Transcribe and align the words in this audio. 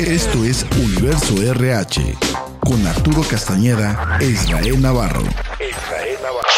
Esto 0.00 0.44
es 0.44 0.66
Universo 0.76 1.40
RH 1.40 2.02
con 2.60 2.84
Arturo 2.84 3.22
Castañeda 3.22 4.18
e 4.20 4.26
Israel 4.26 4.82
Navarro. 4.82 5.22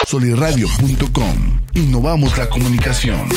Soliradio.com. 0.07 1.61
Innovamos 1.75 2.39
la 2.39 2.49
comunicación. 2.49 3.29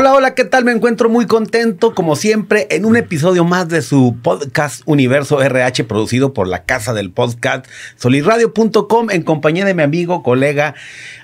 Hola, 0.00 0.14
hola, 0.14 0.34
¿qué 0.36 0.44
tal? 0.44 0.64
Me 0.64 0.70
encuentro 0.70 1.08
muy 1.08 1.26
contento, 1.26 1.92
como 1.92 2.14
siempre, 2.14 2.68
en 2.70 2.84
un 2.84 2.96
episodio 2.96 3.42
más 3.44 3.68
de 3.68 3.82
su 3.82 4.14
podcast 4.22 4.82
Universo 4.86 5.42
RH, 5.42 5.82
producido 5.82 6.32
por 6.32 6.46
la 6.46 6.62
Casa 6.62 6.94
del 6.94 7.10
Podcast, 7.10 7.66
solirradio.com, 7.96 9.10
en 9.10 9.22
compañía 9.22 9.64
de 9.64 9.74
mi 9.74 9.82
amigo, 9.82 10.22
colega 10.22 10.76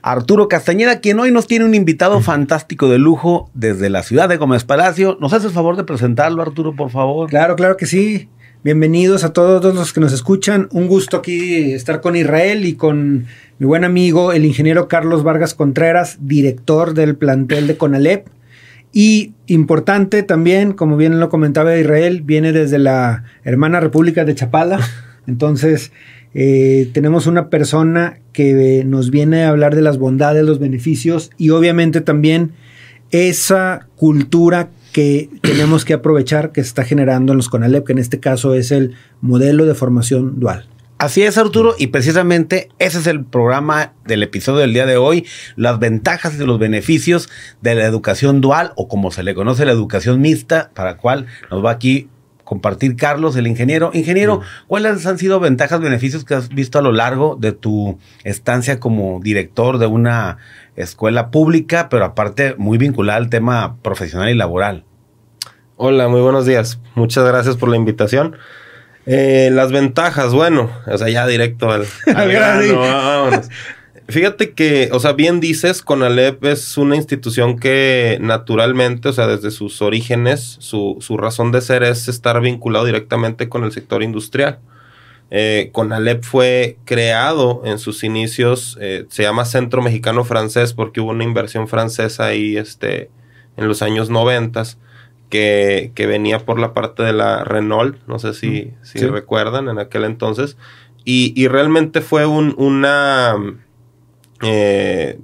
Arturo 0.02 0.48
Castañeda, 0.48 0.98
quien 0.98 1.20
hoy 1.20 1.30
nos 1.30 1.46
tiene 1.46 1.66
un 1.66 1.76
invitado 1.76 2.20
fantástico 2.20 2.88
de 2.88 2.98
lujo 2.98 3.48
desde 3.54 3.90
la 3.90 4.02
ciudad 4.02 4.28
de 4.28 4.38
Gómez 4.38 4.64
Palacio. 4.64 5.18
¿Nos 5.20 5.32
haces 5.32 5.50
el 5.50 5.54
favor 5.54 5.76
de 5.76 5.84
presentarlo, 5.84 6.42
Arturo, 6.42 6.74
por 6.74 6.90
favor? 6.90 7.30
Claro, 7.30 7.54
claro 7.54 7.76
que 7.76 7.86
sí. 7.86 8.28
Bienvenidos 8.64 9.22
a 9.22 9.32
todos 9.32 9.72
los 9.72 9.92
que 9.92 10.00
nos 10.00 10.12
escuchan. 10.12 10.66
Un 10.72 10.88
gusto 10.88 11.18
aquí 11.18 11.72
estar 11.74 12.00
con 12.00 12.16
Israel 12.16 12.64
y 12.64 12.74
con 12.74 13.28
mi 13.60 13.66
buen 13.68 13.84
amigo, 13.84 14.32
el 14.32 14.44
ingeniero 14.44 14.88
Carlos 14.88 15.22
Vargas 15.22 15.54
Contreras, 15.54 16.16
director 16.22 16.94
del 16.94 17.14
plantel 17.14 17.68
de 17.68 17.76
CONALEP. 17.76 18.34
Y 18.96 19.32
importante 19.48 20.22
también, 20.22 20.72
como 20.72 20.96
bien 20.96 21.18
lo 21.18 21.28
comentaba 21.28 21.76
Israel, 21.76 22.22
viene 22.22 22.52
desde 22.52 22.78
la 22.78 23.24
hermana 23.42 23.80
República 23.80 24.24
de 24.24 24.36
Chapala. 24.36 24.78
Entonces, 25.26 25.90
eh, 26.32 26.88
tenemos 26.94 27.26
una 27.26 27.50
persona 27.50 28.20
que 28.32 28.84
nos 28.86 29.10
viene 29.10 29.42
a 29.42 29.48
hablar 29.48 29.74
de 29.74 29.82
las 29.82 29.98
bondades, 29.98 30.44
los 30.44 30.60
beneficios 30.60 31.32
y 31.36 31.50
obviamente 31.50 32.02
también 32.02 32.52
esa 33.10 33.88
cultura 33.96 34.70
que 34.92 35.28
tenemos 35.42 35.84
que 35.84 35.94
aprovechar 35.94 36.52
que 36.52 36.62
se 36.62 36.68
está 36.68 36.84
generando 36.84 37.32
en 37.32 37.38
los 37.38 37.48
CONALEP, 37.48 37.86
que 37.86 37.92
en 37.92 37.98
este 37.98 38.20
caso 38.20 38.54
es 38.54 38.70
el 38.70 38.94
modelo 39.20 39.66
de 39.66 39.74
formación 39.74 40.38
dual. 40.38 40.68
Así 40.96 41.22
es, 41.22 41.36
Arturo, 41.38 41.74
y 41.76 41.88
precisamente 41.88 42.68
ese 42.78 42.98
es 42.98 43.06
el 43.08 43.24
programa 43.24 43.94
del 44.06 44.22
episodio 44.22 44.60
del 44.60 44.72
día 44.72 44.86
de 44.86 44.96
hoy, 44.96 45.26
las 45.56 45.80
ventajas 45.80 46.34
y 46.34 46.46
los 46.46 46.58
beneficios 46.58 47.28
de 47.60 47.74
la 47.74 47.84
educación 47.84 48.40
dual 48.40 48.72
o 48.76 48.86
como 48.86 49.10
se 49.10 49.24
le 49.24 49.34
conoce 49.34 49.64
la 49.64 49.72
educación 49.72 50.20
mixta, 50.20 50.70
para 50.72 50.96
cual 50.96 51.26
nos 51.50 51.64
va 51.64 51.72
aquí 51.72 52.08
compartir 52.44 52.94
Carlos, 52.94 53.36
el 53.36 53.46
ingeniero. 53.46 53.90
Ingeniero, 53.92 54.42
¿cuáles 54.68 55.04
han 55.06 55.18
sido 55.18 55.40
ventajas, 55.40 55.80
beneficios 55.80 56.24
que 56.24 56.34
has 56.34 56.48
visto 56.50 56.78
a 56.78 56.82
lo 56.82 56.92
largo 56.92 57.36
de 57.40 57.52
tu 57.52 57.98
estancia 58.22 58.78
como 58.78 59.18
director 59.20 59.78
de 59.78 59.86
una 59.86 60.38
escuela 60.76 61.30
pública, 61.30 61.88
pero 61.88 62.04
aparte 62.04 62.54
muy 62.56 62.78
vinculada 62.78 63.18
al 63.18 63.30
tema 63.30 63.78
profesional 63.82 64.28
y 64.28 64.34
laboral? 64.34 64.84
Hola, 65.76 66.06
muy 66.06 66.20
buenos 66.20 66.46
días. 66.46 66.78
Muchas 66.94 67.26
gracias 67.26 67.56
por 67.56 67.68
la 67.68 67.76
invitación. 67.76 68.36
Eh, 69.06 69.50
las 69.52 69.70
ventajas, 69.70 70.32
bueno, 70.32 70.70
o 70.86 70.98
sea, 70.98 71.08
ya 71.08 71.26
directo 71.26 71.70
al, 71.70 71.86
al 72.14 72.32
grano, 72.32 72.78
vámonos. 72.78 73.48
Fíjate 74.08 74.52
que, 74.52 74.90
o 74.92 75.00
sea, 75.00 75.12
bien 75.12 75.40
dices, 75.40 75.80
CONALEP 75.80 76.44
es 76.44 76.76
una 76.76 76.94
institución 76.94 77.58
que 77.58 78.18
naturalmente, 78.20 79.08
o 79.08 79.12
sea, 79.14 79.26
desde 79.26 79.50
sus 79.50 79.80
orígenes, 79.80 80.56
su, 80.60 80.98
su 81.00 81.16
razón 81.16 81.52
de 81.52 81.62
ser 81.62 81.82
es 81.82 82.06
estar 82.08 82.38
vinculado 82.42 82.84
directamente 82.84 83.48
con 83.48 83.64
el 83.64 83.72
sector 83.72 84.02
industrial. 84.02 84.58
Eh, 85.30 85.70
CONALEP 85.72 86.22
fue 86.22 86.76
creado 86.84 87.62
en 87.64 87.78
sus 87.78 88.04
inicios, 88.04 88.76
eh, 88.78 89.06
se 89.08 89.22
llama 89.22 89.46
Centro 89.46 89.80
Mexicano 89.80 90.22
Francés 90.24 90.74
porque 90.74 91.00
hubo 91.00 91.10
una 91.10 91.24
inversión 91.24 91.66
francesa 91.66 92.26
ahí 92.26 92.58
este, 92.58 93.08
en 93.56 93.68
los 93.68 93.80
años 93.80 94.10
noventas 94.10 94.76
que, 95.30 95.92
venía 95.96 96.38
por 96.40 96.58
la 96.58 96.72
parte 96.72 97.02
de 97.02 97.12
la 97.12 97.44
Renault, 97.44 97.96
no 98.06 98.18
sé 98.18 98.34
si, 98.34 98.72
si 98.82 98.98
recuerdan 99.06 99.68
en 99.68 99.78
aquel 99.78 100.04
entonces, 100.04 100.56
y, 101.04 101.48
realmente 101.48 102.00
fue 102.00 102.24
un, 102.24 102.54
una 102.56 103.36
eh, 104.42 105.18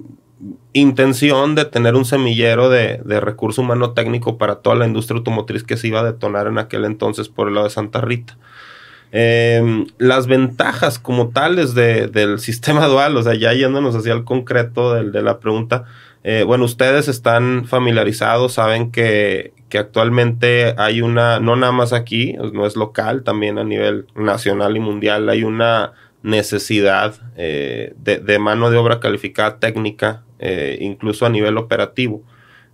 intención 0.73 1.55
de 1.55 1.65
tener 1.65 1.95
un 1.95 2.05
semillero 2.05 2.69
de, 2.69 3.01
recurso 3.19 3.61
humano 3.61 3.91
técnico 3.91 4.37
para 4.37 4.57
toda 4.57 4.75
la 4.75 4.85
industria 4.85 5.17
automotriz 5.17 5.63
que 5.63 5.77
se 5.77 5.87
iba 5.87 6.01
a 6.01 6.03
detonar 6.03 6.47
en 6.47 6.59
aquel 6.59 6.85
entonces 6.85 7.29
por 7.29 7.47
el 7.47 7.55
lado 7.55 7.65
de 7.65 7.73
Santa 7.73 8.01
Rita. 8.01 8.37
Em, 9.13 9.87
las 9.97 10.27
ventajas 10.27 10.97
como 10.97 11.29
tales 11.29 11.73
del 11.73 12.39
sistema 12.39 12.85
dual, 12.87 13.17
o 13.17 13.23
sea, 13.23 13.33
ya 13.33 13.53
yéndonos 13.53 13.95
hacia 13.95 14.13
el 14.13 14.23
concreto 14.23 14.93
de 14.93 15.21
la 15.21 15.39
pregunta, 15.39 15.85
eh, 16.23 16.43
bueno, 16.45 16.65
ustedes 16.65 17.07
están 17.07 17.65
familiarizados, 17.65 18.53
saben 18.53 18.91
que, 18.91 19.53
que 19.71 19.77
actualmente 19.77 20.75
hay 20.77 21.01
una, 21.01 21.39
no 21.39 21.55
nada 21.55 21.71
más 21.71 21.93
aquí, 21.93 22.35
no 22.53 22.67
es 22.67 22.75
local, 22.75 23.23
también 23.23 23.57
a 23.57 23.63
nivel 23.63 24.05
nacional 24.15 24.75
y 24.75 24.81
mundial, 24.81 25.29
hay 25.29 25.45
una 25.45 25.93
necesidad 26.23 27.15
eh, 27.37 27.93
de, 27.97 28.39
mano 28.39 28.69
de 28.69 28.77
obra 28.77 28.99
calificada 28.99 29.59
técnica, 29.59 30.23
eh, 30.39 30.77
incluso 30.81 31.25
a 31.25 31.29
nivel 31.29 31.57
operativo. 31.57 32.21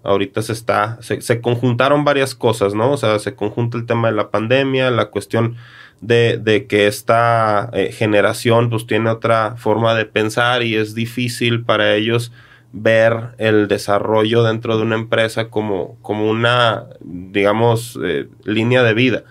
Ahorita 0.03 0.41
se 0.41 0.53
está, 0.53 0.97
se, 1.01 1.39
conjuntaron 1.39 2.03
varias 2.03 2.33
cosas, 2.33 2.73
¿no? 2.73 2.91
O 2.91 2.97
sea, 2.97 3.19
se 3.19 3.35
conjunta 3.35 3.77
el 3.77 3.85
tema 3.85 4.09
de 4.09 4.15
la 4.15 4.31
pandemia, 4.31 4.89
la 4.89 5.05
cuestión 5.05 5.55
de, 6.01 6.39
de 6.39 6.65
que 6.65 6.87
esta 6.87 7.69
generación 7.91 8.71
pues 8.71 8.87
tiene 8.87 9.11
otra 9.11 9.55
forma 9.55 9.93
de 9.93 10.05
pensar 10.05 10.63
y 10.63 10.75
es 10.75 10.95
difícil 10.95 11.63
para 11.63 11.93
ellos 11.93 12.31
ver 12.73 13.35
el 13.37 13.67
desarrollo 13.67 14.43
dentro 14.43 14.77
de 14.77 14.83
una 14.83 14.95
empresa 14.95 15.49
como, 15.49 15.97
como 16.01 16.29
una, 16.29 16.85
digamos, 17.01 17.97
eh, 18.03 18.27
línea 18.43 18.83
de 18.83 18.93
vida. 18.93 19.23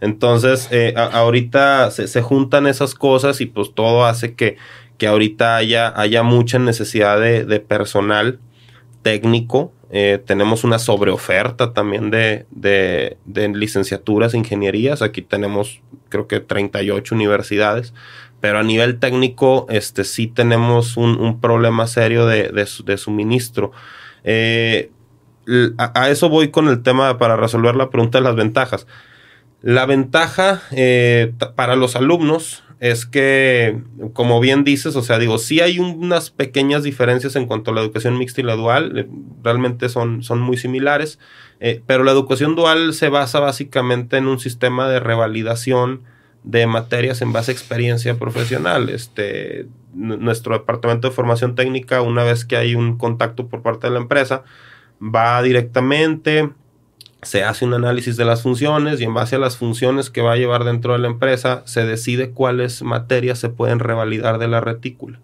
Entonces, 0.00 0.68
eh, 0.70 0.94
ahorita 0.96 1.90
se, 1.90 2.22
juntan 2.22 2.66
esas 2.66 2.94
cosas 2.94 3.40
y 3.40 3.46
pues 3.46 3.74
todo 3.74 4.06
hace 4.06 4.34
que, 4.34 4.56
que 4.96 5.06
ahorita 5.06 5.56
haya, 5.56 5.92
haya 5.94 6.22
mucha 6.22 6.58
necesidad 6.58 7.20
de, 7.20 7.60
personal 7.60 8.38
técnico. 9.02 9.72
Eh, 9.92 10.22
tenemos 10.24 10.64
una 10.64 10.78
sobreoferta 10.78 11.74
también 11.74 12.10
de, 12.10 12.46
de, 12.50 13.18
de 13.26 13.48
licenciaturas, 13.48 14.34
ingenierías. 14.34 15.02
Aquí 15.02 15.20
tenemos 15.20 15.82
creo 16.08 16.26
que 16.26 16.40
38 16.40 17.14
universidades 17.14 17.94
pero 18.40 18.58
a 18.58 18.62
nivel 18.62 18.98
técnico, 18.98 19.66
este, 19.68 20.04
sí 20.04 20.26
tenemos 20.26 20.96
un, 20.96 21.40
problema 21.40 21.86
serio 21.86 22.26
de, 22.26 22.96
suministro. 22.96 23.72
Eh, 24.24 24.90
a, 25.76 26.08
eso 26.08 26.28
voy 26.28 26.50
con 26.50 26.68
el 26.68 26.82
tema 26.82 27.18
para 27.18 27.36
resolver 27.36 27.76
la 27.76 27.90
pregunta 27.90 28.18
de 28.18 28.24
las 28.24 28.36
ventajas. 28.36 28.86
La 29.62 29.84
ventaja 29.84 30.62
eh, 30.70 31.32
para 31.54 31.76
los 31.76 31.96
alumnos 31.96 32.64
es 32.80 33.04
que, 33.04 33.78
como 34.14 34.40
bien 34.40 34.64
dices, 34.64 34.96
o 34.96 35.02
sea, 35.02 35.18
digo, 35.18 35.36
sí 35.36 35.60
hay 35.60 35.78
unas 35.78 36.30
pequeñas 36.30 36.82
diferencias 36.82 37.36
en 37.36 37.44
cuanto 37.44 37.70
a 37.70 37.74
la 37.74 37.82
educación 37.82 38.16
mixta 38.16 38.40
y 38.40 38.44
la 38.44 38.56
dual, 38.56 38.98
eh, 38.98 39.06
realmente 39.42 39.90
son, 39.90 40.22
son 40.22 40.40
muy 40.40 40.56
similares, 40.56 41.18
pero 41.86 42.04
la 42.04 42.12
educación 42.12 42.56
dual 42.56 42.94
se 42.94 43.10
basa 43.10 43.38
básicamente 43.38 44.16
en 44.16 44.28
un 44.28 44.40
sistema 44.40 44.88
de 44.88 44.98
revalidación 44.98 46.04
de 46.42 46.66
materias 46.66 47.20
en 47.22 47.32
base 47.32 47.50
a 47.50 47.54
experiencia 47.54 48.18
profesional. 48.18 48.88
Este, 48.88 49.66
nuestro 49.92 50.58
departamento 50.58 51.08
de 51.08 51.14
formación 51.14 51.54
técnica, 51.54 52.02
una 52.02 52.24
vez 52.24 52.44
que 52.44 52.56
hay 52.56 52.74
un 52.74 52.96
contacto 52.96 53.48
por 53.48 53.62
parte 53.62 53.86
de 53.86 53.92
la 53.92 54.00
empresa, 54.00 54.42
va 55.02 55.42
directamente, 55.42 56.50
se 57.22 57.44
hace 57.44 57.64
un 57.64 57.74
análisis 57.74 58.16
de 58.16 58.24
las 58.24 58.42
funciones 58.42 59.00
y 59.00 59.04
en 59.04 59.14
base 59.14 59.36
a 59.36 59.38
las 59.38 59.56
funciones 59.56 60.10
que 60.10 60.22
va 60.22 60.32
a 60.32 60.36
llevar 60.36 60.64
dentro 60.64 60.94
de 60.94 61.00
la 61.00 61.08
empresa, 61.08 61.62
se 61.66 61.84
decide 61.84 62.30
cuáles 62.30 62.82
materias 62.82 63.38
se 63.38 63.50
pueden 63.50 63.78
revalidar 63.78 64.38
de 64.38 64.48
la 64.48 64.60
retícula. 64.60 65.20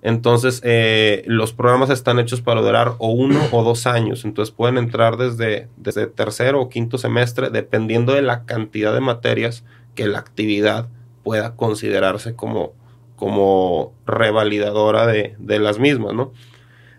Entonces, 0.00 0.60
eh, 0.64 1.24
los 1.26 1.52
programas 1.52 1.90
están 1.90 2.20
hechos 2.20 2.40
para 2.40 2.60
durar 2.60 2.94
o 2.98 3.10
uno 3.10 3.40
o 3.50 3.64
dos 3.64 3.86
años. 3.86 4.24
Entonces, 4.24 4.54
pueden 4.54 4.78
entrar 4.78 5.16
desde, 5.16 5.68
desde 5.76 6.06
tercero 6.06 6.60
o 6.60 6.68
quinto 6.68 6.98
semestre, 6.98 7.50
dependiendo 7.50 8.14
de 8.14 8.22
la 8.22 8.44
cantidad 8.44 8.94
de 8.94 9.00
materias 9.00 9.64
que 9.98 10.06
la 10.06 10.20
actividad 10.20 10.86
pueda 11.24 11.56
considerarse 11.56 12.36
como, 12.36 12.72
como 13.16 13.92
revalidadora 14.06 15.08
de, 15.08 15.34
las 15.58 15.80
mismas, 15.80 16.14
¿no? 16.14 16.32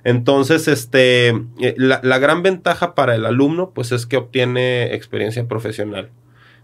Entonces, 0.03 0.67
este, 0.67 1.29
eh, 1.29 1.75
la, 1.77 2.19
gran 2.19 2.43
ventaja 2.43 2.95
para 2.95 3.15
el 3.15 3.25
alumno, 3.25 3.71
pues 3.73 3.93
es 3.93 4.05
que 4.05 4.17
obtiene 4.17 4.93
experiencia 4.95 5.47
profesional. 5.47 6.09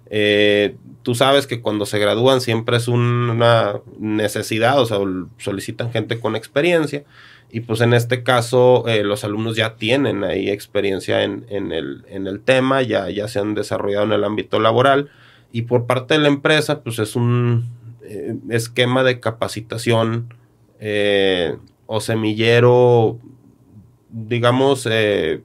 Eh, 0.10 0.76
tú 1.04 1.16
sabes 1.16 1.48
que 1.48 1.62
cuando 1.62 1.86
se 1.86 2.00
gradúan 2.00 2.42
siempre 2.42 2.76
es 2.76 2.90
una 2.90 3.80
necesidad, 3.98 4.78
o 4.82 4.86
sea, 4.86 4.98
solicitan 5.38 5.94
gente 5.94 6.20
con 6.20 6.36
experiencia. 6.36 7.06
Y 7.50 7.62
pues 7.62 7.80
en 7.80 7.94
este 7.94 8.24
caso 8.24 8.84
eh, 8.90 9.06
los 9.06 9.24
alumnos 9.24 9.56
ya 9.56 9.78
tienen 9.78 10.26
ahí 10.26 10.50
experiencia 10.50 11.24
en, 11.24 11.46
el, 11.50 12.04
en 12.10 12.28
el 12.28 12.42
tema, 12.42 12.82
ya, 12.82 13.10
ya 13.10 13.30
se 13.30 13.40
han 13.40 13.56
desarrollado 13.56 14.04
en 14.04 14.12
el 14.12 14.26
ámbito 14.26 14.60
laboral. 14.60 15.10
Y 15.56 15.62
por 15.62 15.86
parte 15.86 16.16
de 16.16 16.20
la 16.20 16.28
empresa, 16.28 16.84
pues 16.84 17.00
es 17.00 17.16
un 17.16 17.64
eh, 18.02 18.36
esquema 18.50 19.04
de 19.04 19.22
capacitación 19.22 20.34
eh, 20.82 21.56
o 21.86 22.02
semillero, 22.02 23.20
digamos, 24.10 24.86
eh, 24.92 25.44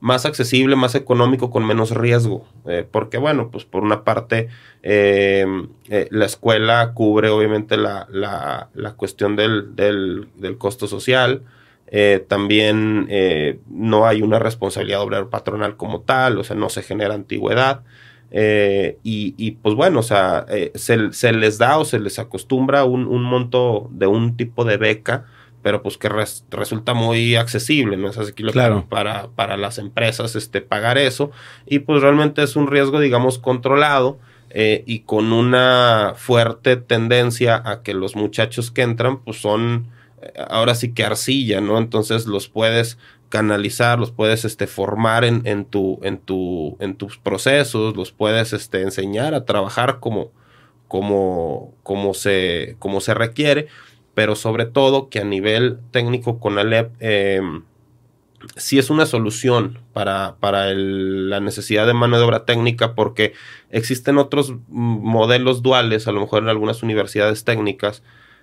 más 0.00 0.26
accesible, 0.26 0.74
más 0.74 0.96
económico, 0.96 1.52
con 1.52 1.64
menos 1.64 1.92
riesgo. 1.92 2.48
porque, 2.90 3.18
bueno, 3.18 3.48
pues 3.52 3.64
por 3.64 3.84
una 3.84 4.02
parte, 4.02 4.48
la 4.82 6.24
escuela 6.24 6.92
cubre 6.92 7.28
obviamente 7.28 7.76
la, 7.76 8.08
la, 8.10 8.94
cuestión 8.96 9.36
del, 9.36 9.76
del, 9.76 10.26
del, 10.34 10.58
costo 10.58 10.88
social. 10.88 11.42
también 12.26 13.08
no 13.70 14.04
hay 14.04 14.22
una 14.22 14.40
responsabilidad 14.40 15.00
obrero 15.00 15.30
patronal 15.30 15.76
como 15.76 16.00
tal, 16.00 16.38
o 16.38 16.42
sea, 16.42 16.56
no 16.56 16.70
se 16.70 16.82
genera 16.82 17.14
antigüedad. 17.14 17.84
Eh, 18.30 18.98
y, 19.02 19.52
pues 19.62 19.74
bueno, 19.74 20.00
o 20.00 20.02
sea, 20.02 20.46
eh, 20.48 20.72
se, 20.74 21.32
les 21.32 21.58
da 21.58 21.78
o 21.78 21.84
se 21.84 21.98
les 21.98 22.18
acostumbra 22.18 22.84
un, 22.84 23.22
monto 23.22 23.88
de 23.92 24.06
un 24.06 24.36
tipo 24.36 24.64
de 24.64 24.76
beca, 24.76 25.26
pero 25.62 25.82
pues 25.82 25.96
que 25.98 26.08
resulta 26.50 26.94
muy 26.94 27.34
accesible, 27.34 27.96
¿no? 27.96 28.08
Es 28.08 28.18
así 28.18 28.32
claro. 28.32 28.86
para, 28.88 29.28
para 29.28 29.56
las 29.56 29.78
empresas 29.78 30.36
este, 30.36 30.60
pagar 30.60 30.98
eso. 30.98 31.30
Y 31.66 31.80
pues 31.80 32.02
realmente 32.02 32.42
es 32.42 32.56
un 32.56 32.68
riesgo, 32.68 33.00
digamos, 33.00 33.38
controlado. 33.38 34.18
Eh, 34.50 34.84
y 34.86 35.00
con 35.00 35.32
una 35.32 36.14
fuerte 36.16 36.76
tendencia 36.76 37.60
a 37.62 37.82
que 37.82 37.92
los 37.92 38.16
muchachos 38.16 38.70
que 38.70 38.82
entran, 38.82 39.18
pues 39.18 39.38
son 39.38 39.88
ahora 40.48 40.74
sí 40.74 40.92
que 40.92 41.04
arcilla, 41.04 41.60
¿no? 41.60 41.78
Entonces 41.78 42.26
los 42.26 42.48
puedes 42.48 42.98
canalizar, 43.28 43.98
los 43.98 44.12
puedes 44.12 44.44
este, 44.44 44.66
formar 44.66 45.24
en, 45.24 45.42
en, 45.46 45.64
tu, 45.64 45.98
en, 46.02 46.18
tu, 46.18 46.76
en 46.80 46.96
tus 46.96 47.18
procesos, 47.18 47.96
los 47.96 48.12
puedes 48.12 48.52
este, 48.52 48.82
enseñar 48.82 49.34
a 49.34 49.44
trabajar 49.44 50.00
como, 50.00 50.30
como, 50.88 51.74
como, 51.82 52.14
se, 52.14 52.76
como 52.78 53.00
se 53.00 53.14
requiere, 53.14 53.68
pero 54.14 54.36
sobre 54.36 54.66
todo 54.66 55.08
que 55.08 55.20
a 55.20 55.24
nivel 55.24 55.78
técnico 55.90 56.38
con 56.38 56.58
Alep 56.58 56.94
eh, 57.00 57.40
sí 58.56 58.78
es 58.78 58.90
una 58.90 59.06
solución 59.06 59.80
para, 59.92 60.36
para 60.40 60.72
la 60.74 61.40
necesidad 61.40 61.86
de 61.86 61.94
mano 61.94 62.18
de 62.18 62.24
obra 62.24 62.44
técnica 62.44 62.94
porque 62.94 63.32
existen 63.70 64.18
otros 64.18 64.54
modelos 64.68 65.62
duales, 65.62 66.06
a 66.06 66.12
lo 66.12 66.20
mejor 66.20 66.42
en 66.42 66.48
algunas 66.48 66.82
universidades 66.82 67.44
técnicas, 67.44 68.02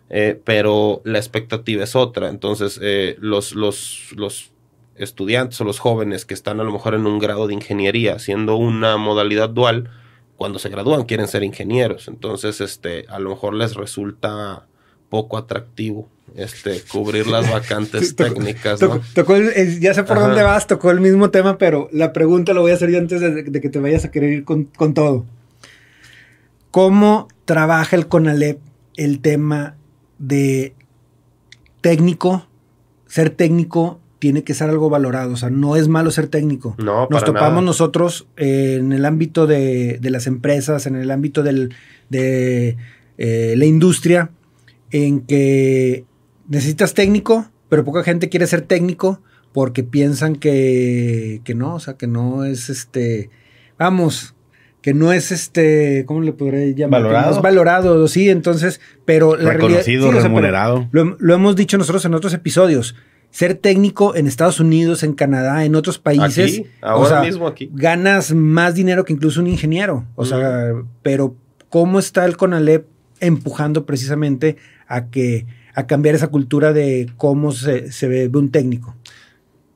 eh, 0.09 0.39
pero 0.43 1.01
la 1.05 1.17
expectativa 1.17 1.83
es 1.83 1.95
otra. 1.95 2.29
Entonces, 2.29 2.79
eh, 2.81 3.15
los, 3.19 3.55
los, 3.55 4.09
los 4.15 4.52
estudiantes 4.95 5.59
o 5.61 5.63
los 5.63 5.79
jóvenes 5.79 6.25
que 6.25 6.33
están 6.33 6.59
a 6.59 6.63
lo 6.63 6.71
mejor 6.71 6.93
en 6.93 7.05
un 7.05 7.19
grado 7.19 7.47
de 7.47 7.53
ingeniería, 7.53 8.19
siendo 8.19 8.55
una 8.55 8.97
modalidad 8.97 9.49
dual, 9.49 9.89
cuando 10.35 10.59
se 10.59 10.69
gradúan 10.69 11.03
quieren 11.03 11.27
ser 11.27 11.43
ingenieros. 11.43 12.07
Entonces, 12.07 12.61
este, 12.61 13.05
a 13.09 13.19
lo 13.19 13.29
mejor 13.29 13.53
les 13.53 13.75
resulta 13.75 14.67
poco 15.09 15.37
atractivo 15.37 16.09
este 16.35 16.81
cubrir 16.91 17.27
las 17.27 17.49
vacantes 17.51 18.15
técnicas. 18.15 18.79
ya 19.79 19.93
sé 19.93 20.03
por 20.03 20.19
dónde 20.19 20.43
vas, 20.43 20.67
tocó 20.67 20.91
el 20.91 21.01
mismo 21.01 21.29
tema, 21.29 21.57
pero 21.57 21.87
la 21.91 22.13
pregunta 22.13 22.53
lo 22.53 22.61
voy 22.61 22.71
a 22.71 22.75
hacer 22.75 22.89
yo 22.89 22.97
antes 22.97 23.21
de, 23.21 23.61
que 23.61 23.69
te 23.69 23.79
vayas 23.79 24.05
a 24.05 24.11
querer 24.11 24.33
ir 24.33 24.43
con, 24.43 24.65
con, 24.65 24.93
todo. 24.93 25.25
¿Cómo 26.71 27.27
trabaja 27.45 27.95
el 27.95 28.07
CONALEP 28.07 28.59
el 28.95 29.19
tema 29.19 29.75
de 30.17 30.73
técnico, 31.81 32.47
ser 33.05 33.29
técnico 33.29 33.99
tiene 34.23 34.45
que 34.45 34.53
ser 34.53 34.69
algo 34.69 34.89
valorado. 34.89 35.33
O 35.33 35.35
sea, 35.35 35.49
no 35.49 35.75
es 35.75 35.89
malo 35.89 36.09
ser 36.09 36.27
técnico. 36.27 36.77
No, 36.77 37.09
Nos 37.09 37.25
topamos 37.25 37.61
nosotros 37.61 38.25
eh, 38.37 38.77
en 38.79 38.93
el 38.93 39.03
ámbito 39.03 39.47
de, 39.47 39.99
las 40.01 40.27
empresas, 40.27 40.85
en 40.85 40.95
el 40.95 41.11
ámbito 41.11 41.43
del, 41.43 41.75
de 42.07 42.77
eh, 43.17 43.53
la 43.57 43.65
industria, 43.65 44.31
en 44.91 45.23
que 45.23 46.05
necesitas 46.47 46.93
técnico, 46.93 47.51
pero 47.67 47.83
poca 47.83 48.01
gente 48.01 48.29
quiere 48.29 48.47
ser 48.47 48.61
técnico 48.61 49.19
porque 49.51 49.83
piensan 49.83 50.37
que, 50.37 51.41
que 51.43 51.53
no, 51.53 51.75
o 51.75 51.79
sea, 51.81 51.95
que 51.95 52.07
no 52.07 52.45
es 52.45 52.69
este. 52.69 53.29
Vamos, 53.77 54.35
que 54.81 54.93
no 54.93 55.11
es 55.11 55.33
este, 55.33 56.05
¿cómo 56.05 56.21
le 56.21 56.31
podré 56.31 56.73
llamar? 56.75 57.01
Valorado. 57.01 57.29
No 57.31 57.35
es 57.35 57.41
valorado, 57.41 58.07
sí, 58.07 58.29
entonces, 58.29 58.79
pero 59.03 59.35
la 59.35 59.51
Reconocido, 59.51 60.13
remunerado. 60.13 60.87
lo, 60.93 61.33
hemos 61.33 61.57
dicho 61.57 61.77
nosotros 61.77 62.05
en 62.05 62.13
otros 62.13 62.33
episodios 62.33 62.95
ser 63.33 63.55
técnico 63.55 64.15
en 64.15 64.27
Estados 64.27 64.59
Unidos, 64.59 65.01
en 65.01 65.13
Canadá, 65.13 65.65
en 65.65 65.73
otros 65.73 65.97
países. 65.97 66.61
ahora 66.81 67.23
mismo 67.23 67.47
aquí. 67.47 67.67
Ganas 67.73 68.31
más 68.31 68.75
dinero 68.75 69.03
que 69.05 69.11
incluso 69.11 69.41
un 69.41 69.47
ingeniero. 69.47 70.05
O 70.15 70.23
sea, 70.23 70.73
pero 71.01 71.35
¿cómo 71.67 71.97
está 71.97 72.25
el 72.25 72.37
CONALEP 72.37 72.85
empujando 73.19 73.87
precisamente 73.87 74.57
a 74.87 75.07
que 75.07 75.47
a 75.73 75.87
cambiar 75.87 76.13
esa 76.13 76.27
cultura 76.27 76.73
de 76.73 77.11
cómo 77.17 77.51
se, 77.51 77.89
ve 78.03 78.29
un 78.31 78.51
técnico? 78.51 78.95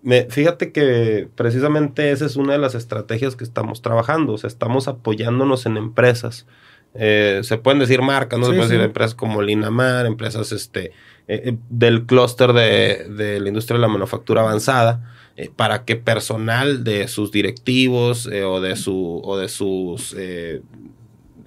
Me, 0.03 0.27
fíjate 0.29 0.71
que 0.71 1.27
precisamente 1.33 2.11
esa 2.11 2.27
es 2.27 2.35
una 2.35 2.53
de 2.53 2.59
las 2.59 2.75
estrategias 2.75 3.35
que 3.35 3.43
estamos 3.43 3.81
trabajando. 3.81 4.33
O 4.33 4.37
sea, 4.37 4.49
estamos 4.49 4.87
apoyándonos 4.87 5.65
en 5.65 5.77
empresas. 5.77 6.45
Eh, 6.93 7.39
se 7.41 7.57
pueden 7.57 7.79
decir 7.79 8.03
marcas, 8.03 8.39
no 8.39 8.45
se 8.45 8.51
pueden 8.51 8.69
decir 8.69 8.85
empresas 8.85 9.15
como 9.15 9.41
Linamar, 9.41 10.05
empresas 10.05 10.51
este, 10.51 10.91
eh, 11.29 11.41
eh, 11.49 11.57
del 11.69 12.05
clúster 12.05 12.53
de, 12.53 13.39
la 13.41 13.47
industria 13.49 13.75
de 13.75 13.81
la 13.81 13.89
manufactura 13.89 14.41
avanzada 14.41 15.13
eh, 15.35 15.51
para 15.53 15.83
que 15.83 15.97
personal 15.97 16.85
de 16.85 17.09
sus 17.09 17.33
directivos 17.33 18.27
o, 18.27 18.61
de 18.61 18.77
su, 18.77 19.21
o 19.25 19.37
de 19.37 19.49
sus 19.49 20.15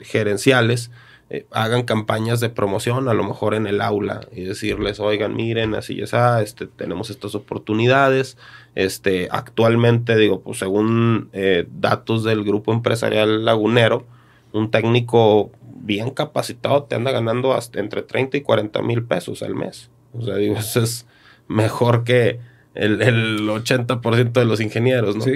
gerenciales 0.01 0.91
hagan 1.53 1.85
campañas 1.85 2.41
de 2.41 2.51
promoción, 2.51 3.09
a 3.09 3.15
lo 3.15 3.23
mejor 3.23 3.55
en 3.55 3.69
el 3.69 3.81
aula, 3.81 4.27
y 4.33 4.43
decirles, 4.43 4.99
oigan, 4.99 5.37
miren, 5.37 5.77
así 5.77 5.95
ya 5.95 6.05
está, 6.05 6.43
este, 6.43 6.67
tenemos 6.67 7.09
estas 7.09 7.37
oportunidades. 7.37 8.37
Este, 8.75 9.29
actualmente, 9.31 10.17
digo, 10.17 10.41
pues 10.41 10.59
según 10.59 11.31
datos 11.71 12.25
del 12.25 12.43
grupo 12.43 12.73
empresarial 12.73 13.45
lagunero, 13.45 14.05
un 14.53 14.73
técnico 14.73 15.53
bien 15.81 16.11
capacitado 16.11 16.85
te 16.85 16.95
anda 16.95 17.11
ganando 17.11 17.53
hasta 17.53 17.81
entre 17.81 18.03
30 18.03 18.37
y 18.37 18.41
40 18.43 18.83
mil 18.83 19.05
pesos 19.05 19.43
al 19.43 19.55
mes. 19.55 19.91
O 20.13 20.23
sea, 20.23 20.37
digo, 20.37 20.57
eso 20.59 20.83
es 20.83 21.07
mejor 21.49 22.05
que 22.05 22.39
el, 22.75 23.03
el 23.03 23.49
80% 23.49 24.33
de 24.33 24.45
los 24.45 24.61
ingenieros, 24.61 25.17
¿no? 25.17 25.23
Sí. 25.23 25.33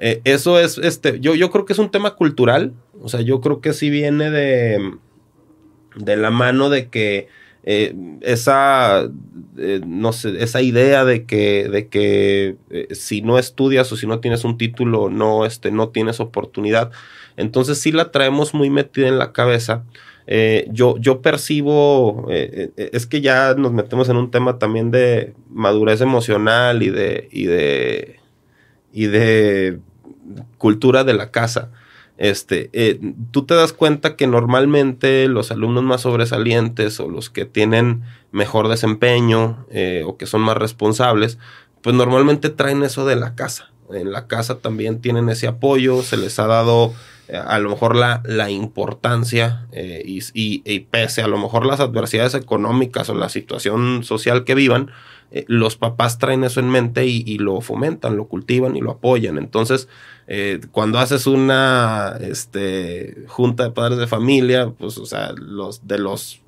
Eh, 0.00 0.20
eso 0.24 0.58
es, 0.60 0.78
este, 0.78 1.20
yo, 1.20 1.34
yo 1.34 1.50
creo 1.50 1.64
que 1.64 1.72
es 1.72 1.78
un 1.78 1.90
tema 1.90 2.14
cultural. 2.14 2.72
O 3.00 3.08
sea, 3.08 3.20
yo 3.20 3.40
creo 3.40 3.60
que 3.60 3.72
sí 3.72 3.90
viene 3.90 4.30
de, 4.30 4.94
de 5.96 6.16
la 6.16 6.30
mano 6.30 6.70
de 6.70 6.88
que 6.88 7.28
eh, 7.64 7.94
esa, 8.20 9.08
eh, 9.58 9.80
no 9.86 10.12
sé, 10.12 10.42
esa 10.42 10.62
idea 10.62 11.04
de 11.04 11.24
que, 11.24 11.68
de 11.68 11.88
que 11.88 12.56
si 12.90 13.22
no 13.22 13.38
estudias 13.38 13.90
o 13.92 13.96
si 13.96 14.06
no 14.06 14.20
tienes 14.20 14.44
un 14.44 14.58
título, 14.58 15.10
no, 15.10 15.44
este, 15.44 15.70
no 15.70 15.88
tienes 15.90 16.20
oportunidad. 16.20 16.90
Entonces 17.36 17.78
sí 17.78 17.92
la 17.92 18.10
traemos 18.10 18.52
muy 18.54 18.68
metida 18.68 19.08
en 19.08 19.18
la 19.18 19.32
cabeza. 19.32 19.84
Eh, 20.30 20.68
yo, 20.70 20.98
yo 20.98 21.22
percibo, 21.22 22.26
eh, 22.28 22.70
eh, 22.76 22.90
es 22.92 23.06
que 23.06 23.22
ya 23.22 23.54
nos 23.54 23.72
metemos 23.72 24.10
en 24.10 24.18
un 24.18 24.30
tema 24.30 24.58
también 24.58 24.90
de 24.90 25.32
madurez 25.48 26.02
emocional 26.02 26.82
y 26.82 26.90
de, 26.90 27.30
y 27.32 27.46
de, 27.46 28.20
y 28.92 29.06
de 29.06 29.78
cultura 30.58 31.04
de 31.04 31.14
la 31.14 31.30
casa. 31.30 31.70
Este, 32.18 32.70
tú 33.30 33.46
te 33.46 33.54
das 33.54 33.72
cuenta 33.72 34.16
que 34.16 34.26
normalmente 34.26 35.28
los 35.28 35.50
alumnos 35.50 35.84
más 35.84 36.02
sobresalientes 36.02 37.00
o 37.00 37.08
los 37.08 37.30
que 37.30 37.44
tienen 37.46 38.02
mejor 38.32 38.68
desempeño 38.68 39.64
o 40.04 40.16
que 40.16 40.26
son 40.26 40.42
más 40.42 40.56
responsables, 40.56 41.38
pues 41.80 41.94
normalmente 41.94 42.50
traen 42.50 42.82
eso 42.82 43.06
de 43.06 43.16
la 43.16 43.34
casa. 43.34 43.70
En 43.90 44.12
la 44.12 44.26
casa 44.26 44.58
también 44.58 45.00
tienen 45.00 45.28
ese 45.28 45.46
apoyo, 45.46 46.02
se 46.02 46.16
les 46.16 46.38
ha 46.38 46.46
dado 46.46 46.92
a 47.34 47.58
lo 47.58 47.70
mejor 47.70 47.94
la, 47.96 48.22
la 48.24 48.50
importancia 48.50 49.66
eh, 49.72 50.02
y, 50.04 50.22
y, 50.32 50.80
pese 50.80 51.22
a 51.22 51.28
lo 51.28 51.38
mejor 51.38 51.66
las 51.66 51.80
adversidades 51.80 52.34
económicas 52.34 53.10
o 53.10 53.14
la 53.14 53.28
situación 53.28 54.02
social 54.04 54.44
que 54.44 54.54
vivan, 54.54 54.90
eh, 55.30 55.44
los 55.46 55.76
papás 55.76 56.18
traen 56.18 56.44
eso 56.44 56.60
en 56.60 56.70
mente 56.70 57.06
y, 57.06 57.38
lo 57.38 57.60
fomentan, 57.60 58.16
lo 58.16 58.28
cultivan 58.28 58.76
y 58.76 58.80
lo 58.80 58.92
apoyan. 58.92 59.36
Entonces, 59.36 59.88
eh, 60.26 60.60
cuando 60.72 60.98
haces 60.98 61.26
una 61.26 62.16
este, 62.20 63.24
junta 63.28 63.64
de 63.64 63.70
padres 63.70 63.98
de 63.98 64.06
familia, 64.06 64.70
pues, 64.70 64.96
o 64.96 65.04
sea, 65.04 65.32
los 65.36 65.86
de 65.86 65.98
los 65.98 66.40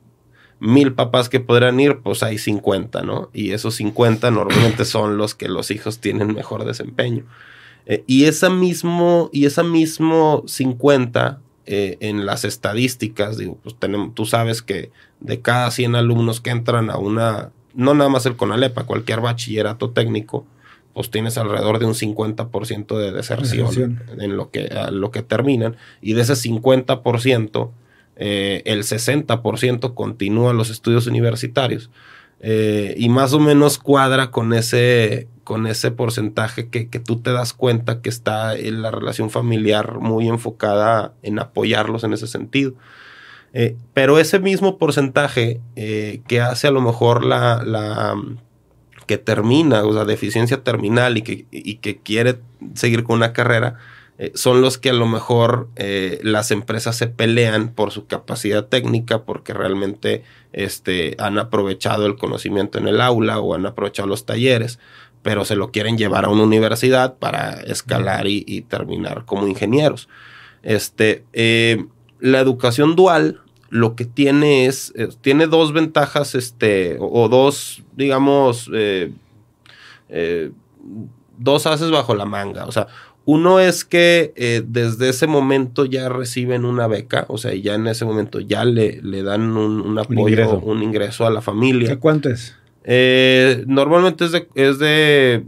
mil 0.60 0.92
papás 0.94 1.28
que 1.28 1.40
podrán 1.40 1.78
ir, 1.80 2.00
pues 2.02 2.22
hay 2.22 2.38
50, 2.38 3.02
¿no? 3.02 3.30
Y 3.32 3.52
esos 3.52 3.74
50 3.76 4.30
normalmente 4.30 4.84
son 4.84 5.16
los 5.18 5.34
que 5.34 5.48
los 5.48 5.70
hijos 5.70 5.98
tienen 5.98 6.34
mejor 6.34 6.64
desempeño. 6.64 7.24
Eh, 7.90 8.04
y 8.06 8.24
esa 8.24 8.48
mismo, 8.48 9.28
y 9.32 9.44
esa 9.44 9.62
mismo 9.62 10.44
50 10.46 11.40
eh, 11.66 11.98
en 12.00 12.24
las 12.24 12.44
estadísticas, 12.44 13.36
digo, 13.36 13.58
pues 13.62 13.74
tenemos, 13.78 14.14
tú 14.14 14.24
sabes 14.24 14.62
que 14.62 14.90
de 15.20 15.40
cada 15.40 15.70
100 15.70 15.96
alumnos 15.96 16.40
que 16.40 16.50
entran 16.50 16.88
a 16.88 16.96
una 16.96 17.50
no 17.74 17.94
nada 17.94 18.10
más 18.10 18.26
el 18.26 18.36
CONALEPA, 18.36 18.84
cualquier 18.84 19.20
bachillerato 19.20 19.90
técnico, 19.90 20.46
pues 20.94 21.10
tienes 21.10 21.38
alrededor 21.38 21.78
de 21.78 21.86
un 21.86 21.94
50% 21.94 22.98
de 22.98 23.12
deserción, 23.12 23.68
Deserción. 23.68 24.20
en 24.20 24.36
lo 24.36 24.50
que, 24.50 24.66
a 24.66 24.90
lo 24.90 25.10
que 25.10 25.22
terminan. 25.22 25.76
Y 26.00 26.14
de 26.14 26.22
ese 26.22 26.34
50%, 26.34 27.70
eh, 28.16 28.62
el 28.64 28.82
60% 28.82 29.94
continúa 29.94 30.52
los 30.52 30.70
estudios 30.70 31.06
universitarios. 31.06 31.90
Eh, 32.40 32.94
y 32.96 33.08
más 33.08 33.32
o 33.34 33.40
menos 33.40 33.78
cuadra 33.78 34.30
con 34.30 34.52
ese, 34.52 35.28
con 35.50 35.66
ese 35.66 35.90
porcentaje 35.90 36.68
que, 36.68 36.86
tú 37.00 37.20
te 37.20 37.32
das 37.32 37.54
cuenta 37.54 38.00
que 38.02 38.08
está 38.08 38.56
en 38.56 38.82
la 38.82 38.92
relación 38.92 39.30
familiar 39.30 39.98
muy 39.98 40.28
enfocada 40.28 41.12
en 41.24 41.40
apoyarlos 41.40 42.04
en 42.04 42.12
ese 42.12 42.28
sentido. 42.28 42.74
Eh, 43.52 43.76
pero 43.92 44.20
ese 44.20 44.38
mismo 44.38 44.78
porcentaje 44.78 45.60
eh, 45.74 46.22
que 46.28 46.40
hace 46.40 46.68
a 46.68 46.70
lo 46.70 46.80
mejor 46.80 47.24
la, 47.24 48.14
um, 48.14 48.36
que 49.08 49.18
termina, 49.18 49.82
o 49.82 49.92
sea, 49.92 50.04
deficiencia 50.04 50.62
terminal 50.62 51.18
y 51.18 51.22
que, 51.22 52.00
quiere 52.04 52.38
seguir 52.74 53.02
con 53.02 53.16
una 53.16 53.32
carrera, 53.32 53.74
eh, 54.18 54.30
son 54.36 54.60
los 54.60 54.78
que 54.78 54.90
a 54.90 54.92
lo 54.92 55.08
mejor 55.08 55.68
las 56.22 56.52
empresas 56.52 56.94
se 56.94 57.08
pelean 57.08 57.70
por 57.70 57.90
su 57.90 58.06
capacidad 58.06 58.66
técnica, 58.66 59.24
porque 59.24 59.52
realmente 59.52 60.22
este, 60.52 61.16
han 61.18 61.40
aprovechado 61.40 62.06
el 62.06 62.14
conocimiento 62.14 62.78
en 62.78 62.86
el 62.86 63.00
aula 63.00 63.40
o 63.40 63.56
han 63.56 63.66
aprovechado 63.66 64.06
los 64.06 64.26
talleres, 64.26 64.78
pero 65.22 65.44
se 65.44 65.56
lo 65.56 65.70
quieren 65.70 65.98
llevar 65.98 66.24
a 66.24 66.28
una 66.28 66.44
universidad 66.44 67.18
para 67.18 67.60
escalar 67.60 68.26
y, 68.26 68.44
y 68.46 68.62
terminar 68.62 69.24
como 69.24 69.46
ingenieros. 69.46 70.08
Este, 70.62 71.24
eh, 71.32 71.84
la 72.20 72.40
educación 72.40 72.96
dual 72.96 73.40
lo 73.70 73.94
que 73.94 74.04
tiene 74.04 74.66
es, 74.66 74.92
eh, 74.96 75.08
tiene 75.20 75.46
dos 75.46 75.72
ventajas, 75.72 76.34
este, 76.34 76.96
o, 76.98 77.22
o 77.22 77.28
dos, 77.28 77.82
digamos, 77.96 78.68
eh, 78.74 79.12
eh, 80.08 80.50
dos 81.38 81.66
haces 81.66 81.90
bajo 81.90 82.14
la 82.14 82.24
manga. 82.24 82.66
O 82.66 82.72
sea, 82.72 82.88
uno 83.24 83.60
es 83.60 83.84
que 83.84 84.32
eh, 84.34 84.62
desde 84.66 85.08
ese 85.08 85.26
momento 85.26 85.84
ya 85.84 86.08
reciben 86.08 86.64
una 86.64 86.88
beca, 86.88 87.26
o 87.28 87.38
sea, 87.38 87.54
ya 87.54 87.74
en 87.74 87.86
ese 87.86 88.04
momento 88.04 88.40
ya 88.40 88.64
le, 88.64 89.00
le 89.02 89.22
dan 89.22 89.56
un, 89.56 89.80
un 89.80 89.98
apoyo, 89.98 90.22
un 90.22 90.28
ingreso. 90.28 90.82
ingreso. 90.82 91.26
a 91.26 91.30
la 91.30 91.40
familia. 91.40 91.90
¿De 91.90 91.98
cuánto 91.98 92.28
es? 92.28 92.56
Eh, 92.84 93.64
normalmente 93.66 94.24
es 94.24 94.32
de, 94.32 94.48
es 94.54 94.78
de 94.78 95.44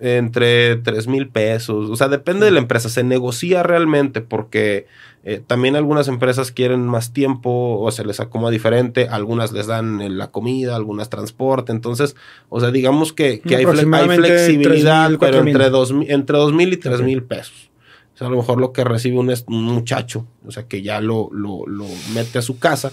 entre 0.00 0.76
3 0.76 1.06
mil 1.08 1.28
pesos. 1.28 1.88
O 1.90 1.96
sea, 1.96 2.08
depende 2.08 2.44
de 2.44 2.50
la 2.52 2.58
empresa. 2.58 2.88
Se 2.88 3.02
negocia 3.04 3.62
realmente 3.62 4.20
porque 4.20 4.86
eh, 5.26 5.40
también 5.46 5.76
algunas 5.76 6.08
empresas 6.08 6.50
quieren 6.52 6.86
más 6.86 7.12
tiempo 7.14 7.78
o 7.80 7.90
se 7.90 8.04
les 8.04 8.20
acomoda 8.20 8.50
diferente. 8.50 9.08
Algunas 9.08 9.52
les 9.52 9.66
dan 9.66 10.02
eh, 10.02 10.10
la 10.10 10.30
comida, 10.30 10.76
algunas 10.76 11.08
transporte. 11.08 11.72
Entonces, 11.72 12.16
o 12.50 12.60
sea, 12.60 12.70
digamos 12.70 13.12
que, 13.14 13.40
que 13.40 13.56
hay, 13.56 13.62
fle- 13.64 13.68
hay 13.68 13.84
Aproximadamente 13.84 14.28
flexibilidad, 14.28 15.06
3,000, 15.08 15.18
pero 15.18 15.32
4,000. 15.38 15.48
entre 15.56 15.70
dos, 15.70 15.92
mi- 15.92 16.06
entre 16.10 16.36
dos 16.36 16.52
mil 16.52 16.72
y 16.72 16.76
tres 16.76 16.98
Ok. 17.00 17.06
mil 17.06 17.22
pesos. 17.22 17.70
O 18.14 18.16
sea, 18.18 18.26
a 18.26 18.30
lo 18.30 18.36
mejor 18.36 18.60
lo 18.60 18.72
que 18.72 18.84
recibe 18.84 19.18
un, 19.18 19.32
un 19.46 19.62
muchacho, 19.64 20.26
o 20.46 20.50
sea, 20.52 20.68
que 20.68 20.82
ya 20.82 21.00
lo, 21.00 21.30
lo, 21.32 21.66
lo 21.66 21.86
mete 22.14 22.38
a 22.38 22.42
su 22.42 22.58
casa. 22.58 22.92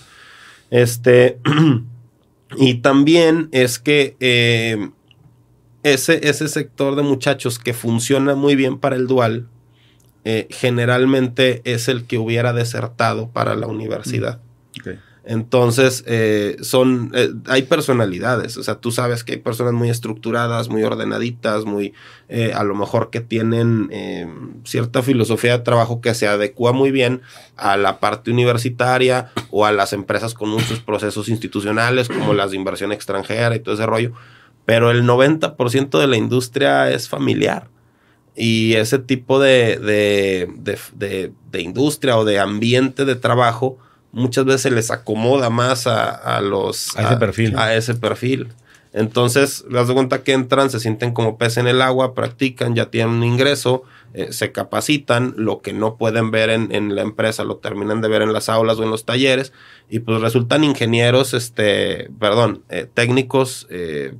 Este. 0.69 1.39
y 2.57 2.75
también 2.75 3.49
es 3.51 3.79
que 3.79 4.15
eh, 4.19 4.89
ese, 5.83 6.27
ese 6.27 6.47
sector 6.47 6.95
de 6.95 7.03
muchachos 7.03 7.59
que 7.59 7.73
funciona 7.73 8.35
muy 8.35 8.55
bien 8.55 8.77
para 8.77 8.95
el 8.95 9.07
dual, 9.07 9.47
eh, 10.23 10.47
generalmente 10.51 11.61
es 11.63 11.87
el 11.87 12.05
que 12.05 12.17
hubiera 12.17 12.53
desertado 12.53 13.29
para 13.29 13.55
la 13.55 13.67
universidad. 13.67 14.39
Entonces, 15.23 16.03
eh, 16.07 16.57
son, 16.61 17.11
eh, 17.13 17.29
hay 17.45 17.61
personalidades, 17.63 18.57
o 18.57 18.63
sea, 18.63 18.75
tú 18.75 18.91
sabes 18.91 19.23
que 19.23 19.33
hay 19.33 19.37
personas 19.37 19.73
muy 19.73 19.87
estructuradas, 19.87 20.69
muy 20.69 20.81
ordenaditas, 20.81 21.65
muy, 21.65 21.93
eh, 22.27 22.53
a 22.55 22.63
lo 22.63 22.73
mejor 22.73 23.11
que 23.11 23.21
tienen 23.21 23.91
cierta 24.63 25.03
filosofía 25.03 25.57
de 25.57 25.63
trabajo 25.63 26.01
que 26.01 26.15
se 26.15 26.27
adecua 26.27 26.71
muy 26.71 26.89
bien 26.89 27.21
a 27.55 27.77
la 27.77 27.99
parte 27.99 28.31
universitaria 28.31 29.31
o 29.51 29.65
a 29.65 29.71
las 29.71 29.93
empresas 29.93 30.33
con 30.33 30.49
muchos 30.49 30.79
procesos 30.79 31.29
institucionales 31.29 32.07
como 32.07 32.33
las 32.33 32.49
de 32.49 32.57
inversión 32.57 32.91
extranjera 32.91 33.55
y 33.55 33.59
todo 33.59 33.75
ese 33.75 33.85
rollo, 33.85 34.13
pero 34.65 34.89
el 34.89 35.03
90% 35.03 35.99
de 35.99 36.07
la 36.07 36.17
industria 36.17 36.89
es 36.89 37.07
familiar. 37.07 37.69
Y 38.35 38.73
ese 38.73 38.97
tipo 38.97 39.39
de, 39.39 39.77
de, 39.77 41.31
de 41.51 41.61
industria 41.61 42.17
o 42.17 42.25
de 42.25 42.39
ambiente 42.39 43.05
de 43.05 43.15
trabajo 43.15 43.77
muchas 44.11 44.45
veces 44.45 44.61
se 44.61 44.71
les 44.71 44.91
acomoda 44.91 45.49
más 45.49 45.87
a, 45.87 46.11
a 46.11 46.41
los... 46.41 46.95
A 46.97 47.07
ese 47.07 47.17
perfil. 47.17 47.57
A 47.57 47.75
ese 47.75 47.93
perfil. 47.95 48.49
Entonces, 48.93 49.63
las 49.69 49.87
de 49.87 49.93
cuenta 49.93 50.23
que 50.23 50.33
entran, 50.33 50.69
se 50.69 50.79
sienten 50.79 51.13
como 51.13 51.37
pez 51.37 51.57
en 51.57 51.67
el 51.67 51.81
agua, 51.81 52.13
practican, 52.13 52.75
ya 52.75 52.87
tienen 52.87 53.15
un 53.15 53.23
ingreso, 53.23 53.83
eh, 54.13 54.33
se 54.33 54.51
capacitan, 54.51 55.33
lo 55.37 55.61
que 55.61 55.71
no 55.71 55.95
pueden 55.95 56.31
ver 56.31 56.49
en, 56.49 56.73
en, 56.75 56.93
la 56.93 57.01
empresa 57.01 57.45
lo 57.45 57.57
terminan 57.57 58.01
de 58.01 58.09
ver 58.09 58.21
en 58.21 58.33
las 58.33 58.49
aulas 58.49 58.77
o 58.79 58.83
en 58.83 58.91
los 58.91 59.05
talleres, 59.05 59.53
y 59.89 59.99
pues 59.99 60.19
resultan 60.19 60.65
ingenieros, 60.65 61.33
este, 61.33 62.09
perdón, 62.19 62.63
eh, 62.69 62.85
técnicos 62.93 63.65
eh, 63.69 64.13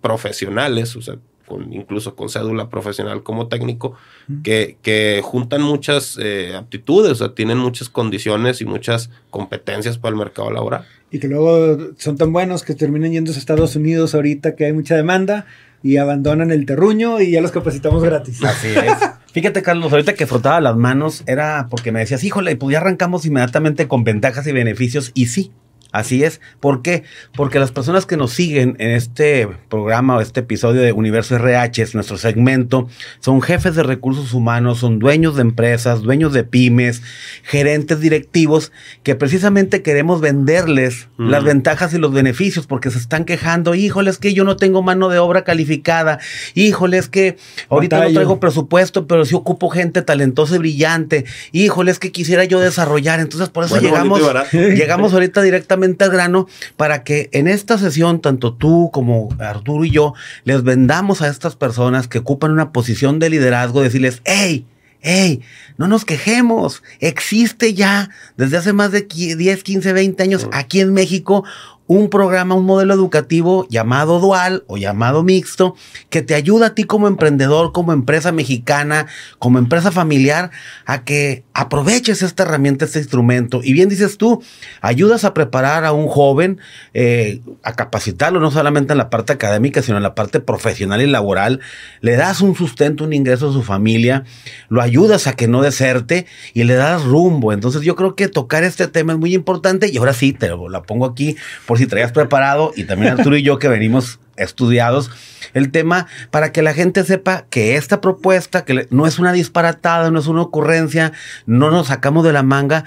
profesionales, 0.00 0.94
o 0.94 1.02
sea, 1.02 1.16
con, 1.52 1.70
incluso 1.70 2.16
con 2.16 2.30
cédula 2.30 2.70
profesional 2.70 3.22
como 3.22 3.48
técnico, 3.48 3.94
que, 4.42 4.78
que 4.80 5.20
juntan 5.22 5.60
muchas 5.60 6.18
eh, 6.18 6.54
aptitudes, 6.56 7.12
o 7.12 7.14
sea, 7.14 7.34
tienen 7.34 7.58
muchas 7.58 7.90
condiciones 7.90 8.62
y 8.62 8.64
muchas 8.64 9.10
competencias 9.28 9.98
para 9.98 10.12
el 10.12 10.18
mercado 10.18 10.50
laboral. 10.50 10.86
Y 11.10 11.18
que 11.18 11.28
luego 11.28 11.90
son 11.98 12.16
tan 12.16 12.32
buenos 12.32 12.62
que 12.62 12.74
terminan 12.74 13.12
yendo 13.12 13.32
a 13.32 13.36
Estados 13.36 13.76
Unidos 13.76 14.14
ahorita 14.14 14.56
que 14.56 14.64
hay 14.64 14.72
mucha 14.72 14.96
demanda 14.96 15.44
y 15.82 15.98
abandonan 15.98 16.50
el 16.50 16.64
terruño 16.64 17.20
y 17.20 17.32
ya 17.32 17.42
los 17.42 17.50
capacitamos 17.50 18.02
gratis. 18.02 18.42
Así 18.42 18.68
es. 18.68 18.96
Fíjate, 19.32 19.60
Carlos, 19.62 19.92
ahorita 19.92 20.14
que 20.14 20.26
frotaba 20.26 20.60
las 20.60 20.76
manos 20.76 21.22
era 21.26 21.66
porque 21.70 21.92
me 21.92 22.00
decías, 22.00 22.24
híjole, 22.24 22.56
pues 22.56 22.72
ya 22.72 22.78
arrancamos 22.78 23.26
inmediatamente 23.26 23.88
con 23.88 24.04
ventajas 24.04 24.46
y 24.46 24.52
beneficios. 24.52 25.10
Y 25.12 25.26
sí, 25.26 25.52
Así 25.92 26.24
es. 26.24 26.40
¿Por 26.58 26.80
qué? 26.80 27.04
Porque 27.34 27.58
las 27.58 27.70
personas 27.70 28.06
que 28.06 28.16
nos 28.16 28.32
siguen 28.32 28.76
en 28.78 28.90
este 28.92 29.46
programa 29.68 30.16
o 30.16 30.20
este 30.22 30.40
episodio 30.40 30.80
de 30.80 30.92
Universo 30.92 31.36
RH, 31.36 31.82
es 31.82 31.94
nuestro 31.94 32.16
segmento, 32.16 32.88
son 33.20 33.42
jefes 33.42 33.74
de 33.74 33.82
recursos 33.82 34.32
humanos, 34.32 34.78
son 34.78 34.98
dueños 34.98 35.36
de 35.36 35.42
empresas, 35.42 36.00
dueños 36.00 36.32
de 36.32 36.44
pymes, 36.44 37.02
gerentes 37.42 38.00
directivos, 38.00 38.72
que 39.02 39.14
precisamente 39.14 39.82
queremos 39.82 40.22
venderles 40.22 41.08
las 41.18 41.44
ventajas 41.44 41.92
y 41.92 41.98
los 41.98 42.12
beneficios 42.12 42.66
porque 42.66 42.90
se 42.90 42.98
están 42.98 43.26
quejando, 43.26 43.74
híjole, 43.74 44.08
es 44.08 44.16
que 44.16 44.32
yo 44.32 44.44
no 44.44 44.56
tengo 44.56 44.82
mano 44.82 45.10
de 45.10 45.18
obra 45.18 45.44
calificada, 45.44 46.18
híjole, 46.54 46.96
es 46.96 47.08
que 47.08 47.36
ahorita 47.68 47.96
Batallo. 47.96 48.12
no 48.12 48.14
traigo 48.14 48.40
presupuesto, 48.40 49.06
pero 49.06 49.26
sí 49.26 49.34
ocupo 49.34 49.68
gente 49.68 50.00
talentosa 50.00 50.56
y 50.56 50.58
brillante, 50.58 51.26
híjole, 51.52 51.90
es 51.90 51.98
que 51.98 52.12
quisiera 52.12 52.44
yo 52.44 52.60
desarrollar. 52.60 53.20
Entonces, 53.20 53.50
por 53.50 53.64
eso 53.64 53.74
bueno, 53.74 53.88
llegamos, 53.88 54.20
llegamos 54.52 55.12
ahorita 55.12 55.42
directamente 55.42 55.81
al 55.82 56.10
grano 56.10 56.46
para 56.76 57.04
que 57.04 57.28
en 57.32 57.48
esta 57.48 57.78
sesión, 57.78 58.20
tanto 58.20 58.54
tú 58.54 58.90
como 58.92 59.28
Arturo 59.38 59.84
y 59.84 59.90
yo, 59.90 60.14
les 60.44 60.62
vendamos 60.62 61.22
a 61.22 61.28
estas 61.28 61.56
personas 61.56 62.08
que 62.08 62.18
ocupan 62.18 62.52
una 62.52 62.72
posición 62.72 63.18
de 63.18 63.30
liderazgo, 63.30 63.82
decirles, 63.82 64.22
hey, 64.24 64.66
hey, 65.00 65.40
no 65.76 65.88
nos 65.88 66.04
quejemos, 66.04 66.82
existe 67.00 67.74
ya 67.74 68.10
desde 68.36 68.56
hace 68.56 68.72
más 68.72 68.92
de 68.92 69.02
10, 69.02 69.62
15, 69.62 69.92
20 69.92 70.22
años 70.22 70.48
aquí 70.52 70.80
en 70.80 70.92
México 70.92 71.44
un 71.92 72.08
programa, 72.08 72.54
un 72.54 72.64
modelo 72.64 72.94
educativo 72.94 73.66
llamado 73.68 74.18
dual 74.18 74.64
o 74.66 74.76
llamado 74.76 75.22
mixto, 75.22 75.76
que 76.10 76.22
te 76.22 76.34
ayuda 76.34 76.68
a 76.68 76.74
ti 76.74 76.84
como 76.84 77.06
emprendedor, 77.06 77.72
como 77.72 77.92
empresa 77.92 78.32
mexicana, 78.32 79.06
como 79.38 79.58
empresa 79.58 79.92
familiar, 79.92 80.50
a 80.86 81.04
que 81.04 81.44
aproveches 81.52 82.22
esta 82.22 82.44
herramienta, 82.44 82.84
este 82.84 82.98
instrumento. 82.98 83.60
Y 83.62 83.72
bien 83.72 83.88
dices 83.88 84.16
tú, 84.16 84.42
ayudas 84.80 85.24
a 85.24 85.34
preparar 85.34 85.84
a 85.84 85.92
un 85.92 86.06
joven, 86.06 86.60
eh, 86.94 87.40
a 87.62 87.74
capacitarlo 87.74 88.40
no 88.40 88.50
solamente 88.50 88.92
en 88.92 88.98
la 88.98 89.10
parte 89.10 89.32
académica, 89.32 89.82
sino 89.82 89.98
en 89.98 90.02
la 90.02 90.14
parte 90.14 90.40
profesional 90.40 91.02
y 91.02 91.06
laboral. 91.06 91.60
Le 92.00 92.16
das 92.16 92.40
un 92.40 92.54
sustento, 92.54 93.04
un 93.04 93.12
ingreso 93.12 93.50
a 93.50 93.52
su 93.52 93.62
familia, 93.62 94.24
lo 94.68 94.80
ayudas 94.80 95.26
a 95.26 95.34
que 95.34 95.48
no 95.48 95.62
deserte 95.62 96.26
y 96.54 96.64
le 96.64 96.74
das 96.74 97.04
rumbo. 97.04 97.52
Entonces 97.52 97.82
yo 97.82 97.96
creo 97.96 98.14
que 98.16 98.28
tocar 98.28 98.64
este 98.64 98.88
tema 98.88 99.12
es 99.12 99.18
muy 99.18 99.34
importante 99.34 99.90
y 99.90 99.98
ahora 99.98 100.14
sí, 100.14 100.32
te 100.32 100.48
lo, 100.48 100.68
la 100.68 100.82
pongo 100.82 101.06
aquí 101.06 101.36
traías 101.86 102.12
preparado 102.12 102.72
y 102.76 102.84
también 102.84 103.12
Arturo 103.12 103.36
y 103.36 103.42
yo 103.42 103.58
que 103.58 103.68
venimos 103.68 104.18
estudiados 104.36 105.10
el 105.54 105.70
tema 105.70 106.06
para 106.30 106.52
que 106.52 106.62
la 106.62 106.74
gente 106.74 107.04
sepa 107.04 107.46
que 107.50 107.76
esta 107.76 108.00
propuesta, 108.00 108.64
que 108.64 108.86
no 108.90 109.06
es 109.06 109.18
una 109.18 109.32
disparatada, 109.32 110.10
no 110.10 110.18
es 110.18 110.26
una 110.26 110.42
ocurrencia, 110.42 111.12
no 111.46 111.70
nos 111.70 111.88
sacamos 111.88 112.24
de 112.24 112.32
la 112.32 112.42
manga, 112.42 112.84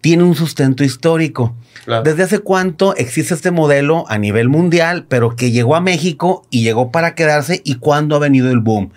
tiene 0.00 0.22
un 0.22 0.34
sustento 0.34 0.84
histórico. 0.84 1.54
Claro. 1.84 2.02
¿Desde 2.02 2.22
hace 2.22 2.38
cuánto 2.40 2.96
existe 2.96 3.34
este 3.34 3.50
modelo 3.50 4.04
a 4.08 4.18
nivel 4.18 4.48
mundial, 4.48 5.06
pero 5.08 5.36
que 5.36 5.50
llegó 5.50 5.76
a 5.76 5.80
México 5.80 6.46
y 6.50 6.62
llegó 6.62 6.90
para 6.90 7.14
quedarse 7.14 7.60
y 7.64 7.76
cuándo 7.76 8.16
ha 8.16 8.18
venido 8.18 8.50
el 8.50 8.60
boom? 8.60 8.90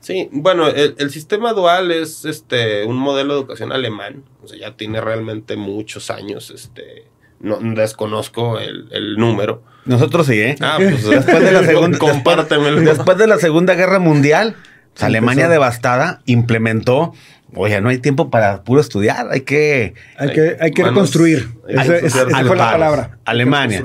Sí, 0.00 0.28
bueno, 0.30 0.68
el, 0.68 0.94
el, 0.98 1.10
sistema 1.10 1.52
dual 1.52 1.90
es 1.90 2.24
este 2.24 2.84
un 2.84 2.96
modelo 2.96 3.34
de 3.34 3.40
educación 3.40 3.72
alemán, 3.72 4.22
o 4.40 4.46
sea, 4.46 4.56
ya 4.56 4.76
tiene 4.76 5.00
realmente 5.00 5.56
muchos 5.56 6.10
años, 6.10 6.52
este, 6.52 7.06
No, 7.40 7.58
desconozco 7.60 8.58
el, 8.58 8.88
el 8.92 9.16
número. 9.16 9.62
Nosotros 9.84 10.26
sí, 10.26 10.40
¿eh? 10.40 10.56
Ah, 10.60 10.76
pues 10.78 11.04
después 11.08 11.42
de 11.42 11.52
la 11.52 11.62
segunda, 11.66 11.98
compártemelo. 11.98 12.80
Después 12.80 13.18
de 13.18 13.26
la 13.26 13.38
Segunda 13.38 13.74
Guerra 13.74 13.98
Mundial, 13.98 14.56
pues, 14.92 15.04
Alemania 15.04 15.48
devastada 15.48 16.22
implementó 16.26 17.12
Oye, 17.54 17.80
no 17.80 17.88
hay 17.88 17.98
tiempo 17.98 18.28
para 18.28 18.64
puro 18.64 18.80
estudiar, 18.80 19.28
hay 19.30 19.42
que... 19.42 19.94
Hay 20.18 20.32
que, 20.32 20.56
hay 20.60 20.72
que 20.72 20.82
reconstruir. 20.82 21.48
Esa, 21.68 21.96
esa 21.96 22.26
fue 22.26 22.56
la 22.56 22.72
palabra. 22.72 23.18
Alemania. 23.24 23.82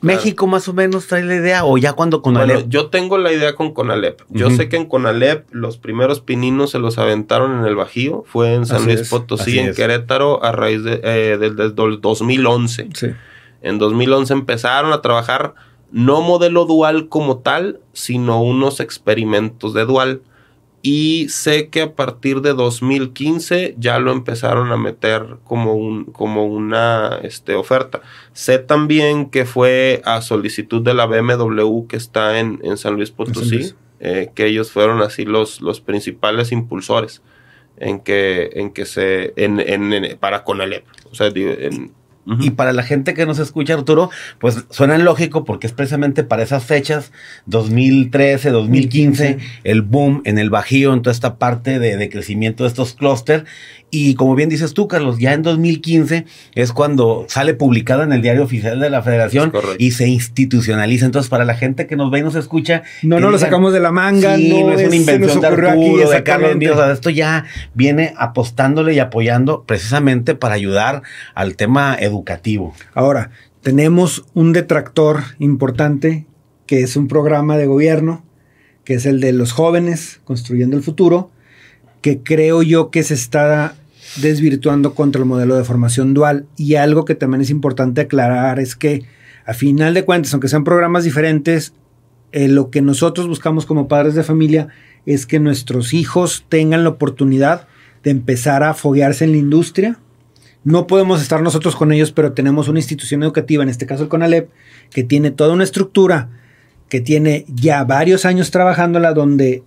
México 0.00 0.46
más 0.46 0.68
o 0.68 0.74
menos 0.74 1.06
trae 1.06 1.24
la 1.24 1.36
idea 1.36 1.64
o 1.64 1.78
ya 1.78 1.94
cuando 1.94 2.20
Conalep. 2.20 2.56
Bueno, 2.56 2.70
yo 2.70 2.86
tengo 2.88 3.18
la 3.18 3.32
idea 3.32 3.54
con 3.54 3.72
Conalep. 3.72 4.20
Yo 4.28 4.50
sé 4.50 4.68
que 4.68 4.76
en 4.76 4.86
Conalep 4.86 5.46
los 5.52 5.78
primeros 5.78 6.20
pininos 6.20 6.70
se 6.70 6.78
los 6.78 6.98
aventaron 6.98 7.58
en 7.58 7.64
el 7.64 7.76
Bajío. 7.76 8.24
Fue 8.26 8.54
en 8.54 8.66
San 8.66 8.84
Luis 8.84 9.08
Potosí, 9.08 9.58
en 9.58 9.74
Querétaro, 9.74 10.44
a 10.44 10.52
raíz 10.52 10.84
de, 10.84 11.00
eh, 11.02 11.38
del, 11.38 11.74
2011. 11.74 12.88
Sí. 12.94 13.08
En 13.62 13.78
2011 13.78 14.32
empezaron 14.32 14.92
a 14.92 15.00
trabajar 15.00 15.54
no 15.90 16.20
modelo 16.20 16.66
dual 16.66 17.08
como 17.08 17.38
tal, 17.38 17.80
sino 17.92 18.42
unos 18.42 18.80
experimentos 18.80 19.72
de 19.72 19.86
dual. 19.86 20.20
Y 20.88 21.28
sé 21.30 21.68
que 21.68 21.82
a 21.82 21.96
partir 21.96 22.42
de 22.42 22.54
2015 22.54 23.74
ya 23.76 23.98
lo 23.98 24.12
empezaron 24.12 24.70
a 24.70 24.76
meter 24.76 25.38
como, 25.42 25.74
un, 25.74 26.04
como 26.04 26.46
una 26.46 27.18
este, 27.24 27.56
oferta. 27.56 28.02
Sé 28.32 28.60
también 28.60 29.28
que 29.28 29.46
fue 29.46 30.00
a 30.04 30.22
solicitud 30.22 30.82
de 30.82 30.94
la 30.94 31.06
BMW 31.06 31.88
que 31.88 31.96
está 31.96 32.38
en, 32.38 32.60
San 32.76 32.94
Luis 32.94 33.10
Potosí, 33.10 33.74
eh, 33.98 34.30
que 34.32 34.46
ellos 34.46 34.70
fueron 34.70 35.02
así 35.02 35.24
los, 35.24 35.60
los 35.60 35.80
principales 35.80 36.52
impulsores 36.52 37.20
en 37.78 37.98
que, 37.98 38.50
en 38.52 38.70
que 38.70 38.86
se, 38.86 39.32
en, 39.34 39.58
en, 39.58 40.16
para 40.18 40.44
Conalep. 40.44 40.84
O 41.10 41.16
sea, 41.16 41.32
en, 41.34 41.90
y 42.40 42.50
para 42.50 42.72
la 42.72 42.82
gente 42.82 43.14
que 43.14 43.24
nos 43.24 43.38
escucha, 43.38 43.74
Arturo, 43.74 44.10
pues 44.40 44.64
suena 44.70 44.98
lógico 44.98 45.44
porque 45.44 45.68
es 45.68 45.72
precisamente 45.72 46.24
para 46.24 46.42
esas 46.42 46.64
fechas, 46.64 47.12
2013, 47.46 48.50
2015, 48.50 49.38
el 49.62 49.82
boom 49.82 50.22
en 50.24 50.38
el 50.38 50.50
Bajío, 50.50 50.92
en 50.92 51.02
toda 51.02 51.12
esta 51.12 51.38
parte 51.38 51.78
de, 51.78 51.96
de 51.96 52.08
crecimiento 52.08 52.64
de 52.64 52.68
estos 52.68 52.94
clústeres. 52.94 53.44
Y 53.88 54.14
como 54.14 54.34
bien 54.34 54.48
dices 54.48 54.74
tú, 54.74 54.88
Carlos, 54.88 55.18
ya 55.18 55.32
en 55.32 55.42
2015 55.42 56.26
es 56.54 56.72
cuando 56.72 57.24
sale 57.28 57.54
publicada 57.54 58.02
en 58.02 58.12
el 58.12 58.20
diario 58.20 58.42
oficial 58.42 58.80
de 58.80 58.90
la 58.90 59.00
Federación 59.02 59.52
y 59.78 59.92
se 59.92 60.08
institucionaliza. 60.08 61.06
Entonces, 61.06 61.30
para 61.30 61.44
la 61.44 61.54
gente 61.54 61.86
que 61.86 61.94
nos 61.94 62.10
ve 62.10 62.18
y 62.18 62.22
nos 62.22 62.34
escucha. 62.34 62.82
No, 63.02 63.20
no 63.20 63.30
lo 63.30 63.38
sacamos 63.38 63.72
de 63.72 63.80
la 63.80 63.92
manga, 63.92 64.36
no, 64.36 64.72
es, 64.72 64.86
una 64.88 64.96
invención 64.96 65.40
de 65.40 65.46
Arturo, 65.46 66.10
de 66.10 66.22
Carlos 66.24 66.56
Mío. 66.56 66.90
esto 66.90 67.10
ya 67.10 67.44
viene 67.74 68.12
apostándole 68.16 68.92
y 68.92 68.98
apoyando 68.98 69.62
precisamente 69.64 70.34
para 70.34 70.54
ayudar 70.54 71.02
al 71.34 71.54
tema 71.54 71.96
educativo. 71.98 72.74
Ahora, 72.92 73.30
tenemos 73.62 74.24
un 74.34 74.52
detractor 74.52 75.22
importante 75.38 76.26
que 76.66 76.82
es 76.82 76.96
un 76.96 77.06
programa 77.06 77.56
de 77.56 77.66
gobierno, 77.66 78.24
que 78.84 78.94
es 78.94 79.06
el 79.06 79.20
de 79.20 79.32
los 79.32 79.52
jóvenes 79.52 80.20
construyendo 80.24 80.76
el 80.76 80.82
futuro 80.82 81.30
que 82.06 82.22
creo 82.22 82.62
yo 82.62 82.92
que 82.92 83.02
se 83.02 83.14
está 83.14 83.74
desvirtuando 84.18 84.94
contra 84.94 85.22
el 85.22 85.26
modelo 85.26 85.56
de 85.56 85.64
formación 85.64 86.14
dual. 86.14 86.46
Y 86.56 86.76
algo 86.76 87.04
que 87.04 87.16
también 87.16 87.40
es 87.40 87.50
importante 87.50 88.02
aclarar 88.02 88.60
es 88.60 88.76
que 88.76 89.02
a 89.44 89.54
final 89.54 89.92
de 89.92 90.04
cuentas, 90.04 90.32
aunque 90.32 90.46
sean 90.46 90.62
programas 90.62 91.02
diferentes, 91.02 91.72
eh, 92.30 92.46
lo 92.46 92.70
que 92.70 92.80
nosotros 92.80 93.26
buscamos 93.26 93.66
como 93.66 93.88
padres 93.88 94.14
de 94.14 94.22
familia 94.22 94.68
es 95.04 95.26
que 95.26 95.40
nuestros 95.40 95.94
hijos 95.94 96.46
tengan 96.48 96.84
la 96.84 96.90
oportunidad 96.90 97.66
de 98.04 98.12
empezar 98.12 98.62
a 98.62 98.74
foguearse 98.74 99.24
en 99.24 99.32
la 99.32 99.38
industria. 99.38 99.98
No 100.62 100.86
podemos 100.86 101.20
estar 101.20 101.42
nosotros 101.42 101.74
con 101.74 101.90
ellos, 101.90 102.12
pero 102.12 102.34
tenemos 102.34 102.68
una 102.68 102.78
institución 102.78 103.24
educativa, 103.24 103.64
en 103.64 103.68
este 103.68 103.86
caso 103.86 104.04
el 104.04 104.08
CONALEP, 104.08 104.48
que 104.92 105.02
tiene 105.02 105.32
toda 105.32 105.52
una 105.52 105.64
estructura, 105.64 106.28
que 106.88 107.00
tiene 107.00 107.46
ya 107.48 107.82
varios 107.82 108.24
años 108.26 108.52
trabajándola, 108.52 109.12
donde 109.12 109.64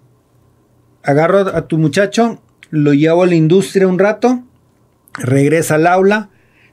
agarro 1.03 1.39
a 1.55 1.67
tu 1.67 1.77
muchacho, 1.77 2.41
lo 2.69 2.93
llevo 2.93 3.23
a 3.23 3.27
la 3.27 3.35
industria 3.35 3.87
un 3.87 3.99
rato, 3.99 4.43
regresa 5.13 5.75
al 5.75 5.87
aula, 5.87 6.29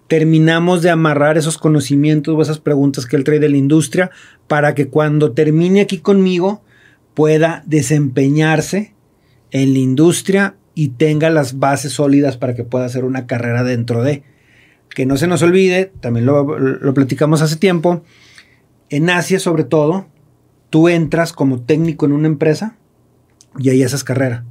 terminamos 0.08 0.82
de 0.82 0.90
amarrar 0.90 1.36
esos 1.36 1.58
conocimientos 1.58 2.34
o 2.34 2.42
esas 2.42 2.58
preguntas 2.58 3.06
que 3.06 3.16
él 3.16 3.24
trae 3.24 3.38
de 3.38 3.48
la 3.48 3.56
industria 3.56 4.10
para 4.46 4.74
que 4.74 4.88
cuando 4.88 5.32
termine 5.32 5.80
aquí 5.80 5.98
conmigo 5.98 6.62
pueda 7.14 7.62
desempeñarse 7.66 8.94
en 9.50 9.72
la 9.72 9.78
industria 9.78 10.56
y 10.74 10.88
tenga 10.88 11.30
las 11.30 11.58
bases 11.58 11.92
sólidas 11.92 12.36
para 12.36 12.54
que 12.54 12.62
pueda 12.62 12.84
hacer 12.84 13.04
una 13.04 13.26
carrera 13.26 13.64
dentro 13.64 14.02
de. 14.02 14.22
Que 14.90 15.06
no 15.06 15.16
se 15.16 15.26
nos 15.26 15.42
olvide, 15.42 15.92
también 16.00 16.26
lo, 16.26 16.58
lo 16.58 16.94
platicamos 16.94 17.42
hace 17.42 17.56
tiempo, 17.56 18.02
en 18.88 19.10
Asia 19.10 19.40
sobre 19.40 19.64
todo, 19.64 20.06
tú 20.70 20.88
entras 20.88 21.32
como 21.32 21.60
técnico 21.60 22.06
en 22.06 22.12
una 22.12 22.28
empresa 22.28 22.76
y 23.58 23.70
ahí 23.70 23.82
haces 23.82 24.04
carrera. 24.04 24.44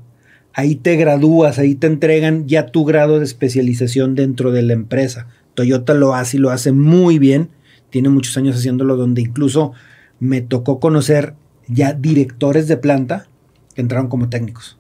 Ahí 0.53 0.75
te 0.75 0.95
gradúas, 0.95 1.59
ahí 1.59 1.75
te 1.75 1.87
entregan 1.87 2.47
ya 2.47 2.67
tu 2.67 2.85
grado 2.85 3.19
de 3.19 3.25
especialización 3.25 4.15
dentro 4.15 4.51
de 4.51 4.61
la 4.61 4.73
empresa. 4.73 5.27
Toyota 5.53 5.93
lo 5.93 6.15
hace 6.15 6.37
y 6.37 6.39
lo 6.39 6.49
hace 6.49 6.71
muy 6.71 7.19
bien. 7.19 7.49
Tiene 7.89 8.09
muchos 8.09 8.37
años 8.37 8.55
haciéndolo 8.55 8.95
donde 8.95 9.21
incluso 9.21 9.73
me 10.19 10.41
tocó 10.41 10.79
conocer 10.79 11.33
ya 11.67 11.93
directores 11.93 12.67
de 12.67 12.77
planta 12.77 13.27
que 13.73 13.81
entraron 13.81 14.07
como 14.07 14.29
técnicos. 14.29 14.77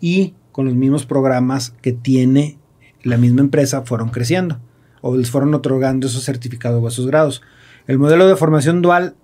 Y 0.00 0.34
con 0.52 0.66
los 0.66 0.74
mismos 0.74 1.06
programas 1.06 1.70
que 1.80 1.92
tiene 1.92 2.58
la 3.02 3.16
misma 3.16 3.40
empresa 3.40 3.82
fueron 3.82 4.10
creciendo 4.10 4.60
o 5.00 5.16
les 5.16 5.30
fueron 5.30 5.54
otorgando 5.54 6.06
esos 6.06 6.24
certificados 6.24 6.82
o 6.82 6.88
esos 6.88 7.06
grados. 7.06 7.42
El 7.86 7.98
modelo 7.98 8.28
de 8.28 8.36
formación 8.36 8.82
dual 8.82 9.14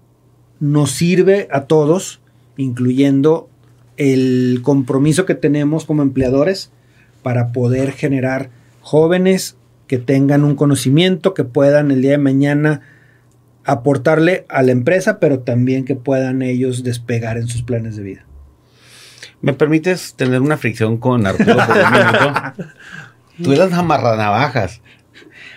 nos 0.58 0.90
sirve 0.90 1.48
a 1.50 1.62
todos, 1.64 2.20
incluyendo 2.56 3.50
el 3.96 4.60
compromiso 4.62 5.26
que 5.26 5.34
tenemos 5.34 5.84
como 5.84 6.02
empleadores 6.02 6.70
para 7.22 7.52
poder 7.52 7.92
generar 7.92 8.50
jóvenes 8.80 9.56
que 9.86 9.98
tengan 9.98 10.44
un 10.44 10.56
conocimiento, 10.56 11.34
que 11.34 11.44
puedan 11.44 11.90
el 11.90 12.02
día 12.02 12.12
de 12.12 12.18
mañana 12.18 12.82
aportarle 13.64 14.46
a 14.48 14.62
la 14.62 14.72
empresa, 14.72 15.18
pero 15.18 15.40
también 15.40 15.84
que 15.84 15.96
puedan 15.96 16.42
ellos 16.42 16.84
despegar 16.84 17.36
en 17.36 17.48
sus 17.48 17.62
planes 17.62 17.96
de 17.96 18.02
vida. 18.02 18.26
¿Me 19.40 19.52
permites 19.52 20.14
tener 20.14 20.40
una 20.40 20.56
fricción 20.56 20.98
con 20.98 21.26
Arturo 21.26 21.56
por 21.56 21.76
un 21.76 21.92
minuto? 21.92 22.64
Tú 23.42 23.52
eras 23.52 23.72
amarranavajas. 23.72 24.80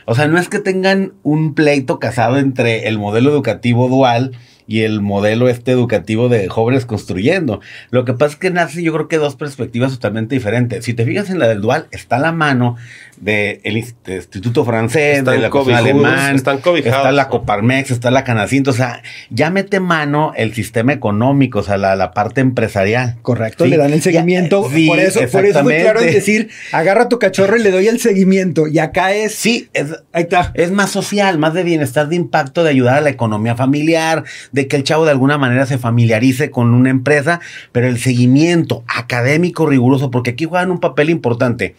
O 0.06 0.15
sea, 0.15 0.28
no 0.28 0.39
es 0.39 0.49
que 0.49 0.60
tengan 0.60 1.13
un 1.23 1.54
pleito 1.54 1.99
casado 1.99 2.38
entre 2.39 2.88
el 2.88 2.97
modelo 2.97 3.30
educativo 3.30 3.88
dual 3.88 4.32
y 4.69 4.84
el 4.84 5.01
modelo 5.01 5.49
este 5.49 5.71
educativo 5.71 6.29
de 6.29 6.47
jóvenes 6.47 6.86
construyendo. 6.86 7.60
Lo 7.89 8.05
que 8.05 8.13
pasa 8.13 8.34
es 8.34 8.39
que 8.39 8.51
nace 8.51 8.84
yo 8.84 8.93
creo 8.93 9.08
que 9.08 9.17
dos 9.17 9.36
perspectivas 9.36 9.91
totalmente 9.91 10.36
diferentes. 10.36 10.86
Si 10.86 10.93
te 10.93 11.05
fijas 11.05 11.32
en 11.32 11.39
la 11.39 11.47
del 11.47 11.60
dual, 11.60 11.88
está 11.89 12.17
a 12.17 12.19
la 12.19 12.32
mano 12.32 12.77
del 13.19 13.77
Instituto 13.77 14.63
Francés, 14.63 15.25
de 15.25 15.38
la 15.38 15.49
Alemán, 15.77 16.36
están 16.36 16.62
está 16.75 17.12
la 17.12 17.27
Coparmex, 17.27 17.91
está 17.91 18.12
la 18.12 18.23
Canacinto, 18.23 18.71
o 18.71 18.73
sea, 18.73 19.01
ya 19.29 19.49
mete 19.49 19.79
mano 19.79 20.32
el 20.36 20.53
sistema 20.53 20.93
económico, 20.93 21.60
o 21.60 21.63
sea, 21.63 21.77
la, 21.77 22.12
parte 22.12 22.41
empresarial. 22.41 23.17
Correcto, 23.21 23.65
le 23.65 23.77
dan 23.77 23.93
el 23.93 24.01
seguimiento. 24.01 24.62
por 24.62 24.99
eso, 24.99 25.19
por 25.32 25.45
eso 25.45 25.63
muy 25.63 25.75
claro 25.75 25.99
es 25.99 26.13
decir, 26.13 26.49
agarra 26.71 27.10
tu 27.10 27.19
cachorro 27.19 27.58
y 27.58 27.62
le 27.62 27.71
doy 27.71 27.88
el 27.88 27.99
seguimiento. 27.99 28.67
Y 28.67 28.79
acá 28.79 29.13
es. 29.13 29.36
Sí, 29.36 29.69
ahí 30.13 30.23
está. 30.23 30.51
Es 30.55 30.71
más 30.71 30.89
social, 30.89 31.38
más 31.38 31.53
de 31.53 31.63
bienestar, 31.63 32.08
de 32.08 32.15
impacto, 32.15 32.63
de 32.63 32.69
ayudar 32.69 32.97
a 32.97 33.01
la 33.01 33.10
economía 33.10 33.55
familiar, 33.55 34.23
de 34.51 34.67
que 34.67 34.75
el 34.75 34.84
chavo 34.84 35.05
de 35.05 35.12
alguna 35.12 35.38
manera 35.38 35.65
se 35.65 35.77
familiarice 35.77 36.51
con 36.51 36.73
una 36.73 36.89
empresa, 36.89 37.41
pero 37.71 37.88
el 37.88 37.99
seguimiento 37.99 38.84
académico 38.88 39.65
riguroso, 39.65 40.10
porque 40.10 40.32
aquí 40.32 40.45
juegan 40.45 40.71
un 40.71 40.79
papel 40.79 41.10
importante. 41.10 41.75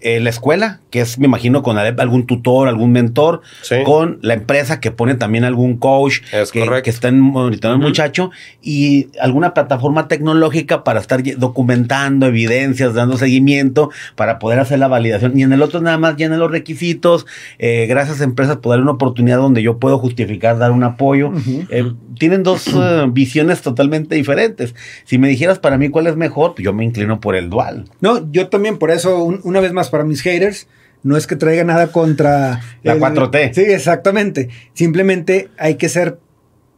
Eh, 0.00 0.20
la 0.20 0.28
escuela, 0.28 0.80
que 0.90 1.00
es, 1.00 1.18
me 1.18 1.24
imagino, 1.24 1.62
con 1.62 1.78
algún 1.78 2.26
tutor, 2.26 2.68
algún 2.68 2.92
mentor, 2.92 3.40
con 3.86 4.18
la 4.20 4.34
empresa 4.34 4.78
que 4.78 4.90
pone 4.90 5.14
también 5.14 5.44
algún 5.44 5.78
coach 5.78 6.20
que, 6.52 6.82
que, 6.82 6.90
está 6.90 7.10
monitoreando 7.10 7.82
al 7.82 7.88
muchacho 7.90 8.30
y 8.62 9.08
alguna 9.18 9.54
plataforma 9.54 10.06
tecnológica 10.06 10.84
para 10.84 11.00
estar 11.00 11.22
documentando 11.38 12.26
evidencias, 12.26 12.92
dando 12.92 13.16
seguimiento, 13.16 13.90
para 14.14 14.38
poder 14.38 14.58
hacer 14.58 14.78
la 14.78 14.88
validación. 14.88 15.38
Y 15.38 15.42
en 15.42 15.54
el 15.54 15.62
otro 15.62 15.80
nada 15.80 15.96
más 15.96 16.18
llena 16.18 16.36
los 16.36 16.50
requisitos, 16.50 17.24
eh, 17.58 17.86
gracias 17.88 18.20
a 18.20 18.24
empresas, 18.24 18.58
poder 18.58 18.80
una 18.80 18.92
oportunidad 18.92 19.38
donde 19.38 19.62
yo 19.62 19.78
puedo 19.78 19.98
justificar, 19.98 20.58
dar 20.58 20.70
un 20.70 20.84
apoyo. 20.84 21.32
Eh, 21.70 21.92
tienen 22.18 22.42
dos 22.42 22.68
visiones 23.12 23.62
totalmente 23.62 24.16
diferentes. 24.16 24.74
Si 25.04 25.16
me 25.16 25.28
dijeras 25.28 25.58
para 25.58 25.78
mí 25.78 25.88
cuál 25.88 26.08
es 26.08 26.16
mejor, 26.16 26.54
pues 26.54 26.64
yo 26.64 26.74
me 26.74 26.84
inclino 26.84 27.20
por 27.20 27.36
el 27.36 27.48
dual. 27.48 27.86
No, 28.02 28.30
yo 28.30 28.48
también, 28.48 28.76
por 28.76 28.90
eso, 28.90 29.24
una 29.24 29.60
vez 29.60 29.72
más, 29.72 29.83
para 29.90 30.04
mis 30.04 30.22
haters, 30.22 30.68
no 31.02 31.16
es 31.16 31.26
que 31.26 31.36
traiga 31.36 31.64
nada 31.64 31.88
contra... 31.88 32.60
La 32.82 32.96
4T. 32.96 33.52
Sí, 33.52 33.60
exactamente. 33.60 34.48
Simplemente 34.72 35.48
hay 35.58 35.74
que 35.74 35.88
ser 35.88 36.18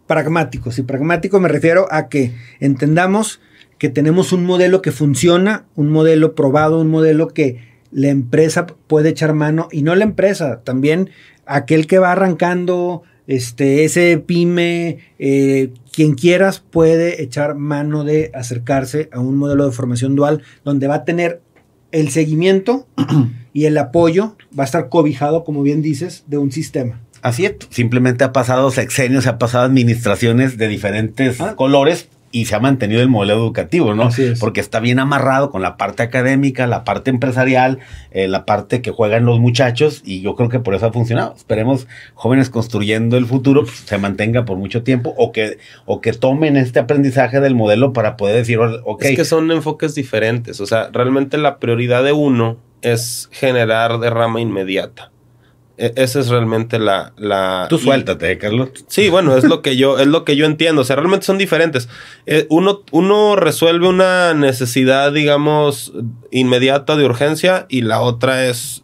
pragmáticos. 0.06 0.78
Y 0.78 0.82
pragmático 0.82 1.40
me 1.40 1.48
refiero 1.48 1.86
a 1.90 2.08
que 2.08 2.32
entendamos 2.60 3.40
que 3.78 3.88
tenemos 3.88 4.32
un 4.32 4.44
modelo 4.44 4.82
que 4.82 4.92
funciona, 4.92 5.66
un 5.74 5.90
modelo 5.90 6.34
probado, 6.34 6.80
un 6.80 6.88
modelo 6.88 7.28
que 7.28 7.76
la 7.92 8.08
empresa 8.08 8.66
puede 8.66 9.10
echar 9.10 9.32
mano, 9.32 9.68
y 9.70 9.82
no 9.82 9.94
la 9.94 10.04
empresa, 10.04 10.60
también 10.64 11.10
aquel 11.46 11.86
que 11.86 11.98
va 11.98 12.12
arrancando, 12.12 13.02
este, 13.26 13.84
ese 13.84 14.18
pyme, 14.18 14.98
eh, 15.18 15.72
quien 15.92 16.14
quieras 16.14 16.60
puede 16.60 17.22
echar 17.22 17.54
mano 17.54 18.04
de 18.04 18.30
acercarse 18.34 19.08
a 19.12 19.20
un 19.20 19.36
modelo 19.36 19.66
de 19.66 19.72
formación 19.72 20.14
dual 20.14 20.42
donde 20.64 20.86
va 20.88 20.96
a 20.96 21.04
tener 21.04 21.40
el 22.00 22.10
seguimiento 22.10 22.86
y 23.52 23.64
el 23.64 23.78
apoyo, 23.78 24.36
va 24.58 24.64
a 24.64 24.66
estar 24.66 24.88
cobijado, 24.88 25.44
como 25.44 25.62
bien 25.62 25.82
dices, 25.82 26.24
de 26.26 26.38
un 26.38 26.52
sistema. 26.52 27.00
Así 27.22 27.46
es, 27.46 27.54
simplemente 27.70 28.22
ha 28.24 28.32
pasado 28.32 28.70
sexenios, 28.70 29.26
ha 29.26 29.38
pasado 29.38 29.64
administraciones 29.64 30.58
de 30.58 30.68
diferentes 30.68 31.40
Ah. 31.40 31.54
colores 31.56 32.08
y 32.36 32.44
se 32.44 32.54
ha 32.54 32.60
mantenido 32.60 33.00
el 33.00 33.08
modelo 33.08 33.32
educativo, 33.32 33.94
¿no? 33.94 34.02
Así 34.02 34.24
es. 34.24 34.38
Porque 34.38 34.60
está 34.60 34.78
bien 34.78 34.98
amarrado 34.98 35.50
con 35.50 35.62
la 35.62 35.78
parte 35.78 36.02
académica, 36.02 36.66
la 36.66 36.84
parte 36.84 37.08
empresarial, 37.08 37.78
eh, 38.10 38.28
la 38.28 38.44
parte 38.44 38.82
que 38.82 38.90
juegan 38.90 39.24
los 39.24 39.40
muchachos 39.40 40.02
y 40.04 40.20
yo 40.20 40.34
creo 40.36 40.50
que 40.50 40.60
por 40.60 40.74
eso 40.74 40.84
ha 40.84 40.92
funcionado. 40.92 41.32
Esperemos 41.34 41.86
jóvenes 42.12 42.50
construyendo 42.50 43.16
el 43.16 43.24
futuro 43.24 43.62
pues, 43.62 43.76
se 43.86 43.96
mantenga 43.96 44.44
por 44.44 44.58
mucho 44.58 44.82
tiempo 44.82 45.14
o 45.16 45.32
que, 45.32 45.56
o 45.86 46.02
que 46.02 46.12
tomen 46.12 46.58
este 46.58 46.78
aprendizaje 46.78 47.40
del 47.40 47.54
modelo 47.54 47.94
para 47.94 48.18
poder 48.18 48.36
decir, 48.36 48.58
ok, 48.58 49.02
Es 49.04 49.16
que 49.16 49.24
son 49.24 49.50
enfoques 49.50 49.94
diferentes. 49.94 50.60
O 50.60 50.66
sea, 50.66 50.90
realmente 50.92 51.38
la 51.38 51.58
prioridad 51.58 52.04
de 52.04 52.12
uno 52.12 52.58
es 52.82 53.30
generar 53.32 53.98
derrama 53.98 54.42
inmediata. 54.42 55.10
E- 55.78 55.92
esa 55.96 56.20
es 56.20 56.28
realmente 56.28 56.78
la... 56.78 57.12
la 57.18 57.66
tú 57.68 57.76
suéltate, 57.78 58.32
¿eh, 58.32 58.38
Carlos. 58.38 58.70
Sí, 58.88 59.10
bueno, 59.10 59.36
es 59.36 59.44
lo 59.44 59.60
que 59.62 59.76
yo, 59.76 59.98
es 59.98 60.06
lo 60.06 60.24
que 60.24 60.34
yo 60.36 60.46
entiendo. 60.46 60.80
O 60.82 60.84
sea, 60.84 60.96
realmente 60.96 61.26
son 61.26 61.36
diferentes. 61.38 61.88
Eh, 62.24 62.46
uno, 62.48 62.80
uno 62.92 63.36
resuelve 63.36 63.86
una 63.88 64.32
necesidad, 64.34 65.12
digamos, 65.12 65.92
inmediata 66.30 66.96
de 66.96 67.04
urgencia, 67.04 67.66
y 67.68 67.82
la 67.82 68.00
otra 68.00 68.46
es, 68.46 68.82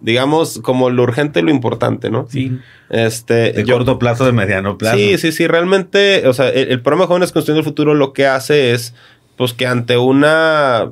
digamos, 0.00 0.60
como 0.62 0.90
lo 0.90 1.02
urgente 1.02 1.40
y 1.40 1.42
lo 1.42 1.50
importante, 1.50 2.10
¿no? 2.10 2.26
Sí. 2.30 2.58
Este, 2.90 3.52
De 3.52 3.64
yo- 3.64 3.74
corto 3.74 3.98
plazo, 3.98 4.24
de 4.24 4.32
mediano 4.32 4.78
plazo. 4.78 4.96
Sí, 4.96 5.18
sí, 5.18 5.32
sí. 5.32 5.46
Realmente, 5.46 6.26
o 6.28 6.32
sea, 6.32 6.48
el, 6.48 6.70
el 6.70 6.80
programa 6.80 7.06
Jóvenes 7.08 7.32
Construyendo 7.32 7.60
el 7.60 7.64
Futuro 7.64 7.94
lo 7.94 8.12
que 8.12 8.26
hace 8.26 8.72
es, 8.72 8.94
pues, 9.36 9.52
que 9.52 9.66
ante 9.66 9.96
una 9.98 10.90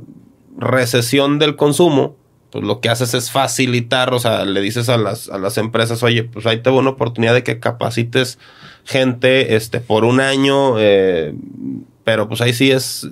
recesión 0.58 1.38
del 1.38 1.54
consumo, 1.56 2.16
pues 2.50 2.64
lo 2.64 2.80
que 2.80 2.88
haces 2.88 3.12
es 3.14 3.30
facilitar, 3.30 4.14
o 4.14 4.18
sea, 4.18 4.44
le 4.44 4.60
dices 4.60 4.88
a 4.88 4.96
las, 4.96 5.28
a 5.28 5.38
las 5.38 5.58
empresas, 5.58 6.02
oye, 6.02 6.24
pues 6.24 6.46
ahí 6.46 6.58
te 6.62 6.70
va 6.70 6.76
una 6.76 6.90
oportunidad 6.90 7.34
de 7.34 7.42
que 7.42 7.58
capacites 7.60 8.38
gente, 8.84 9.56
este, 9.56 9.80
por 9.80 10.04
un 10.04 10.20
año, 10.20 10.76
eh, 10.78 11.34
pero 12.04 12.28
pues 12.28 12.40
ahí 12.40 12.52
sí 12.52 12.70
es... 12.70 13.08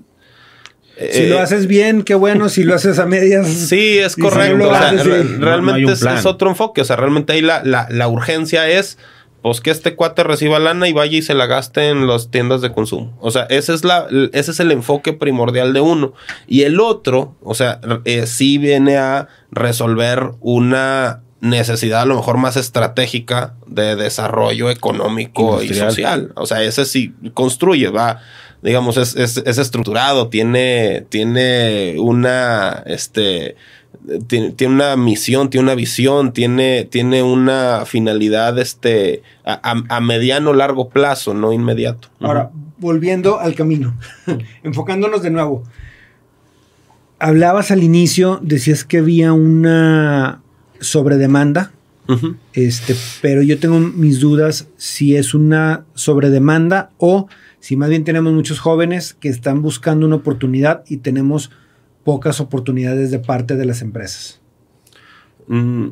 Si 0.96 1.22
eh, 1.22 1.28
lo 1.28 1.40
haces 1.40 1.66
bien, 1.66 2.02
qué 2.04 2.14
bueno. 2.14 2.48
Si 2.48 2.62
lo 2.62 2.72
haces 2.76 3.00
a 3.00 3.06
medias. 3.06 3.48
Sí, 3.48 3.98
es 3.98 4.12
si 4.12 4.20
correcto. 4.20 4.56
no 4.58 4.64
lo 4.66 4.70
o 4.70 4.74
sea, 4.76 4.88
haces, 4.90 5.02
sí. 5.02 5.08
re- 5.08 5.24
No- 5.24 5.38
no 5.38 5.44
realmente 5.46 5.90
es, 5.92 6.02
es 6.02 6.24
otro 6.24 6.48
enfoque. 6.48 6.80
O 6.82 6.84
sea, 6.84 6.94
realmente 6.94 7.32
ahí 7.32 7.40
la, 7.40 7.62
la, 7.64 7.88
la 7.90 8.06
urgencia 8.06 8.68
es 8.68 8.96
pues 9.44 9.60
que 9.60 9.70
este 9.70 9.94
cuate 9.94 10.24
reciba 10.24 10.58
lana 10.58 10.88
y 10.88 10.94
vaya 10.94 11.18
y 11.18 11.20
se 11.20 11.34
la 11.34 11.44
gaste 11.44 11.90
en 11.90 12.06
las 12.06 12.30
tiendas 12.30 12.62
de 12.62 12.72
consumo. 12.72 13.14
O 13.20 13.30
sea, 13.30 13.42
ese 13.50 13.74
es, 13.74 13.84
la, 13.84 14.06
ese 14.32 14.52
es 14.52 14.58
el 14.58 14.72
enfoque 14.72 15.12
primordial 15.12 15.74
de 15.74 15.82
uno. 15.82 16.14
Y 16.46 16.62
el 16.62 16.80
otro, 16.80 17.36
o 17.42 17.54
sea, 17.54 17.78
eh, 18.06 18.26
sí 18.26 18.56
viene 18.56 18.96
a 18.96 19.28
resolver 19.50 20.30
una 20.40 21.20
necesidad 21.42 22.00
a 22.00 22.06
lo 22.06 22.16
mejor 22.16 22.38
más 22.38 22.56
estratégica 22.56 23.52
de 23.66 23.96
desarrollo 23.96 24.70
económico 24.70 25.62
y 25.62 25.74
social. 25.74 26.32
O 26.36 26.46
sea, 26.46 26.62
ese 26.62 26.86
sí 26.86 27.12
construye, 27.34 27.90
va, 27.90 28.22
digamos, 28.62 28.96
es, 28.96 29.14
es, 29.14 29.36
es 29.36 29.58
estructurado, 29.58 30.28
tiene, 30.28 31.04
tiene 31.10 31.96
una, 31.98 32.82
este, 32.86 33.56
tiene, 34.26 34.50
tiene 34.50 34.74
una 34.74 34.96
misión, 34.96 35.50
tiene 35.50 35.64
una 35.64 35.74
visión, 35.74 36.32
tiene, 36.32 36.84
tiene 36.84 37.22
una 37.22 37.84
finalidad, 37.86 38.58
este, 38.58 39.22
a, 39.44 39.54
a- 39.70 39.96
a 39.96 40.00
mediano 40.00 40.52
largo 40.52 40.88
plazo, 40.88 41.34
no 41.34 41.52
inmediato. 41.52 42.08
Ahora, 42.20 42.50
volviendo 42.78 43.38
al 43.40 43.54
camino, 43.54 43.96
enfocándonos 44.62 45.22
de 45.22 45.30
nuevo. 45.30 45.62
Hablabas 47.18 47.70
al 47.70 47.82
inicio, 47.82 48.40
decías 48.42 48.84
que 48.84 48.98
había 48.98 49.32
una 49.32 50.42
sobredemanda, 50.80 51.72
Ujú. 52.08 52.36
este, 52.52 52.94
pero 53.22 53.40
yo 53.40 53.58
tengo 53.58 53.78
mis 53.78 54.20
dudas 54.20 54.68
si 54.76 55.16
es 55.16 55.32
una 55.32 55.84
sobredemanda 55.94 56.90
o 56.98 57.28
si 57.60 57.76
más 57.76 57.88
bien 57.88 58.04
tenemos 58.04 58.34
muchos 58.34 58.58
jóvenes 58.58 59.14
que 59.14 59.30
están 59.30 59.62
buscando 59.62 60.04
una 60.06 60.16
oportunidad 60.16 60.84
y 60.86 60.98
tenemos 60.98 61.50
pocas 62.04 62.40
oportunidades 62.40 63.10
de 63.10 63.18
parte 63.18 63.56
de 63.56 63.64
las 63.64 63.82
empresas. 63.82 64.40
Mm, 65.46 65.88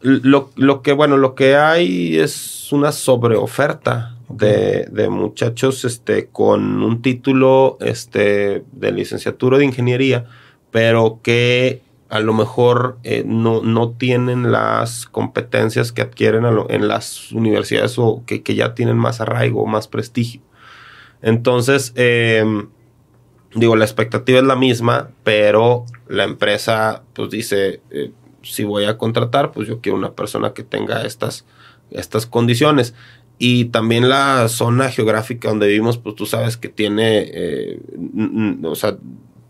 lo, 0.00 0.50
lo 0.56 0.82
que, 0.82 0.92
bueno, 0.92 1.16
lo 1.16 1.34
que 1.34 1.56
hay 1.56 2.18
es 2.18 2.72
una 2.72 2.92
sobreoferta 2.92 4.16
de, 4.28 4.86
de 4.90 5.08
muchachos 5.08 5.84
este, 5.84 6.26
con 6.26 6.82
un 6.82 7.02
título 7.02 7.76
este, 7.80 8.64
de 8.72 8.92
licenciatura 8.92 9.58
de 9.58 9.64
ingeniería, 9.64 10.26
pero 10.70 11.20
que 11.22 11.82
a 12.08 12.20
lo 12.20 12.34
mejor 12.34 12.98
eh, 13.02 13.24
no, 13.26 13.62
no 13.62 13.90
tienen 13.90 14.52
las 14.52 15.06
competencias 15.06 15.90
que 15.90 16.02
adquieren 16.02 16.42
lo- 16.42 16.70
en 16.70 16.86
las 16.86 17.32
universidades 17.32 17.98
o 17.98 18.22
que, 18.26 18.42
que 18.42 18.54
ya 18.54 18.74
tienen 18.74 18.96
más 18.96 19.20
arraigo, 19.20 19.66
más 19.66 19.88
prestigio. 19.88 20.40
Entonces, 21.22 21.92
em, 21.96 22.68
digo, 23.56 23.76
la 23.76 23.84
expectativa 23.84 24.38
es 24.38 24.44
la 24.44 24.56
misma, 24.56 25.10
pero 25.24 25.84
la 26.08 26.24
empresa 26.24 27.02
pues 27.14 27.30
dice, 27.30 27.80
eh, 27.90 28.12
si 28.42 28.64
voy 28.64 28.84
a 28.84 28.96
contratar, 28.98 29.52
pues 29.52 29.66
yo 29.66 29.80
quiero 29.80 29.98
una 29.98 30.12
persona 30.12 30.52
que 30.52 30.62
tenga 30.62 31.02
estas, 31.02 31.44
estas 31.90 32.26
condiciones. 32.26 32.94
Y 33.38 33.66
también 33.66 34.08
la 34.08 34.48
zona 34.48 34.90
geográfica 34.90 35.48
donde 35.48 35.66
vivimos, 35.66 35.98
pues 35.98 36.14
tú 36.14 36.24
sabes 36.24 36.56
que 36.56 36.68
tiene, 36.70 37.24
eh, 37.32 37.80
o 38.62 38.74
sea, 38.74 38.96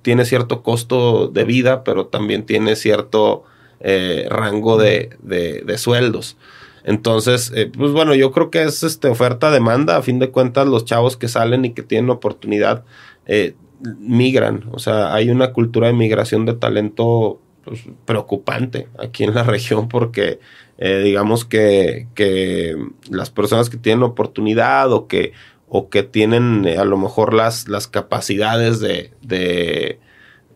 tiene 0.03 0.25
cierto 0.25 0.62
costo 0.62 1.29
de 1.29 1.45
vida, 1.45 1.85
pero 1.85 2.07
también 2.07 2.47
tiene 2.47 2.75
cierto 2.77 3.45
eh, 3.81 4.27
rango 4.29 4.77
de, 4.77 5.11
de- 5.21 5.79
sueldos. 5.79 6.37
Entonces, 6.85 7.53
pues 7.77 7.90
bueno, 7.92 8.14
yo 8.14 8.31
creo 8.33 8.51
que 8.51 8.62
es 8.62 8.83
este, 8.85 9.09
oferta-demanda. 9.09 9.97
A 9.97 10.03
fin 10.03 10.19
de 10.21 10.31
cuentas, 10.31 10.66
los 10.69 10.85
chavos 10.85 11.16
que 11.16 11.27
salen 11.29 11.64
y 11.64 11.73
que 11.75 11.83
tienen 11.83 12.11
oportunidad 12.11 12.85
eh, 13.27 13.55
migran. 13.98 14.64
O 14.72 14.78
sea, 14.78 15.14
hay 15.14 15.30
una 15.30 15.52
cultura 15.52 15.86
de 15.88 15.92
migración 15.92 16.46
de 16.46 16.54
talento 16.54 17.40
pues, 17.64 17.84
preocupante 18.04 18.88
aquí 18.98 19.24
en 19.24 19.34
la 19.34 19.42
región 19.44 19.88
porque 19.88 20.38
eh, 20.78 21.00
digamos 21.04 21.44
que, 21.44 22.08
que 22.14 22.76
las 23.10 23.30
personas 23.30 23.70
que 23.70 23.76
tienen 23.78 24.02
oportunidad 24.02 24.92
o 24.92 25.06
que, 25.08 25.32
o 25.68 25.88
que 25.88 26.02
tienen 26.02 26.64
eh, 26.66 26.78
a 26.78 26.84
lo 26.84 26.96
mejor 26.98 27.34
las, 27.34 27.68
las 27.68 27.86
capacidades 27.88 28.80
de, 28.80 29.12
de, 29.22 29.98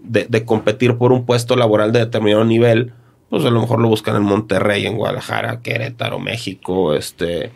de- 0.03 0.27
de 0.29 0.45
competir 0.45 0.97
por 0.97 1.13
un 1.13 1.25
puesto 1.27 1.57
laboral 1.57 1.93
de 1.93 2.01
determinado 2.01 2.45
nivel, 2.45 2.93
pues 3.29 3.45
a 3.45 3.51
lo 3.51 3.61
mejor 3.61 3.81
lo 3.81 3.89
buscan 3.89 4.17
en 4.17 4.23
Monterrey, 4.23 4.87
en 4.87 4.97
Guadalajara, 4.97 5.61
Querétaro, 5.63 6.19
México, 6.19 6.95
este, 6.95 7.53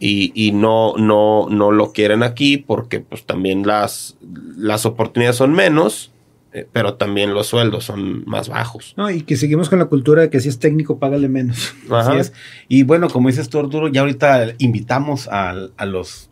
y, 0.00 0.32
y 0.34 0.52
no, 0.52 0.94
no, 0.96 1.46
no 1.50 1.70
lo 1.70 1.92
quieren 1.92 2.22
aquí 2.22 2.56
porque 2.56 3.00
pues 3.00 3.24
también 3.24 3.66
las, 3.66 4.16
las 4.56 4.86
oportunidades 4.86 5.36
son 5.36 5.52
menos, 5.52 6.10
eh, 6.54 6.66
pero 6.72 6.94
también 6.94 7.34
los 7.34 7.48
sueldos 7.48 7.84
son 7.84 8.24
más 8.24 8.48
bajos. 8.48 8.94
¿no? 8.96 9.10
Y 9.10 9.20
que 9.20 9.36
seguimos 9.36 9.68
con 9.68 9.78
la 9.78 9.84
cultura 9.84 10.22
de 10.22 10.30
que 10.30 10.40
si 10.40 10.48
es 10.48 10.58
técnico, 10.58 10.98
págale 10.98 11.28
menos. 11.28 11.74
Ajá. 11.90 12.12
Así 12.12 12.18
es. 12.18 12.32
Y 12.66 12.82
bueno, 12.84 13.10
como 13.10 13.28
dices 13.28 13.50
tú, 13.50 13.58
Arturo, 13.58 13.88
ya 13.88 14.00
ahorita 14.00 14.54
invitamos 14.56 15.28
a, 15.28 15.54
a 15.76 15.84
los 15.84 16.29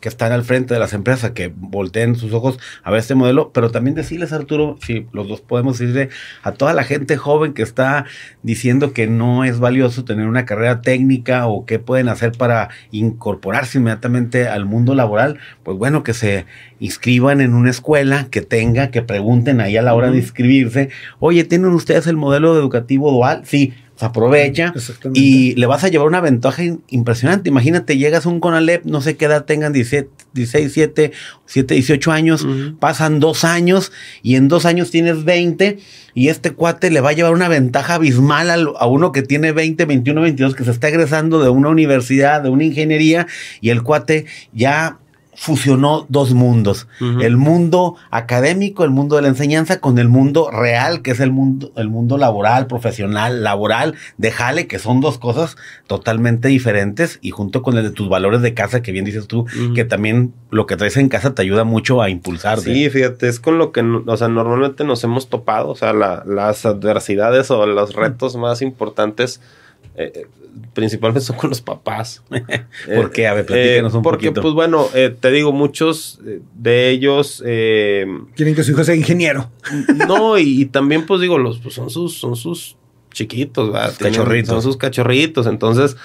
que 0.00 0.08
están 0.08 0.32
al 0.32 0.44
frente 0.44 0.74
de 0.74 0.80
las 0.80 0.92
empresas 0.92 1.32
que 1.32 1.52
volteen 1.54 2.16
sus 2.16 2.32
ojos 2.32 2.58
a 2.82 2.90
ver 2.90 3.00
este 3.00 3.14
modelo, 3.14 3.52
pero 3.52 3.70
también 3.70 3.94
decirles, 3.94 4.32
Arturo, 4.32 4.76
si 4.84 5.06
los 5.12 5.28
dos 5.28 5.40
podemos 5.40 5.78
decirle 5.78 6.10
a 6.42 6.52
toda 6.52 6.72
la 6.72 6.84
gente 6.84 7.16
joven 7.16 7.54
que 7.54 7.62
está 7.62 8.04
diciendo 8.42 8.92
que 8.92 9.06
no 9.06 9.44
es 9.44 9.58
valioso 9.58 10.04
tener 10.04 10.26
una 10.26 10.44
carrera 10.44 10.80
técnica 10.80 11.46
o 11.46 11.66
qué 11.66 11.78
pueden 11.78 12.08
hacer 12.08 12.32
para 12.32 12.70
incorporarse 12.90 13.78
inmediatamente 13.78 14.48
al 14.48 14.64
mundo 14.64 14.94
laboral, 14.94 15.38
pues 15.62 15.76
bueno, 15.78 16.02
que 16.02 16.14
se 16.14 16.46
inscriban 16.80 17.40
en 17.40 17.54
una 17.54 17.70
escuela 17.70 18.28
que 18.30 18.42
tenga, 18.42 18.90
que 18.90 19.02
pregunten 19.02 19.60
ahí 19.60 19.76
a 19.76 19.82
la 19.82 19.94
hora 19.94 20.10
de 20.10 20.18
inscribirse, 20.18 20.90
oye, 21.18 21.44
¿tienen 21.44 21.70
ustedes 21.72 22.06
el 22.06 22.16
modelo 22.16 22.56
educativo 22.56 23.10
dual? 23.10 23.42
Sí, 23.44 23.74
pues 23.98 24.08
aprovecha 24.10 24.72
y 25.14 25.54
le 25.56 25.66
vas 25.66 25.82
a 25.82 25.88
llevar 25.88 26.06
una 26.06 26.20
ventaja 26.20 26.62
impresionante. 26.88 27.48
Imagínate, 27.48 27.96
llegas 27.96 28.26
a 28.26 28.28
un 28.28 28.38
CONALEP, 28.40 28.84
no 28.84 29.00
sé 29.00 29.16
qué 29.16 29.24
edad 29.24 29.44
tengan, 29.44 29.72
17, 29.72 30.08
16, 30.34 30.72
7, 30.72 31.12
7, 31.46 31.74
18 31.74 32.12
años, 32.12 32.46
pasan 32.78 33.18
dos 33.18 33.44
años 33.44 33.90
y 34.22 34.36
en 34.36 34.46
dos 34.48 34.66
años 34.66 34.90
tienes 34.92 35.24
20 35.24 35.78
y 36.14 36.28
este 36.28 36.52
cuate 36.52 36.90
le 36.90 37.00
va 37.00 37.10
a 37.10 37.12
llevar 37.12 37.32
una 37.32 37.48
ventaja 37.48 37.94
abismal 37.94 38.50
al- 38.50 38.72
a, 38.78 38.86
uno 38.86 39.10
que 39.10 39.22
tiene 39.22 39.50
20, 39.52 39.84
21, 39.84 40.20
22, 40.20 40.54
que 40.54 40.64
se 40.64 40.70
está 40.70 40.88
egresando 40.88 41.42
de 41.42 41.48
una 41.48 41.68
universidad, 41.68 42.40
de 42.42 42.50
una 42.50 42.64
ingeniería 42.64 43.26
y 43.60 43.70
el 43.70 43.82
cuate 43.82 44.26
ya 44.52 44.98
fusionó 45.38 46.04
dos 46.08 46.34
mundos, 46.34 46.88
el 47.00 47.36
mundo 47.36 47.94
académico, 48.10 48.82
el 48.82 48.90
mundo 48.90 49.14
de 49.14 49.22
la 49.22 49.28
enseñanza 49.28 49.78
con 49.78 49.98
el 49.98 50.08
mundo 50.08 50.50
real, 50.50 51.00
que 51.00 51.12
es 51.12 51.20
el 51.20 51.30
mundo 51.30 51.70
el 51.76 51.88
mundo 51.88 52.18
laboral, 52.18 52.66
profesional, 52.66 53.44
laboral, 53.44 53.94
de 54.16 54.32
jale, 54.32 54.66
que 54.66 54.80
son 54.80 55.00
dos 55.00 55.16
cosas 55.18 55.56
totalmente 55.86 56.48
diferentes 56.48 57.20
y 57.22 57.30
junto 57.30 57.62
con 57.62 57.78
el 57.78 57.84
de 57.84 57.90
tus 57.90 58.08
valores 58.08 58.42
de 58.42 58.52
casa 58.52 58.82
que 58.82 58.90
bien 58.90 59.04
dices 59.04 59.28
tú, 59.28 59.46
que 59.76 59.84
también 59.84 60.34
lo 60.50 60.66
que 60.66 60.76
traes 60.76 60.96
en 60.96 61.08
casa 61.08 61.34
te 61.34 61.42
ayuda 61.42 61.62
mucho 61.62 62.02
a 62.02 62.10
impulsar. 62.10 62.58
Sí, 62.58 62.90
fíjate, 62.90 63.28
es 63.28 63.38
con 63.38 63.58
lo 63.58 63.70
que, 63.70 63.80
o 63.80 64.16
sea, 64.16 64.26
normalmente 64.26 64.82
nos 64.82 65.04
hemos 65.04 65.28
topado, 65.28 65.68
o 65.68 65.76
sea, 65.76 65.92
las 65.92 66.66
adversidades 66.66 67.52
o 67.52 67.64
los 67.64 67.94
retos 67.94 68.36
más 68.36 68.60
importantes 68.60 69.40
eh, 69.98 70.26
principalmente 70.74 71.20
son 71.20 71.36
con 71.36 71.50
los 71.50 71.60
papás. 71.60 72.22
¿Por 72.94 73.10
qué? 73.10 73.26
A 73.26 73.34
ver, 73.34 73.44
platícanos 73.44 73.92
un 73.94 74.00
eh, 74.00 74.02
Porque, 74.04 74.30
pues 74.30 74.54
bueno, 74.54 74.88
eh, 74.94 75.12
te 75.18 75.32
digo, 75.32 75.50
muchos 75.52 76.20
de 76.54 76.90
ellos... 76.90 77.42
Quieren 77.44 78.54
que 78.54 78.62
su 78.62 78.70
hijo 78.70 78.84
sea 78.84 78.94
ingeniero. 78.94 79.50
No, 80.06 80.38
y, 80.38 80.66
también, 80.66 81.04
pues 81.04 81.20
digo, 81.20 81.38
los, 81.38 81.58
pues, 81.58 81.74
son 81.74 81.90
sus, 81.90 82.16
son 82.16 82.36
sus 82.36 82.76
chiquitos, 83.12 83.72
¿verdad? 83.72 83.92
Cachorritos. 83.98 84.50
Son 84.50 84.62
sus 84.62 84.76
cachorritos. 84.76 85.48
Entonces, 85.48 85.96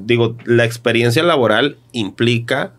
digo, 0.00 0.36
la 0.46 0.64
experiencia 0.64 1.22
laboral 1.22 1.76
implica 1.92 2.72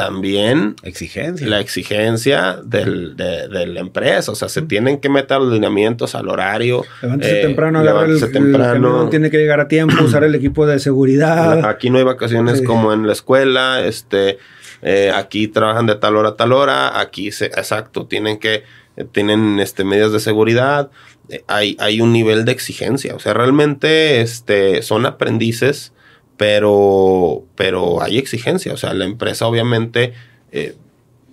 también 0.00 0.76
exigencia. 0.82 1.46
la 1.46 1.60
exigencia 1.60 2.58
del, 2.64 3.16
de, 3.16 3.66
la 3.66 3.80
empresa. 3.80 4.32
O 4.32 4.34
sea, 4.34 4.48
se 4.48 4.62
tienen 4.62 4.98
que 4.98 5.10
meter 5.10 5.38
los 5.38 5.52
lineamientos 5.52 6.14
al 6.14 6.28
horario. 6.28 6.84
Levántese 7.02 7.40
eh, 7.40 7.42
temprano, 7.42 7.80
agarra 7.80 8.06
el, 8.06 8.32
temprano. 8.32 9.10
tiene 9.10 9.30
que 9.30 9.36
llegar 9.36 9.60
a 9.60 9.68
tiempo, 9.68 10.02
usar 10.02 10.24
el 10.24 10.34
equipo 10.34 10.66
de 10.66 10.78
seguridad. 10.78 11.66
Aquí 11.66 11.90
no 11.90 11.98
hay 11.98 12.04
vacaciones 12.04 12.62
como 12.62 12.94
en 12.94 13.06
la 13.06 13.12
escuela. 13.12 13.84
Este, 13.84 14.38
eh, 14.80 15.12
aquí 15.14 15.48
trabajan 15.48 15.84
de 15.84 15.96
tal 15.96 16.16
hora 16.16 16.30
a 16.30 16.36
tal 16.36 16.52
hora. 16.52 16.98
Aquí, 16.98 17.30
se, 17.30 17.46
exacto, 17.46 18.06
tienen 18.06 18.38
que, 18.38 18.64
tienen 19.12 19.60
este, 19.60 19.84
medidas 19.84 20.12
de 20.12 20.20
seguridad. 20.20 20.90
Eh, 21.28 21.44
hay, 21.46 21.76
hay 21.78 22.00
un 22.00 22.10
nivel 22.10 22.46
de 22.46 22.52
exigencia. 22.52 23.14
O 23.14 23.18
sea, 23.18 23.34
realmente 23.34 24.22
este, 24.22 24.80
son 24.80 25.04
aprendices 25.04 25.92
pero, 26.40 27.44
pero 27.54 28.02
hay 28.02 28.16
exigencia. 28.16 28.72
O 28.72 28.78
sea, 28.78 28.94
la 28.94 29.04
empresa 29.04 29.46
obviamente 29.46 30.14
eh, 30.52 30.74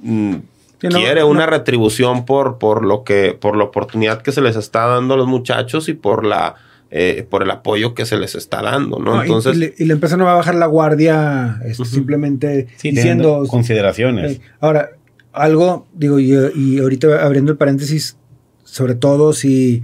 mm, 0.01 0.35
quiere 0.79 1.23
una 1.23 1.45
retribución 1.45 2.25
por, 2.25 2.57
por 2.57 2.83
lo 2.83 3.05
que, 3.05 3.31
por 3.31 3.55
la 3.55 3.63
oportunidad 3.63 4.21
que 4.21 4.33
se 4.33 4.41
les 4.41 4.57
está 4.57 4.85
dando 4.85 5.13
a 5.13 5.17
los 5.17 5.27
muchachos 5.27 5.87
y 5.87 5.93
por 5.93 6.25
la 6.25 6.55
eh, 6.91 7.25
por 7.29 7.41
el 7.41 7.51
apoyo 7.51 7.93
que 7.93 8.05
se 8.05 8.17
les 8.17 8.35
está 8.35 8.61
dando, 8.61 8.99
¿no? 8.99 9.21
Entonces. 9.21 9.75
Y, 9.77 9.85
la 9.85 9.93
empresa 9.93 10.17
no 10.17 10.25
va 10.25 10.33
a 10.33 10.35
bajar 10.35 10.55
la 10.55 10.65
guardia 10.65 11.61
este, 11.63 11.85
simplemente 11.85 12.67
diciendo. 12.83 13.45
Consideraciones. 13.47 14.33
Eh, 14.33 14.41
ahora, 14.59 14.89
algo, 15.31 15.87
digo, 15.93 16.19
y, 16.19 16.33
y, 16.53 16.79
ahorita 16.79 17.25
abriendo 17.25 17.53
el 17.53 17.57
paréntesis, 17.57 18.17
sobre 18.65 18.95
todo 18.95 19.31
si 19.31 19.83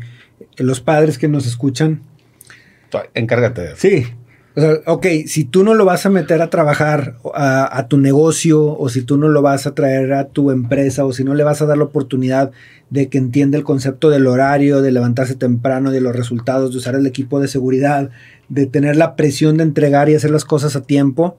los 0.57 0.81
padres 0.81 1.17
que 1.17 1.29
nos 1.29 1.47
escuchan. 1.47 2.01
Encárgate 3.13 3.61
de 3.61 3.67
eso. 3.67 3.77
Sí. 3.77 4.07
O 4.55 4.61
sea, 4.61 4.73
ok, 4.85 5.07
si 5.25 5.45
tú 5.45 5.63
no 5.63 5.73
lo 5.73 5.83
vas 5.83 6.05
a 6.05 6.11
meter 6.11 6.41
a 6.41 6.51
trabajar 6.51 7.17
a, 7.33 7.87
tu 7.87 7.97
negocio 7.97 8.77
o 8.77 8.87
si 8.89 9.01
tú 9.01 9.17
no 9.17 9.27
lo 9.27 9.41
vas 9.41 9.65
a 9.65 9.73
traer 9.73 10.13
a 10.13 10.27
tu 10.27 10.51
empresa 10.51 11.05
o 11.05 11.13
si 11.13 11.23
no 11.23 11.33
le 11.33 11.43
vas 11.43 11.61
a 11.61 11.65
dar 11.65 11.77
la 11.77 11.85
oportunidad 11.85 12.51
de 12.91 13.09
que 13.09 13.17
entienda 13.17 13.57
el 13.57 13.63
concepto 13.63 14.11
del 14.11 14.27
horario, 14.27 14.83
de 14.83 14.91
levantarse 14.91 15.33
temprano, 15.33 15.89
de 15.89 16.01
los 16.01 16.15
resultados, 16.15 16.71
de 16.71 16.77
usar 16.77 16.93
el 16.93 17.07
equipo 17.07 17.39
de 17.39 17.47
seguridad, 17.47 18.11
de 18.47 18.67
tener 18.67 18.95
la 18.95 19.15
presión 19.15 19.57
de 19.57 19.63
entregar 19.63 20.09
y 20.09 20.15
hacer 20.15 20.29
las 20.29 20.45
cosas 20.45 20.75
a 20.75 20.83
tiempo, 20.83 21.35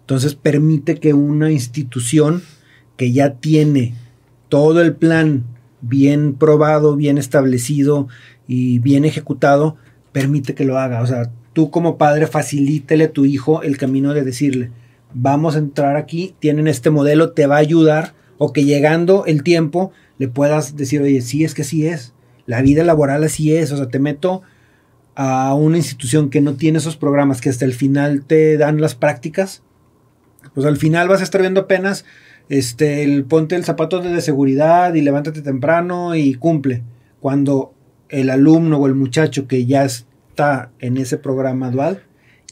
entonces 0.00 0.34
permite 0.34 0.96
que 0.96 1.12
una 1.12 1.50
institución 1.50 2.42
que 2.96 3.12
ya 3.12 3.34
tiene 3.34 3.94
todo 4.48 4.80
el 4.80 4.94
plan 4.94 5.44
bien 5.82 6.32
probado, 6.34 6.96
bien 6.96 7.18
establecido 7.18 8.08
y 8.48 8.78
bien 8.78 9.04
ejecutado, 9.04 9.76
permite 10.12 10.54
que 10.54 10.64
lo 10.64 10.78
haga. 10.78 11.02
O 11.02 11.06
sea, 11.06 11.30
tú 11.56 11.70
como 11.70 11.96
padre 11.96 12.26
facilítele 12.26 13.04
a 13.04 13.12
tu 13.12 13.24
hijo 13.24 13.62
el 13.62 13.78
camino 13.78 14.12
de 14.12 14.24
decirle, 14.24 14.70
vamos 15.14 15.56
a 15.56 15.58
entrar 15.58 15.96
aquí, 15.96 16.34
tienen 16.38 16.68
este 16.68 16.90
modelo, 16.90 17.32
te 17.32 17.46
va 17.46 17.56
a 17.56 17.60
ayudar, 17.60 18.12
o 18.36 18.52
que 18.52 18.66
llegando 18.66 19.24
el 19.24 19.42
tiempo 19.42 19.90
le 20.18 20.28
puedas 20.28 20.76
decir, 20.76 21.00
oye, 21.00 21.22
sí 21.22 21.44
es 21.44 21.54
que 21.54 21.64
sí 21.64 21.86
es, 21.86 22.12
la 22.44 22.60
vida 22.60 22.84
laboral 22.84 23.24
así 23.24 23.56
es, 23.56 23.72
o 23.72 23.78
sea, 23.78 23.88
te 23.88 23.98
meto 23.98 24.42
a 25.14 25.54
una 25.54 25.78
institución 25.78 26.28
que 26.28 26.42
no 26.42 26.56
tiene 26.56 26.76
esos 26.76 26.98
programas, 26.98 27.40
que 27.40 27.48
hasta 27.48 27.64
el 27.64 27.72
final 27.72 28.26
te 28.26 28.58
dan 28.58 28.78
las 28.82 28.94
prácticas, 28.94 29.62
pues 30.54 30.66
al 30.66 30.76
final 30.76 31.08
vas 31.08 31.22
a 31.22 31.24
estar 31.24 31.40
viendo 31.40 31.62
apenas, 31.62 32.04
este, 32.50 33.02
el 33.02 33.24
ponte 33.24 33.56
el 33.56 33.64
zapato 33.64 34.00
de 34.00 34.20
seguridad 34.20 34.92
y 34.92 35.00
levántate 35.00 35.40
temprano 35.40 36.16
y 36.16 36.34
cumple, 36.34 36.82
cuando 37.18 37.72
el 38.10 38.28
alumno 38.28 38.76
o 38.76 38.86
el 38.86 38.94
muchacho 38.94 39.48
que 39.48 39.64
ya 39.64 39.86
es 39.86 40.06
en 40.80 40.96
ese 40.96 41.16
programa 41.16 41.70
dual, 41.70 42.02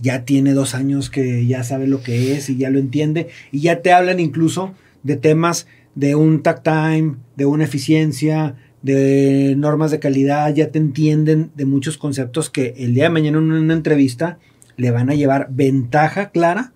ya 0.00 0.24
tiene 0.24 0.54
dos 0.54 0.74
años 0.74 1.10
que 1.10 1.46
ya 1.46 1.62
sabe 1.64 1.86
lo 1.86 2.02
que 2.02 2.32
es 2.36 2.48
y 2.48 2.56
ya 2.56 2.70
lo 2.70 2.78
entiende 2.78 3.28
y 3.52 3.60
ya 3.60 3.82
te 3.82 3.92
hablan 3.92 4.20
incluso 4.20 4.74
de 5.02 5.16
temas 5.16 5.66
de 5.94 6.14
un 6.14 6.42
tag 6.42 6.62
time, 6.62 7.16
de 7.36 7.46
una 7.46 7.64
eficiencia, 7.64 8.56
de 8.82 9.54
normas 9.56 9.90
de 9.90 10.00
calidad, 10.00 10.52
ya 10.54 10.70
te 10.70 10.78
entienden 10.78 11.50
de 11.54 11.64
muchos 11.64 11.96
conceptos 11.96 12.50
que 12.50 12.74
el 12.78 12.94
día 12.94 13.04
de 13.04 13.10
mañana 13.10 13.38
en 13.38 13.52
una 13.52 13.74
entrevista 13.74 14.38
le 14.76 14.90
van 14.90 15.10
a 15.10 15.14
llevar 15.14 15.48
ventaja 15.50 16.30
clara 16.30 16.72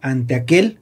ante 0.00 0.34
aquel 0.34 0.78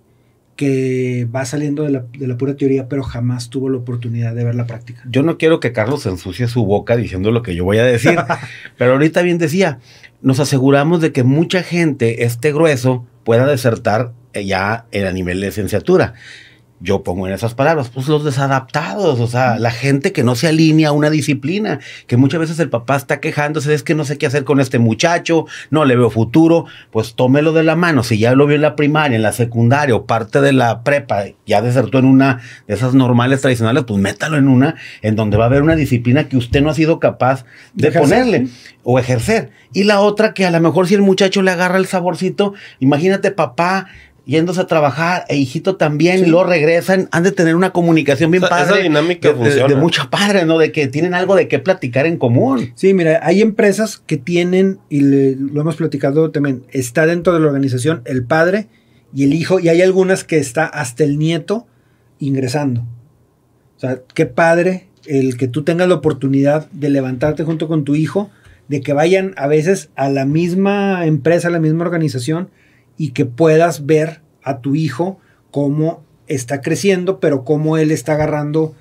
que 0.60 1.26
va 1.34 1.46
saliendo 1.46 1.84
de 1.84 1.90
la, 1.90 2.36
pura 2.36 2.54
teoría, 2.54 2.86
pero 2.86 3.02
jamás 3.02 3.48
tuvo 3.48 3.70
la 3.70 3.78
oportunidad 3.78 4.34
de 4.34 4.44
ver 4.44 4.54
la 4.54 4.66
práctica. 4.66 5.00
Yo 5.08 5.22
no 5.22 5.38
quiero 5.38 5.58
que 5.58 5.72
Carlos 5.72 6.04
ensucie 6.04 6.48
su 6.48 6.66
boca 6.66 6.98
diciendo 6.98 7.30
lo 7.30 7.40
que 7.40 7.54
yo 7.54 7.64
voy 7.64 7.78
a 7.78 7.82
decir, 7.82 8.18
pero 8.76 8.92
ahorita 8.92 9.22
bien 9.22 9.38
decía, 9.38 9.78
nos 10.20 10.38
aseguramos 10.38 11.00
de 11.00 11.12
que 11.12 11.24
mucha 11.24 11.62
gente, 11.62 12.24
este 12.24 12.52
grueso, 12.52 13.06
pueda 13.24 13.46
desertar 13.46 14.12
ya 14.34 14.84
en 14.92 15.06
a 15.06 15.12
nivel 15.12 15.40
de 15.40 15.46
licenciatura 15.46 16.12
yo 16.80 17.02
pongo 17.02 17.26
en 17.26 17.34
esas 17.34 17.54
palabras, 17.54 17.90
pues 17.90 18.08
los 18.08 18.24
desadaptados, 18.24 19.20
o 19.20 19.26
sea, 19.26 19.58
la 19.58 19.70
gente 19.70 20.12
que 20.12 20.24
no 20.24 20.34
se 20.34 20.48
alinea 20.48 20.88
a 20.88 20.92
una 20.92 21.10
disciplina, 21.10 21.78
que 22.06 22.16
muchas 22.16 22.40
veces 22.40 22.58
el 22.58 22.70
papá 22.70 22.96
está 22.96 23.20
quejándose, 23.20 23.74
es 23.74 23.82
que 23.82 23.94
no 23.94 24.06
sé 24.06 24.16
qué 24.16 24.26
hacer 24.26 24.44
con 24.44 24.60
este 24.60 24.78
muchacho, 24.78 25.44
no 25.70 25.84
le 25.84 25.94
veo 25.94 26.08
futuro, 26.08 26.64
pues 26.90 27.14
tómelo 27.14 27.52
de 27.52 27.64
la 27.64 27.76
mano, 27.76 28.02
si 28.02 28.18
ya 28.18 28.34
lo 28.34 28.46
vio 28.46 28.56
en 28.56 28.62
la 28.62 28.76
primaria, 28.76 29.16
en 29.16 29.22
la 29.22 29.32
secundaria 29.32 29.94
o 29.94 30.06
parte 30.06 30.40
de 30.40 30.54
la 30.54 30.82
prepa, 30.82 31.24
ya 31.46 31.60
desertó 31.60 31.98
en 31.98 32.06
una 32.06 32.40
de 32.66 32.74
esas 32.74 32.94
normales 32.94 33.42
tradicionales, 33.42 33.84
pues 33.84 34.00
métalo 34.00 34.38
en 34.38 34.48
una 34.48 34.76
en 35.02 35.16
donde 35.16 35.36
va 35.36 35.44
a 35.44 35.46
haber 35.48 35.62
una 35.62 35.76
disciplina 35.76 36.28
que 36.28 36.38
usted 36.38 36.62
no 36.62 36.70
ha 36.70 36.74
sido 36.74 36.98
capaz 36.98 37.44
de, 37.74 37.92
ponerle 37.92 38.48
o 38.84 38.98
ejercer. 38.98 39.50
Y 39.72 39.84
la 39.84 40.00
otra 40.00 40.32
que 40.32 40.46
a 40.46 40.50
lo 40.50 40.60
mejor 40.60 40.88
si 40.88 40.94
el 40.94 41.02
muchacho 41.02 41.42
le 41.42 41.50
agarra 41.50 41.76
el 41.76 41.86
saborcito, 41.86 42.54
imagínate 42.80 43.30
papá 43.30 43.88
yéndose 44.24 44.60
a 44.60 44.66
trabajar, 44.66 45.24
e 45.28 45.36
hijito 45.36 45.76
también, 45.76 46.24
y 46.24 46.26
luego 46.26 46.44
regresan, 46.44 47.08
han 47.12 47.22
de 47.22 47.32
tener 47.32 47.56
una 47.56 47.70
comunicación 47.70 48.30
bien 48.30 48.42
padre. 48.42 48.74
Esa 48.74 48.82
dinámica 48.82 49.28
de, 49.28 49.34
funciona. 49.34 49.68
De, 49.68 49.76
mucha 49.76 50.10
padre, 50.10 50.44
¿no? 50.44 50.58
De 50.58 50.72
que 50.72 50.86
tienen 50.88 51.14
algo 51.14 51.36
de 51.36 51.48
qué 51.48 51.58
platicar 51.58 52.06
en 52.06 52.16
común. 52.16 52.72
Sí, 52.74 52.94
mira, 52.94 53.20
hay 53.22 53.42
empresas 53.42 54.02
que 54.06 54.16
tienen, 54.16 54.78
y 54.88 55.00
lo 55.00 55.60
hemos 55.60 55.76
platicado 55.76 56.30
también, 56.30 56.64
está 56.70 57.06
dentro 57.06 57.32
de 57.32 57.40
la 57.40 57.46
organización 57.46 58.02
el 58.04 58.24
padre 58.24 58.68
y 59.14 59.24
el 59.24 59.34
hijo, 59.34 59.58
y 59.60 59.68
hay 59.68 59.82
algunas 59.82 60.24
que 60.24 60.38
está 60.38 60.66
hasta 60.66 61.04
el 61.04 61.18
nieto 61.18 61.66
ingresando. 62.18 62.82
O 63.76 63.80
sea, 63.80 64.02
qué 64.14 64.26
padre 64.26 64.88
el 65.06 65.36
que 65.36 65.48
tú 65.48 65.64
tengas 65.64 65.88
la 65.88 65.94
oportunidad 65.94 66.70
de 66.70 66.90
levantarte 66.90 67.44
junto 67.44 67.66
con 67.66 67.84
tu 67.84 67.94
hijo, 67.94 68.30
de 68.68 68.80
que 68.80 68.92
vayan 68.92 69.34
a 69.36 69.48
veces 69.48 69.90
a 69.96 70.08
la 70.08 70.24
misma 70.24 71.04
empresa, 71.06 71.48
a 71.48 71.50
la 71.50 71.58
misma 71.58 71.84
organización, 71.84 72.50
y 73.00 73.12
que 73.12 73.24
puedas 73.24 73.86
ver 73.86 74.20
a 74.42 74.60
tu 74.60 74.74
hijo 74.74 75.18
cómo 75.50 76.04
está 76.26 76.60
creciendo, 76.60 77.18
pero 77.18 77.44
cómo 77.44 77.78
él 77.78 77.92
está 77.92 78.12
agarrando 78.12 78.74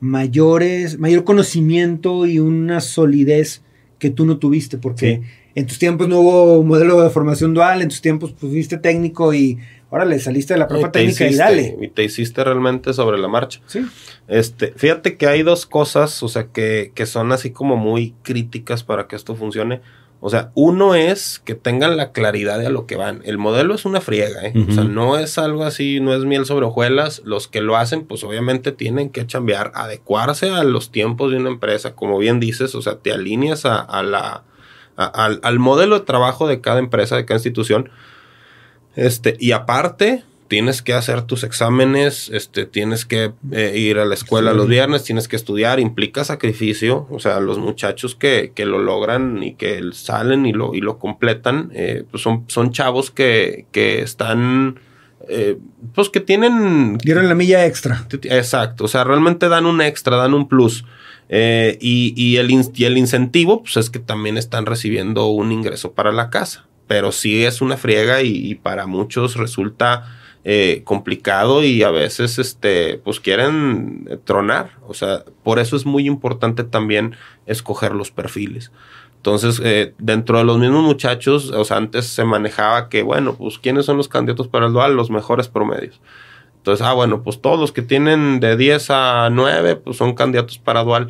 mayores, 0.00 0.98
mayor 0.98 1.24
conocimiento 1.24 2.26
y 2.26 2.40
una 2.40 2.82
solidez 2.82 3.62
que 3.98 4.10
tú 4.10 4.26
no 4.26 4.36
tuviste, 4.36 4.76
porque 4.76 5.22
en 5.54 5.64
tus 5.64 5.78
tiempos 5.78 6.08
no 6.08 6.20
hubo 6.20 6.62
modelo 6.62 7.00
de 7.00 7.08
formación 7.08 7.54
dual, 7.54 7.80
en 7.80 7.88
tus 7.88 8.02
tiempos 8.02 8.34
pues, 8.38 8.52
fuiste 8.52 8.76
técnico 8.76 9.32
y 9.32 9.56
órale, 9.88 10.18
saliste 10.18 10.52
de 10.52 10.60
la 10.60 10.68
propia 10.68 10.92
técnica 10.92 11.26
y 11.26 11.34
dale. 11.34 11.78
Y 11.80 11.88
te 11.88 12.04
hiciste 12.04 12.44
realmente 12.44 12.92
sobre 12.92 13.16
la 13.16 13.28
marcha. 13.28 13.62
Sí. 13.66 13.80
Este, 14.28 14.74
fíjate 14.76 15.16
que 15.16 15.26
hay 15.26 15.42
dos 15.42 15.64
cosas, 15.64 16.22
o 16.22 16.28
sea, 16.28 16.48
que, 16.48 16.92
que 16.94 17.06
son 17.06 17.32
así 17.32 17.48
como 17.48 17.76
muy 17.76 18.12
críticas 18.24 18.84
para 18.84 19.06
que 19.06 19.16
esto 19.16 19.34
funcione. 19.34 19.80
O 20.26 20.30
sea, 20.30 20.52
uno 20.54 20.94
es 20.94 21.38
que 21.44 21.54
tengan 21.54 21.98
la 21.98 22.12
claridad 22.12 22.58
de 22.58 22.68
a 22.68 22.70
lo 22.70 22.86
que 22.86 22.96
van. 22.96 23.20
El 23.26 23.36
modelo 23.36 23.74
es 23.74 23.84
una 23.84 24.00
friega, 24.00 24.40
¿eh? 24.46 24.54
O 24.66 24.72
sea, 24.72 24.82
no 24.82 25.18
es 25.18 25.36
algo 25.36 25.64
así, 25.64 26.00
no 26.00 26.14
es 26.14 26.24
miel 26.24 26.46
sobre 26.46 26.64
hojuelas. 26.64 27.20
Los 27.26 27.46
que 27.46 27.60
lo 27.60 27.76
hacen, 27.76 28.06
pues 28.06 28.24
obviamente 28.24 28.72
tienen 28.72 29.10
que 29.10 29.26
chambear, 29.26 29.70
adecuarse 29.74 30.48
a 30.48 30.64
los 30.64 30.90
tiempos 30.90 31.30
de 31.30 31.36
una 31.36 31.50
empresa, 31.50 31.94
como 31.94 32.16
bien 32.16 32.40
dices, 32.40 32.74
o 32.74 32.80
sea, 32.80 33.00
te 33.00 33.12
alineas 33.12 33.66
a, 33.66 34.02
la, 34.02 34.44
al, 34.96 35.58
modelo 35.58 35.98
de 35.98 36.06
trabajo 36.06 36.48
de 36.48 36.62
cada 36.62 36.78
empresa, 36.78 37.16
de 37.16 37.26
cada 37.26 37.36
institución. 37.36 37.90
Este, 38.96 39.36
y 39.38 39.52
aparte, 39.52 40.24
tienes 40.54 40.82
que 40.82 40.94
hacer 40.94 41.22
tus 41.22 41.42
exámenes, 41.42 42.30
este, 42.32 42.64
tienes 42.64 43.04
que 43.04 43.32
eh, 43.50 43.74
ir 43.76 43.98
a 43.98 44.04
la 44.04 44.14
escuela 44.14 44.52
los 44.52 44.68
viernes, 44.68 45.02
tienes 45.02 45.26
que 45.26 45.34
estudiar, 45.34 45.80
implica 45.80 46.22
sacrificio. 46.22 47.08
O 47.10 47.18
sea, 47.18 47.40
los 47.40 47.58
muchachos 47.58 48.14
que, 48.14 48.52
que 48.54 48.64
lo 48.64 48.78
logran 48.78 49.42
y 49.42 49.56
que 49.56 49.82
salen 49.90 50.46
y 50.46 50.52
lo, 50.52 50.72
y 50.72 50.80
lo 50.80 51.00
completan, 51.00 51.72
eh, 51.74 52.04
pues 52.08 52.22
son, 52.22 52.44
son 52.46 52.70
chavos 52.70 53.10
que, 53.10 53.66
que 53.72 54.00
están... 54.02 54.78
Eh, 55.28 55.58
pues 55.92 56.08
que 56.08 56.20
tienen... 56.20 56.98
Dieron 56.98 57.28
la 57.28 57.34
milla 57.34 57.66
extra. 57.66 58.06
Exacto, 58.22 58.84
o 58.84 58.88
sea, 58.88 59.02
realmente 59.02 59.48
dan 59.48 59.66
un 59.66 59.80
extra, 59.80 60.18
dan 60.18 60.34
un 60.34 60.46
plus. 60.46 60.84
y, 61.28 62.14
y, 62.16 62.36
el, 62.36 62.48
y 62.52 62.84
el 62.84 62.96
incentivo, 62.96 63.64
pues 63.64 63.76
es 63.76 63.90
que 63.90 63.98
también 63.98 64.38
están 64.38 64.66
recibiendo 64.66 65.26
un 65.26 65.50
ingreso 65.50 65.94
para 65.94 66.12
la 66.12 66.30
casa 66.30 66.68
pero 66.86 67.12
sí 67.12 67.44
es 67.44 67.60
una 67.60 67.76
friega 67.76 68.22
y, 68.22 68.54
para 68.56 68.86
muchos 68.86 69.36
resulta 69.36 70.06
eh, 70.46 70.82
complicado 70.84 71.64
y 71.64 71.82
a 71.82 71.90
veces 71.90 72.38
este 72.38 72.98
pues 73.02 73.18
quieren 73.18 74.20
tronar. 74.24 74.72
O 74.86 74.92
sea 74.92 75.24
por 75.42 75.58
eso 75.58 75.74
es 75.74 75.86
muy 75.86 76.06
importante 76.06 76.64
también 76.64 77.16
escoger 77.46 77.94
los 77.94 78.10
perfiles. 78.10 78.70
Entonces 79.16 79.58
eh, 79.64 79.94
dentro 79.96 80.36
de 80.36 80.44
los 80.44 80.58
mismos 80.58 80.84
muchachos 80.84 81.50
o 81.50 81.64
sea 81.64 81.78
antes 81.78 82.06
se 82.08 82.24
manejaba 82.24 82.90
que 82.90 83.02
bueno 83.02 83.36
pues 83.36 83.58
quiénes 83.58 83.86
son 83.86 83.96
los 83.96 84.08
candidatos 84.08 84.48
para 84.48 84.66
el 84.66 84.74
dual 84.74 84.96
los 84.96 85.10
mejores 85.10 85.48
promedios. 85.48 86.00
Entonces 86.58 86.86
ah 86.86 86.92
bueno 86.92 87.22
pues 87.22 87.40
todos 87.40 87.58
los 87.58 87.72
que 87.72 87.80
tienen 87.80 88.38
de 88.38 88.58
10 88.58 88.90
a 88.90 89.30
9 89.32 89.76
pues 89.76 89.96
son 89.96 90.12
candidatos 90.12 90.58
para 90.58 90.84
dual. 90.84 91.08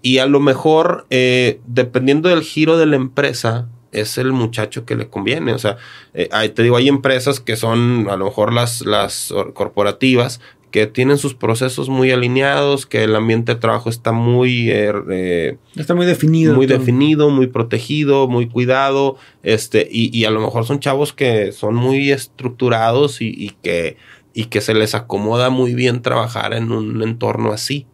Y 0.00 0.16
a 0.18 0.24
lo 0.24 0.40
mejor 0.40 1.06
eh, 1.10 1.60
dependiendo 1.66 2.30
del 2.30 2.40
giro 2.40 2.78
de 2.78 2.86
la 2.86 2.96
empresa 2.96 3.68
es 3.92 4.18
el 4.18 4.32
muchacho 4.32 4.84
que 4.84 4.96
le 4.96 5.08
conviene. 5.08 5.52
O 5.52 5.58
sea, 5.58 5.76
eh, 6.14 6.28
te 6.48 6.62
digo, 6.62 6.76
hay 6.76 6.88
empresas 6.88 7.40
que 7.40 7.56
son 7.56 8.08
a 8.10 8.16
lo 8.16 8.24
mejor 8.24 8.52
las, 8.52 8.82
las 8.82 9.32
corporativas 9.54 10.40
que 10.72 10.86
tienen 10.86 11.18
sus 11.18 11.34
procesos 11.34 11.90
muy 11.90 12.10
alineados, 12.10 12.86
que 12.86 13.04
el 13.04 13.14
ambiente 13.14 13.54
de 13.54 13.60
trabajo 13.60 13.90
está 13.90 14.10
muy... 14.10 14.70
Er, 14.70 15.04
eh, 15.10 15.58
está 15.76 15.94
muy 15.94 16.06
definido. 16.06 16.54
Muy 16.54 16.66
definido, 16.66 17.28
muy 17.28 17.46
protegido, 17.46 18.26
muy 18.26 18.48
cuidado, 18.48 19.16
este, 19.42 19.86
y, 19.88 20.18
y, 20.18 20.24
a 20.24 20.30
lo 20.30 20.40
mejor 20.40 20.64
son 20.64 20.80
chavos 20.80 21.12
que 21.12 21.52
son 21.52 21.74
muy 21.74 22.10
estructurados 22.10 23.20
y, 23.20 23.34
y, 23.36 23.50
que, 23.62 23.98
y 24.32 24.46
que 24.46 24.62
se 24.62 24.72
les 24.72 24.94
acomoda 24.94 25.50
muy 25.50 25.74
bien 25.74 26.00
trabajar 26.00 26.54
en 26.54 26.72
un 26.72 27.02
entorno 27.02 27.52
así. 27.52 27.86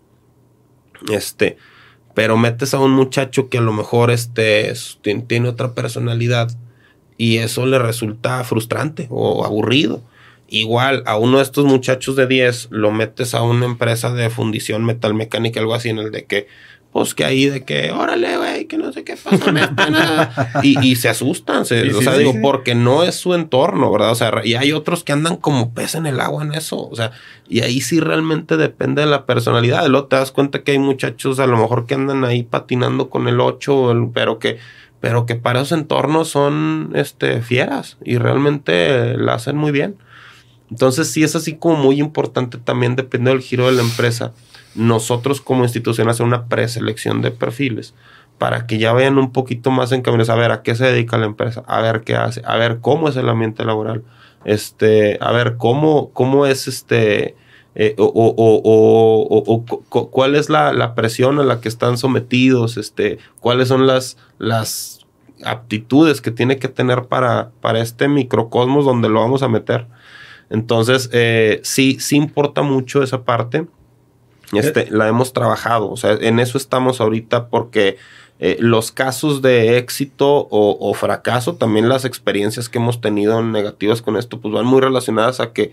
Este, 1.12 1.56
pero 2.18 2.36
metes 2.36 2.74
a 2.74 2.80
un 2.80 2.90
muchacho 2.90 3.48
que 3.48 3.58
a 3.58 3.60
lo 3.60 3.72
mejor 3.72 4.10
este, 4.10 4.74
tiene 5.28 5.48
otra 5.48 5.72
personalidad 5.74 6.50
y 7.16 7.36
eso 7.36 7.64
le 7.64 7.78
resulta 7.78 8.42
frustrante 8.42 9.06
o 9.08 9.44
aburrido. 9.44 10.02
Igual 10.48 11.04
a 11.06 11.16
uno 11.16 11.36
de 11.36 11.44
estos 11.44 11.64
muchachos 11.64 12.16
de 12.16 12.26
10 12.26 12.70
lo 12.72 12.90
metes 12.90 13.36
a 13.36 13.42
una 13.42 13.66
empresa 13.66 14.12
de 14.12 14.30
fundición 14.30 14.84
metalmecánica, 14.84 15.60
algo 15.60 15.74
así, 15.74 15.90
en 15.90 15.98
el 15.98 16.10
de 16.10 16.24
que 16.24 16.48
pues 16.98 17.14
que 17.14 17.24
ahí 17.24 17.46
de 17.46 17.64
que, 17.64 17.92
órale, 17.92 18.38
güey, 18.38 18.64
que 18.64 18.76
no 18.76 18.92
sé 18.92 19.04
qué 19.04 19.16
pasa. 19.16 20.50
y, 20.64 20.84
y 20.84 20.96
se 20.96 21.08
asustan, 21.08 21.64
se, 21.64 21.94
o 21.94 22.02
sea, 22.02 22.18
digo, 22.18 22.34
porque 22.42 22.74
no 22.74 23.04
es 23.04 23.14
su 23.14 23.34
entorno, 23.34 23.92
¿verdad? 23.92 24.10
O 24.10 24.14
sea, 24.16 24.40
y 24.42 24.54
hay 24.54 24.72
otros 24.72 25.04
que 25.04 25.12
andan 25.12 25.36
como 25.36 25.72
pez 25.72 25.94
en 25.94 26.06
el 26.06 26.18
agua 26.18 26.42
en 26.42 26.54
eso, 26.54 26.88
o 26.88 26.96
sea, 26.96 27.12
y 27.48 27.60
ahí 27.60 27.82
sí 27.82 28.00
realmente 28.00 28.56
depende 28.56 29.02
de 29.02 29.06
la 29.06 29.26
personalidad. 29.26 29.86
Luego 29.86 30.08
te 30.08 30.16
das 30.16 30.32
cuenta 30.32 30.64
que 30.64 30.72
hay 30.72 30.80
muchachos 30.80 31.38
a 31.38 31.46
lo 31.46 31.56
mejor 31.56 31.86
que 31.86 31.94
andan 31.94 32.24
ahí 32.24 32.42
patinando 32.42 33.10
con 33.10 33.28
el 33.28 33.40
8, 33.40 34.10
pero 34.12 34.40
que, 34.40 34.58
pero 34.98 35.24
que 35.24 35.36
para 35.36 35.60
esos 35.60 35.78
entornos 35.78 36.28
son, 36.28 36.90
este, 36.96 37.42
fieras 37.42 37.96
y 38.04 38.18
realmente 38.18 39.16
la 39.16 39.34
hacen 39.34 39.56
muy 39.56 39.70
bien. 39.70 39.98
Entonces 40.68 41.08
sí 41.12 41.22
es 41.22 41.36
así 41.36 41.54
como 41.54 41.76
muy 41.76 42.00
importante 42.00 42.58
también, 42.58 42.96
depende 42.96 43.30
del 43.30 43.40
giro 43.40 43.66
de 43.66 43.72
la 43.76 43.82
empresa 43.82 44.32
nosotros 44.78 45.40
como 45.40 45.64
institución 45.64 46.08
hacer 46.08 46.24
una 46.24 46.46
preselección 46.46 47.20
de 47.20 47.30
perfiles 47.30 47.94
para 48.38 48.66
que 48.66 48.78
ya 48.78 48.92
vean 48.92 49.18
un 49.18 49.32
poquito 49.32 49.70
más 49.70 49.90
en 49.92 50.02
camino, 50.02 50.24
a 50.28 50.34
ver 50.36 50.52
a 50.52 50.62
qué 50.62 50.74
se 50.74 50.86
dedica 50.86 51.18
la 51.18 51.26
empresa, 51.26 51.64
a 51.66 51.80
ver 51.80 52.02
qué 52.02 52.14
hace, 52.14 52.40
a 52.44 52.56
ver 52.56 52.78
cómo 52.80 53.08
es 53.08 53.16
el 53.16 53.28
ambiente 53.28 53.64
laboral, 53.64 54.04
este, 54.44 55.18
a 55.20 55.32
ver 55.32 55.56
cómo, 55.56 56.10
cómo 56.12 56.46
es 56.46 56.68
este, 56.68 57.34
eh, 57.74 57.96
o, 57.98 58.04
o, 58.06 59.84
o, 59.90 60.10
cuál 60.10 60.36
es 60.36 60.48
la, 60.48 60.72
la, 60.72 60.94
presión 60.94 61.40
a 61.40 61.44
la 61.44 61.60
que 61.60 61.68
están 61.68 61.98
sometidos, 61.98 62.76
este, 62.76 63.18
cuáles 63.40 63.68
son 63.68 63.88
las, 63.88 64.16
las 64.38 65.06
aptitudes 65.44 66.20
que 66.20 66.30
tiene 66.30 66.58
que 66.58 66.68
tener 66.68 67.06
para, 67.06 67.50
para 67.60 67.80
este 67.80 68.08
microcosmos 68.08 68.84
donde 68.84 69.08
lo 69.08 69.20
vamos 69.20 69.42
a 69.42 69.48
meter. 69.48 69.86
Entonces, 70.50 71.10
eh, 71.12 71.60
sí, 71.62 71.98
sí 72.00 72.16
importa 72.16 72.62
mucho 72.62 73.02
esa 73.02 73.24
parte. 73.24 73.66
Este, 74.52 74.90
la 74.90 75.08
hemos 75.08 75.32
trabajado, 75.32 75.90
o 75.90 75.96
sea, 75.96 76.12
en 76.12 76.38
eso 76.40 76.56
estamos 76.56 77.00
ahorita 77.00 77.48
porque 77.48 77.98
eh, 78.40 78.56
los 78.60 78.92
casos 78.92 79.42
de 79.42 79.78
éxito 79.78 80.46
o, 80.50 80.94
fracaso, 80.94 81.56
también 81.56 81.88
las 81.88 82.04
experiencias 82.04 82.68
que 82.68 82.78
hemos 82.78 83.00
tenido 83.00 83.42
negativas 83.42 84.00
con 84.00 84.16
esto, 84.16 84.40
pues 84.40 84.54
van 84.54 84.64
muy 84.64 84.80
relacionadas 84.80 85.40
a 85.40 85.52
que, 85.52 85.72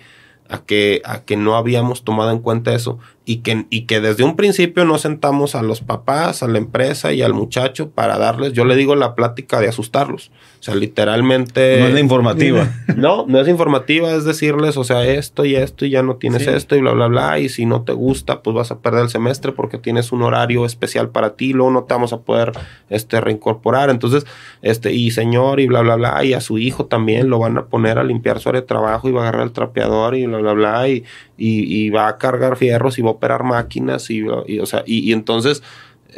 a 0.50 0.60
que, 0.60 1.02
a 1.06 1.22
que 1.22 1.38
no 1.38 1.56
habíamos 1.56 2.04
tomado 2.04 2.32
en 2.32 2.40
cuenta 2.40 2.74
eso 2.74 3.00
y 3.26 3.38
que, 3.38 3.66
y 3.72 3.82
que 3.82 4.00
desde 4.00 4.24
un 4.24 4.36
principio 4.36 4.86
no 4.86 5.00
sentamos 5.00 5.56
a 5.56 5.64
los 5.64 5.82
papás, 5.82 6.44
a 6.44 6.48
la 6.48 6.60
empresa 6.60 7.12
y 7.12 7.24
al 7.24 7.34
muchacho 7.34 7.90
para 7.90 8.20
darles, 8.20 8.54
yo 8.54 8.66
le 8.66 8.76
digo 8.76 8.96
la 8.96 9.16
plática 9.16 9.60
de 9.60 9.68
asustarlos. 9.68 10.32
O 10.60 10.64
sea, 10.66 10.76
literalmente. 10.76 11.80
No 11.80 11.88
es 11.88 12.00
informativa. 12.00 12.68
No, 12.96 13.26
no 13.28 13.40
es 13.40 13.48
informativa, 13.48 14.12
es 14.14 14.24
decirles, 14.24 14.78
o 14.78 14.84
sea, 14.84 15.06
esto 15.06 15.44
y 15.46 15.56
esto 15.56 15.86
y 15.86 15.92
ya 15.92 16.02
no 16.02 16.16
tienes 16.16 16.48
esto 16.48 16.76
y 16.76 16.82
bla, 16.82 16.94
bla, 16.94 17.08
bla. 17.08 17.40
Y 17.40 17.50
si 17.50 17.66
no 17.66 17.82
te 17.82 17.94
gusta, 17.94 18.42
pues 18.42 18.56
vas 18.56 18.72
a 18.72 18.80
perder 18.80 19.04
el 19.04 19.10
semestre 19.10 19.52
porque 19.52 19.78
tienes 19.78 20.12
un 20.12 20.22
horario 20.22 20.66
especial 20.66 21.10
para 21.10 21.36
ti, 21.36 21.54
luego 21.54 21.72
no 21.72 21.84
te 21.84 21.94
vamos 21.94 22.14
a 22.14 22.22
poder 22.22 22.54
este, 22.90 23.22
reincorporar. 23.22 23.90
Entonces, 23.90 24.26
este, 24.62 24.94
y 24.94 25.12
señor, 25.12 25.60
y 25.60 25.68
bla, 25.68 25.82
bla, 25.82 25.96
bla. 25.96 26.24
Y 26.24 26.34
a 26.34 26.42
su 26.42 26.58
hijo 26.58 26.86
también 26.86 27.30
lo 27.30 27.38
van 27.40 27.58
a 27.58 27.66
poner 27.66 28.00
a 28.00 28.04
limpiar 28.04 28.40
su 28.40 28.50
área 28.50 28.62
de 28.62 28.68
trabajo 28.68 29.10
y 29.10 29.12
va 29.12 29.20
a 29.20 29.24
agarrar 29.24 29.44
el 29.44 29.52
trapeador 29.52 30.16
y 30.16 30.26
bla, 30.26 30.38
bla, 30.38 30.54
bla. 30.54 30.90
Y, 30.90 31.04
y, 31.38 31.90
va 31.90 32.08
a 32.08 32.18
cargar 32.18 32.56
fierros 32.56 32.98
y 32.98 33.02
va 33.02 33.12
a 33.12 33.15
operar 33.16 33.44
máquinas 33.44 34.10
y, 34.10 34.24
y 34.48 34.60
o 34.60 34.66
sea, 34.66 34.84
y, 34.86 35.10
y 35.10 35.14
entonces, 35.14 35.64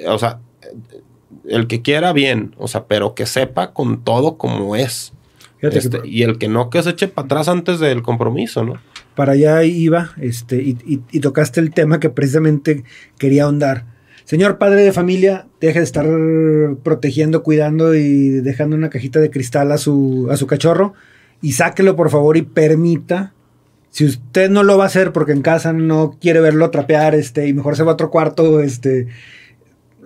o 0.08 0.18
sea 0.18 0.40
el 1.48 1.68
que 1.68 1.82
quiera 1.82 2.14
bien, 2.14 2.56
o 2.58 2.68
sea, 2.68 2.86
pero 2.86 3.16
que 3.16 3.26
sepa 3.26 3.74
con 3.74 4.04
todo 4.04 4.38
como 4.38 4.76
es. 4.76 5.14
Este, 5.62 6.02
y 6.06 6.22
el 6.22 6.38
que 6.38 6.48
no, 6.48 6.70
que 6.70 6.84
se 6.84 6.92
eche 6.92 7.08
para 7.08 7.26
atrás 7.26 7.48
antes 7.48 7.80
del 7.80 8.04
compromiso, 8.04 8.64
¿no? 8.64 8.80
Para 9.16 9.34
allá 9.34 9.64
iba, 9.64 10.12
este, 10.22 10.58
y, 10.58 11.20
tocaste 11.20 11.60
el 11.60 11.72
tema 11.72 12.00
que 12.00 12.12
precisamente 12.12 12.84
quería 13.18 13.46
ahondar. 13.46 13.86
Señor 14.26 14.60
padre 14.60 14.82
de 14.82 14.92
familia, 14.92 15.48
deje 15.60 15.80
de 15.80 15.86
estar 15.86 16.06
protegiendo, 16.84 17.42
cuidando 17.42 17.96
y 17.96 18.30
dejando 18.30 18.76
una 18.76 18.90
cajita 18.90 19.20
de 19.20 19.32
cristal 19.32 19.72
a 19.72 19.78
su, 19.78 20.28
a 20.30 20.38
su 20.38 20.46
cachorro 20.46 20.94
y 21.42 21.54
sáquelo 21.54 21.96
por 21.96 22.12
favor 22.12 22.38
y 22.38 22.44
permita. 22.44 23.34
Si 23.90 24.06
usted 24.06 24.50
no 24.50 24.64
lo 24.64 24.78
va 24.78 24.86
a 24.86 24.88
hacer 24.88 25.12
porque 25.12 25.32
en 25.32 25.42
casa 25.42 25.74
no 25.74 26.18
quiere 26.20 26.40
verlo 26.40 26.70
trapear, 26.70 27.16
este, 27.16 27.48
y 27.48 27.54
mejor 27.54 27.76
se 27.76 27.84
va 27.84 27.92
a 27.92 27.94
otro 27.94 28.12
cuarto, 28.12 28.62
este, 28.62 29.08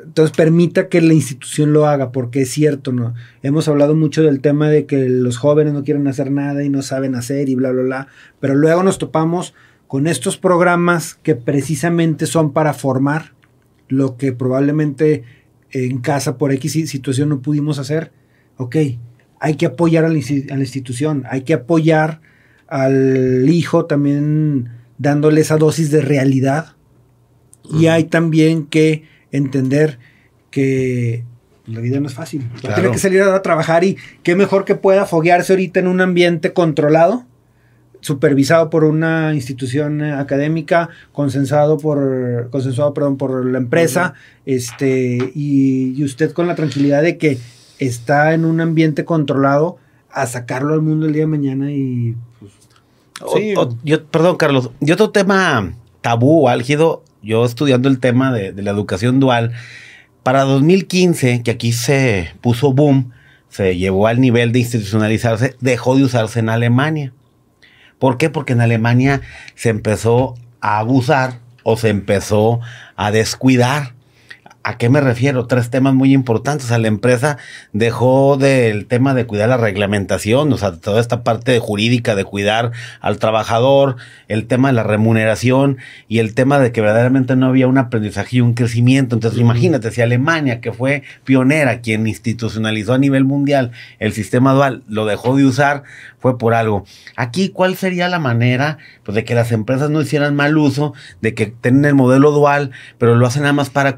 entonces 0.04 0.36
permita 0.36 0.88
que 0.88 1.02
la 1.02 1.14
institución 1.14 1.74
lo 1.74 1.88
haga, 1.88 2.12
porque 2.12 2.42
es 2.42 2.50
cierto, 2.52 2.92
¿no? 2.92 3.14
Hemos 3.44 3.68
hablado 3.68 3.96
mucho 3.96 4.24
del 4.24 4.42
tema 4.42 4.70
de 4.70 4.86
que 4.86 5.10
los 5.10 5.38
jóvenes 5.38 5.74
no 5.74 5.84
quieren 5.84 6.08
hacer 6.08 6.32
nada 6.32 6.64
y 6.64 6.70
no 6.70 6.82
saben 6.82 7.16
hacer 7.16 7.50
y 7.50 7.56
bla, 7.56 7.72
bla, 7.72 7.84
bla, 7.84 8.08
pero 8.40 8.56
luego 8.56 8.84
nos 8.84 8.98
topamos 8.98 9.54
con 9.88 10.08
estos 10.08 10.38
programas 10.38 11.16
que 11.16 11.36
precisamente 11.36 12.26
son 12.26 12.54
para 12.54 12.74
formar 12.74 13.34
lo 13.90 14.16
que 14.16 14.32
probablemente 14.32 15.24
en 15.72 16.00
casa 16.00 16.38
por 16.38 16.52
X 16.54 16.90
situación 16.90 17.30
no 17.30 17.42
pudimos 17.42 17.80
hacer. 17.80 18.12
Ok, 18.58 18.76
hay 19.40 19.56
que 19.56 19.66
apoyar 19.66 20.06
a 20.06 20.10
la, 20.10 20.16
institución, 20.16 21.24
hay 21.30 21.42
que 21.42 21.54
apoyar 21.54 22.22
al 22.72 23.50
hijo 23.50 23.86
también 23.86 24.70
dándole 24.98 25.42
esa 25.42 25.58
dosis 25.58 25.92
de 25.92 26.02
realidad. 26.02 26.74
Y 27.78 27.88
hay 27.88 28.06
también 28.06 28.66
que 28.66 29.04
entender 29.32 30.00
que 30.50 31.26
la 31.66 31.82
vida 31.82 32.00
no 32.00 32.08
es 32.08 32.14
fácil. 32.14 32.50
Tiene 32.62 32.92
que 32.92 32.98
salir 32.98 33.22
a 33.22 33.42
trabajar 33.42 33.84
y 33.84 33.98
qué 34.24 34.36
mejor 34.36 34.66
que 34.66 34.76
pueda 34.76 35.06
foguearse 35.06 35.54
ahorita 35.54 35.82
en 35.82 35.88
un 35.88 36.00
ambiente 36.00 36.54
controlado, 36.54 37.26
supervisado 38.00 38.70
por 38.70 38.86
una 38.86 39.34
institución 39.36 40.02
eh, 40.02 40.14
académica, 40.14 40.90
consensuado 41.12 41.78
por, 41.78 42.50
consensuado, 42.52 42.94
perdón, 42.94 43.18
por 43.18 43.46
la 43.46 43.58
empresa, 43.58 44.14
este, 44.46 45.32
y, 45.36 46.04
usted 46.04 46.32
con 46.32 46.48
la 46.48 46.56
tranquilidad 46.56 47.04
de 47.04 47.18
que 47.18 47.38
está 47.80 48.34
en 48.34 48.46
un 48.46 48.62
ambiente 48.62 49.06
controlado 49.06 49.78
a 50.10 50.26
sacarlo 50.26 50.74
al 50.74 50.82
mundo 50.82 51.06
el 51.06 51.14
día 51.14 51.24
de 51.24 51.28
mañana 51.28 51.72
y 51.72 52.16
pues, 52.40 52.52
sí. 53.34 53.54
yo, 53.84 54.06
perdón, 54.06 54.38
Carlos, 54.38 54.72
y 54.80 54.92
otro 54.92 55.10
tema 55.12 55.74
tabú 56.02 56.46
o 56.46 56.50
álgido 56.50 57.04
yo 57.22 57.46
estudiando 57.46 57.88
el 57.90 58.00
tema 58.00 58.32
de, 58.32 58.54
la 58.62 58.72
educación 58.72 59.20
dual, 59.20 59.52
para 60.24 60.44
2015, 60.44 61.44
que 61.44 61.52
aquí 61.52 61.72
se 61.72 62.34
puso 62.42 62.74
boom, 62.74 63.12
se 63.50 63.78
llevó 63.78 64.08
al 64.08 64.22
nivel 64.22 64.52
de 64.52 64.60
institucionalizarse, 64.60 65.56
dejó 65.60 65.96
de 65.96 66.04
usarse 66.04 66.40
en 66.40 66.50
Alemania. 66.50 67.14
¿Por 68.00 68.18
qué? 68.18 68.30
Porque 68.30 68.54
en 68.54 68.62
Alemania 68.62 69.22
se 69.56 69.70
empezó 69.70 70.36
a 70.62 70.80
abusar 70.80 71.40
o 71.64 71.78
se 71.78 71.90
empezó 71.90 72.60
a 72.96 73.12
descuidar 73.12 73.94
¿A 74.64 74.78
qué 74.78 74.90
me 74.90 75.02
refiero? 75.02 75.48
Tres 75.48 75.72
temas 75.72 75.96
muy 75.96 76.14
importantes. 76.14 76.66
O 76.66 76.68
sea, 76.70 76.78
la 76.78 76.88
empresa 76.88 77.38
dejó 77.74 78.38
del 78.38 78.86
tema 78.86 79.16
de 79.16 79.26
cuidar 79.26 79.50
la 79.50 79.58
reglamentación, 79.58 80.54
o 80.54 80.58
sea, 80.58 80.74
toda 80.74 81.02
esta 81.02 81.24
parte 81.24 81.58
jurídica 81.58 82.16
de 82.16 82.26
cuidar 82.26 82.72
al 83.00 83.18
trabajador, 83.18 83.96
el 84.28 84.46
tema 84.46 84.68
de 84.70 84.74
la 84.74 84.84
remuneración 84.84 85.78
y 86.08 86.20
el 86.20 86.36
tema 86.36 86.60
de 86.60 86.72
que 86.72 86.82
verdaderamente 86.82 87.36
no 87.36 87.48
había 87.48 87.68
un 87.68 87.80
aprendizaje 87.80 88.38
y 88.38 88.42
un 88.42 88.54
crecimiento. 88.54 89.16
Entonces, 89.16 89.40
imagínate, 89.40 89.90
si 89.90 90.02
Alemania, 90.02 90.62
que 90.62 90.72
fue 90.72 91.02
pionera, 91.24 91.82
quien 91.82 92.06
institucionalizó 92.06 92.94
a 92.94 93.00
nivel 93.00 93.26
mundial 93.26 93.72
el 93.98 94.14
sistema 94.14 94.54
dual, 94.54 94.84
lo 94.88 95.08
dejó 95.08 95.36
de 95.36 95.46
usar, 95.46 95.84
fue 96.20 96.38
por 96.38 96.54
algo. 96.54 96.86
Aquí, 97.16 97.50
¿cuál 97.50 97.76
sería 97.76 98.08
la 98.08 98.20
manera 98.20 98.78
pues, 99.04 99.16
de 99.16 99.26
que 99.26 99.34
las 99.34 99.52
empresas 99.52 99.90
no 99.90 100.02
hicieran 100.02 100.36
mal 100.36 100.56
uso, 100.56 100.94
de 101.20 101.34
que 101.34 101.48
tengan 101.48 101.86
el 101.86 101.96
modelo 101.96 102.32
dual, 102.32 102.72
pero 103.00 103.16
lo 103.16 103.26
hacen 103.26 103.42
nada 103.42 103.54
más 103.54 103.72
para 103.72 103.98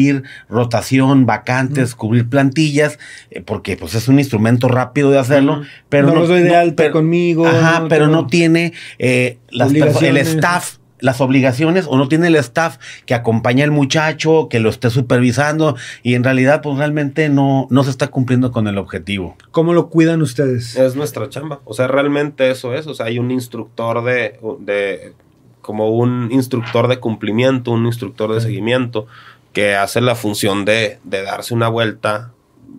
cubrir 0.00 0.22
rotación, 0.48 1.26
vacantes, 1.26 1.94
cubrir 1.94 2.28
plantillas, 2.28 2.98
eh, 3.30 3.42
porque 3.42 3.76
pues 3.76 3.94
es 3.94 4.08
un 4.08 4.18
instrumento 4.18 4.68
rápido 4.68 5.10
de 5.10 5.18
hacerlo, 5.18 5.62
pero 5.88 6.08
no, 6.08 6.26
no 6.26 6.26
de 6.26 6.56
alta 6.56 6.90
conmigo. 6.90 7.46
Ajá, 7.46 7.86
pero 7.88 8.08
no 8.08 8.26
tiene 8.26 8.72
eh, 8.98 9.38
las 9.50 9.72
el 9.74 10.16
staff 10.16 10.76
las 11.02 11.22
obligaciones 11.22 11.86
o 11.88 11.96
no 11.96 12.08
tiene 12.08 12.26
el 12.26 12.36
staff 12.36 12.76
que 13.06 13.14
acompaña 13.14 13.64
al 13.64 13.70
muchacho, 13.70 14.48
que 14.50 14.60
lo 14.60 14.68
esté 14.68 14.90
supervisando 14.90 15.74
y 16.02 16.12
en 16.12 16.24
realidad 16.24 16.60
pues 16.60 16.76
realmente 16.76 17.30
no, 17.30 17.66
no 17.70 17.84
se 17.84 17.90
está 17.90 18.08
cumpliendo 18.08 18.52
con 18.52 18.66
el 18.66 18.76
objetivo. 18.76 19.34
¿Cómo 19.50 19.72
lo 19.72 19.88
cuidan 19.88 20.20
ustedes? 20.20 20.76
Es 20.76 20.96
nuestra 20.96 21.30
chamba. 21.30 21.60
O 21.64 21.72
sea, 21.72 21.88
realmente 21.88 22.50
eso 22.50 22.74
es. 22.74 22.86
O 22.86 22.92
sea, 22.92 23.06
hay 23.06 23.18
un 23.18 23.30
instructor 23.30 24.04
de, 24.04 24.38
de 24.58 25.14
como 25.62 25.90
un 25.90 26.28
instructor 26.32 26.88
de 26.88 26.98
cumplimiento, 26.98 27.70
un 27.70 27.86
instructor 27.86 28.34
de 28.34 28.40
seguimiento 28.40 29.06
que 29.52 29.74
hace 29.74 30.00
la 30.00 30.14
función 30.14 30.64
de, 30.64 30.98
de 31.04 31.22
darse 31.22 31.54
una 31.54 31.68
vuelta 31.68 32.32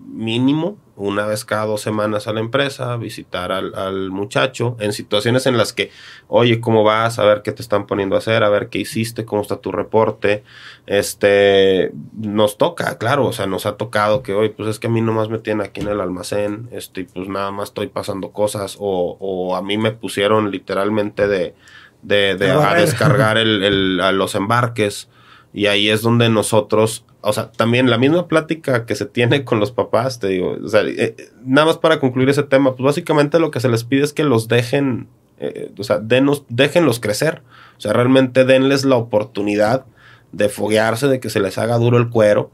mínimo 0.08 0.78
una 1.02 1.26
vez 1.26 1.46
cada 1.46 1.66
dos 1.66 1.82
semanas 1.82 2.28
a 2.28 2.34
la 2.34 2.42
empresa, 2.42 2.96
visitar 2.96 3.52
al, 3.52 4.12
muchacho 4.12 4.78
en 4.80 4.94
situaciones 4.94 5.48
en 5.48 5.58
las 5.58 5.74
que, 5.74 5.90
oye, 6.28 6.62
¿cómo 6.62 6.84
vas? 6.84 7.18
A 7.18 7.26
ver 7.26 7.42
qué 7.42 7.52
te 7.52 7.64
están 7.64 7.88
poniendo 7.88 8.16
a 8.16 8.20
hacer, 8.20 8.44
a 8.44 8.50
ver 8.50 8.70
qué 8.70 8.80
hiciste, 8.80 9.26
cómo 9.26 9.42
está 9.42 9.58
tu 9.58 9.72
reporte. 9.72 10.44
Este, 10.86 11.92
nos 12.14 12.58
toca, 12.60 13.00
claro, 13.00 13.26
o 13.26 13.34
sea, 13.34 13.48
nos 13.48 13.66
ha 13.66 13.78
tocado 13.78 14.22
que, 14.22 14.34
oye, 14.34 14.50
pues 14.52 14.70
es 14.70 14.80
que 14.80 14.88
a 14.88 14.90
mí 14.92 15.02
nomás 15.02 15.30
me 15.30 15.40
tienen 15.40 15.66
aquí 15.66 15.82
en 15.82 15.88
el 15.88 16.02
almacén, 16.02 16.70
este, 16.72 17.06
pues 17.06 17.28
nada 17.28 17.50
más 17.52 17.70
estoy 17.70 17.88
pasando 17.88 18.32
cosas, 18.32 18.78
o, 18.80 19.18
o 19.20 19.56
a 19.56 19.64
mí 19.64 19.78
me 19.78 19.92
pusieron 19.92 20.52
literalmente 20.52 21.28
de, 21.28 21.56
de, 22.04 22.36
de 22.36 22.52
a 22.52 22.76
descargar 22.76 23.40
el, 23.40 23.64
el, 23.64 24.02
a 24.02 24.12
los 24.12 24.36
embarques. 24.36 25.10
Y 25.54 25.66
ahí 25.66 25.90
es 25.90 26.02
donde 26.02 26.30
nosotros 26.30 27.06
o 27.22 27.34
sea, 27.34 27.52
también 27.52 27.90
la 27.90 27.98
misma 27.98 28.28
plática 28.28 28.86
que 28.86 28.96
se 28.96 29.06
tiene 29.06 29.46
con 29.46 29.60
los 29.60 29.72
papás, 29.72 30.20
te 30.20 30.28
digo, 30.28 30.58
o 30.64 30.68
sea, 30.68 30.82
eh, 30.82 31.16
nada 31.46 31.68
más 31.68 31.78
para 31.78 32.00
concluir 32.00 32.30
ese 32.30 32.44
tema, 32.44 32.76
pues 32.76 32.84
básicamente 32.84 33.40
lo 33.40 33.52
que 33.52 33.60
se 33.60 33.70
les 33.70 33.84
pide 33.84 34.04
es 34.04 34.12
que 34.12 34.24
los 34.24 34.48
dejen, 34.48 35.08
eh, 35.40 35.72
o 35.78 35.84
sea, 35.84 36.00
denos, 36.00 36.46
déjenlos 36.50 37.00
crecer, 37.00 37.44
o 37.78 37.82
sea, 37.82 37.94
realmente 37.94 38.44
denles 38.44 38.86
la 38.86 38.96
oportunidad 38.96 39.86
de 40.32 40.50
foguearse, 40.50 41.08
de 41.08 41.20
que 41.20 41.30
se 41.30 41.40
les 41.40 41.60
haga 41.60 41.78
duro 41.78 41.98
el 41.98 42.10
cuero, 42.10 42.50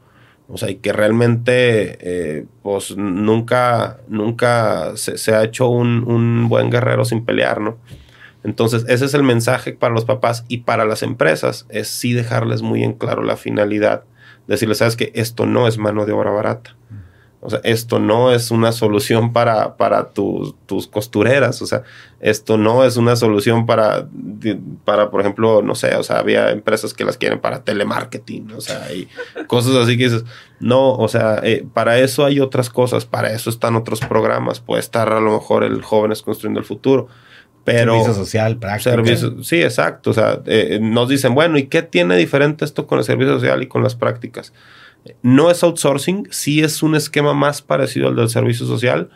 o 0.49 0.57
sea, 0.57 0.69
y 0.69 0.75
que 0.75 0.91
realmente, 0.91 1.97
eh, 2.01 2.45
pues 2.61 2.95
nunca, 2.97 3.99
nunca 4.09 4.97
se, 4.97 5.33
ha 5.33 5.43
hecho 5.43 5.69
un, 5.69 6.47
buen 6.49 6.69
guerrero 6.69 7.05
sin 7.05 7.23
pelear, 7.23 7.61
¿no? 7.61 7.77
Entonces, 8.43 8.85
ese 8.87 9.05
es 9.05 9.13
el 9.13 9.23
mensaje 9.23 9.73
para 9.73 9.93
los 9.93 10.05
papás 10.05 10.45
y 10.47 10.59
para 10.59 10.85
las 10.85 11.03
empresas, 11.03 11.65
es 11.69 11.87
sí 11.87 12.13
dejarles 12.13 12.61
muy 12.61 12.83
en 12.83 12.93
claro 12.93 13.23
la 13.23 13.35
finalidad 13.35 14.03
decirles, 14.47 14.79
sabes 14.79 14.95
que 14.95 15.11
esto 15.13 15.45
no 15.45 15.67
es 15.67 15.77
mano 15.77 16.05
de 16.05 16.13
obra 16.13 16.31
barata. 16.31 16.75
O 17.39 17.51
sea, 17.51 17.61
esto 17.63 17.99
no 17.99 18.33
es 18.33 18.49
una 18.49 18.71
solución 18.71 19.31
para, 19.31 19.77
para 19.77 20.09
tus, 20.09 20.55
tus 20.65 20.87
costureras. 20.87 21.61
O 21.61 21.67
sea, 21.67 21.83
esto 22.19 22.57
no 22.57 22.83
es 22.83 22.97
una 22.97 23.15
solución 23.15 23.67
para, 23.67 24.07
para, 24.83 25.11
por 25.11 25.21
ejemplo, 25.21 25.61
no 25.61 25.75
sé, 25.75 25.95
o 25.95 26.03
sea, 26.03 26.17
había 26.17 26.49
empresas 26.49 26.95
que 26.95 27.05
las 27.05 27.15
quieren 27.15 27.39
para 27.39 27.63
telemarketing, 27.63 28.51
o 28.53 28.59
sea, 28.59 28.91
y 28.91 29.07
cosas 29.45 29.75
así 29.75 29.97
que 29.97 30.05
dices, 30.05 30.25
no, 30.59 30.93
o 30.93 31.07
sea, 31.07 31.39
eh, 31.43 31.63
para 31.71 31.99
eso 31.99 32.25
hay 32.25 32.39
otras 32.39 32.71
cosas, 32.71 33.05
para 33.05 33.31
eso 33.31 33.51
están 33.51 33.75
otros 33.75 33.99
programas. 33.99 34.59
Puede 34.59 34.79
estar 34.79 35.13
a 35.13 35.21
lo 35.21 35.31
mejor 35.31 35.63
el 35.63 35.83
Jóvenes 35.83 36.23
Construyendo 36.23 36.59
el 36.59 36.65
Futuro. 36.65 37.07
Pero, 37.67 37.95
servicio 37.95 38.13
social, 38.13 38.59
práctico. 38.59 39.43
sí, 39.43 39.61
exacto. 39.61 40.11
O 40.11 40.13
sea, 40.13 40.39
eh, 40.45 40.79
nos 40.81 41.09
dicen, 41.09 41.35
bueno, 41.35 41.57
¿y 41.57 41.63
qué 41.63 41.81
tiene 41.81 42.15
diferente 42.15 42.63
esto 42.63 42.87
con 42.87 42.97
el 42.97 43.03
servicio 43.03 43.33
social 43.33 43.61
y 43.61 43.67
con 43.67 43.83
las 43.83 43.93
prácticas? 43.93 44.53
No 45.21 45.51
es 45.51 45.61
outsourcing, 45.63 46.29
sí 46.31 46.63
es 46.63 46.81
un 46.81 46.95
esquema 46.95 47.33
más 47.33 47.61
parecido 47.61 48.07
al 48.07 48.15
del 48.15 48.29
servicio 48.29 48.65
social, 48.65 49.09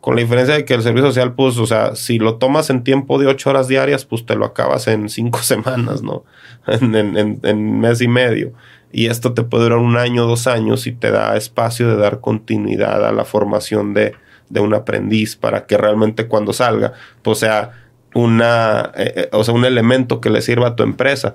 con 0.00 0.16
la 0.16 0.22
diferencia 0.22 0.56
de 0.56 0.64
que 0.64 0.74
el 0.74 0.82
servicio 0.82 1.06
social, 1.06 1.34
pues, 1.34 1.56
o 1.58 1.66
sea, 1.66 1.94
si 1.94 2.18
lo 2.18 2.34
tomas 2.38 2.68
en 2.68 2.82
tiempo 2.82 3.16
de 3.20 3.28
ocho 3.28 3.50
horas 3.50 3.68
diarias, 3.68 4.04
pues 4.04 4.26
te 4.26 4.34
lo 4.34 4.44
acabas 4.44 4.88
en 4.88 5.08
cinco 5.08 5.38
semanas, 5.44 6.02
¿no? 6.02 6.24
en, 6.66 6.96
en, 6.96 7.38
en 7.44 7.78
mes 7.78 8.00
y 8.00 8.08
medio. 8.08 8.54
Y 8.90 9.06
esto 9.06 9.34
te 9.34 9.44
puede 9.44 9.64
durar 9.64 9.78
un 9.78 9.96
año, 9.96 10.26
dos 10.26 10.48
años 10.48 10.88
y 10.88 10.92
te 10.92 11.12
da 11.12 11.36
espacio 11.36 11.88
de 11.88 11.96
dar 11.96 12.18
continuidad 12.18 13.06
a 13.06 13.12
la 13.12 13.24
formación 13.24 13.94
de, 13.94 14.14
de 14.48 14.58
un 14.58 14.74
aprendiz 14.74 15.36
para 15.36 15.66
que 15.66 15.76
realmente 15.76 16.26
cuando 16.26 16.52
salga, 16.52 16.92
pues 17.22 17.38
sea 17.38 17.83
una, 18.14 18.92
eh, 18.96 19.12
eh, 19.16 19.28
o 19.32 19.44
sea, 19.44 19.54
un 19.54 19.64
elemento 19.64 20.20
que 20.20 20.30
le 20.30 20.40
sirva 20.40 20.68
a 20.68 20.76
tu 20.76 20.82
empresa. 20.82 21.34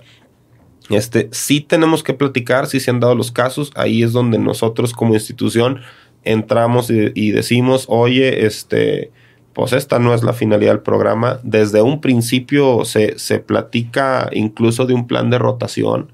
Este, 0.90 1.30
sí 1.32 1.62
tenemos 1.62 2.02
que 2.02 2.14
platicar, 2.14 2.66
si 2.66 2.80
se 2.80 2.90
han 2.90 3.00
dado 3.00 3.14
los 3.14 3.32
casos, 3.32 3.72
ahí 3.76 4.02
es 4.02 4.12
donde 4.12 4.40
nosotros 4.40 4.94
como 4.94 5.14
institución 5.14 5.82
entramos 6.24 6.90
y, 6.90 7.32
decimos, 7.32 7.86
oye, 7.88 8.46
este, 8.46 9.12
pues 9.54 9.74
esta 9.74 10.00
no 10.00 10.14
es 10.14 10.24
la 10.24 10.34
finalidad 10.34 10.72
del 10.72 10.82
programa. 10.82 11.40
Desde 11.44 11.82
un 11.82 12.02
principio 12.02 12.86
se, 12.86 13.20
se 13.20 13.40
platica 13.40 14.30
incluso 14.32 14.86
de 14.86 14.96
un 14.96 15.08
plan 15.08 15.30
de 15.30 15.38
rotación 15.38 16.12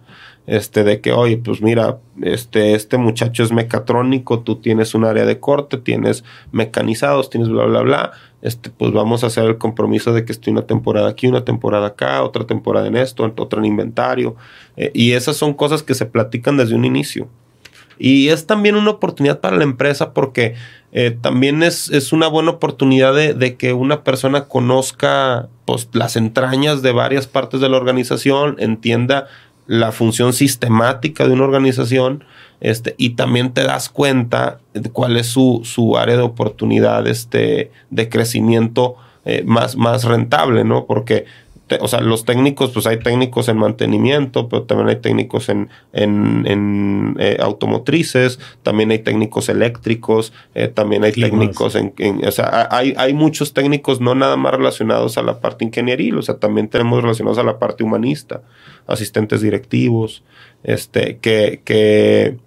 este, 0.48 0.84
de 0.84 1.02
que, 1.02 1.12
oye, 1.12 1.38
pues 1.38 1.62
mira, 1.62 1.98
este, 2.22 2.76
este 2.76 2.98
muchacho 2.98 3.44
es 3.44 3.52
mecatrónico, 3.52 4.40
tú 4.42 4.58
tienes 4.58 4.94
un 4.94 5.06
área 5.06 5.26
de 5.26 5.40
corte, 5.40 5.78
tienes 5.78 6.24
mecanizados, 6.52 7.30
tienes 7.30 7.50
bla, 7.50 7.66
bla, 7.66 7.82
bla, 7.82 8.12
este, 8.42 8.70
pues 8.70 8.92
vamos 8.92 9.24
a 9.24 9.28
hacer 9.28 9.46
el 9.46 9.58
compromiso 9.58 10.14
de 10.14 10.24
que 10.24 10.32
estoy 10.32 10.54
una 10.54 10.68
temporada 10.68 11.10
aquí, 11.10 11.28
una 11.28 11.44
temporada 11.46 11.88
acá, 11.88 12.22
otra 12.24 12.46
temporada 12.46 12.88
en 12.88 12.96
esto, 12.96 13.24
otra 13.38 13.60
en 13.60 13.66
inventario, 13.66 14.36
eh, 14.78 14.92
y 14.94 15.14
esas 15.14 15.36
son 15.36 15.54
cosas 15.54 15.82
que 15.82 15.96
se 15.96 16.06
platican 16.06 16.58
desde 16.58 16.76
un 16.76 16.86
inicio. 16.86 17.28
Y 17.98 18.28
es 18.28 18.46
también 18.46 18.76
una 18.76 18.92
oportunidad 18.92 19.40
para 19.40 19.56
la 19.56 19.64
empresa 19.64 20.14
porque 20.14 20.56
eh, 20.92 21.18
también 21.20 21.64
es, 21.64 21.90
es, 21.90 22.12
una 22.12 22.28
buena 22.28 22.52
oportunidad 22.52 23.16
de, 23.16 23.34
de, 23.34 23.56
que 23.56 23.74
una 23.74 24.04
persona 24.04 24.46
conozca 24.46 25.48
pues, 25.66 25.90
las 25.94 26.16
entrañas 26.16 26.82
de 26.82 26.92
varias 26.92 27.28
partes 27.28 27.62
de 27.62 27.70
la 27.70 27.78
organización, 27.78 28.56
entienda 28.60 29.28
la 29.68 29.92
función 29.92 30.34
sistemática 30.34 31.28
de 31.28 31.34
una 31.34 31.46
organización 31.46 32.24
este, 32.62 32.96
y 32.98 33.12
también 33.12 33.54
te 33.54 33.64
das 33.64 33.90
cuenta 33.90 34.60
de 34.74 34.90
cuál 34.90 35.18
es 35.18 35.28
su, 35.28 35.62
su 35.64 35.98
área 35.98 36.16
de 36.16 36.24
oportunidad 36.24 37.08
este, 37.08 37.72
de 37.90 38.10
crecimiento 38.10 38.96
eh, 39.26 39.44
más, 39.46 39.76
más 39.76 40.04
rentable, 40.04 40.64
¿no? 40.64 40.86
Porque 40.86 41.26
o 41.80 41.88
sea, 41.88 42.02
los 42.02 42.26
técnicos, 42.26 42.72
pues 42.72 42.86
hay 42.86 43.00
técnicos 43.00 43.50
en 43.50 43.58
mantenimiento, 43.58 44.48
pero 44.50 44.64
también 44.64 44.90
hay 44.90 44.98
técnicos 44.98 45.50
en, 45.50 45.70
en, 45.94 47.16
eh, 47.20 47.38
automotrices, 47.40 48.40
también 48.62 48.92
hay 48.92 49.00
técnicos 49.00 49.50
eléctricos, 49.50 50.32
eh, 50.54 50.68
también 50.68 51.04
hay 51.04 51.12
técnicos 51.12 51.76
en, 51.76 51.94
o 52.26 52.32
sea, 52.32 52.68
hay, 52.70 52.94
hay 52.98 53.14
muchos 53.14 53.54
técnicos 53.54 54.00
no 54.00 54.14
nada 54.14 54.38
más 54.38 54.54
relacionados 54.54 55.18
a 55.18 55.24
la 55.24 55.40
parte 55.42 55.66
ingenieril, 55.66 56.18
o 56.20 56.22
sea, 56.22 56.38
también 56.38 56.68
tenemos 56.68 57.02
relacionados 57.02 57.40
a 57.40 57.44
la 57.44 57.58
parte 57.58 57.84
humanista, 57.84 58.42
asistentes 58.86 59.42
directivos, 59.42 60.24
este, 60.64 61.18
que, 61.18 61.62
que, 61.66 62.38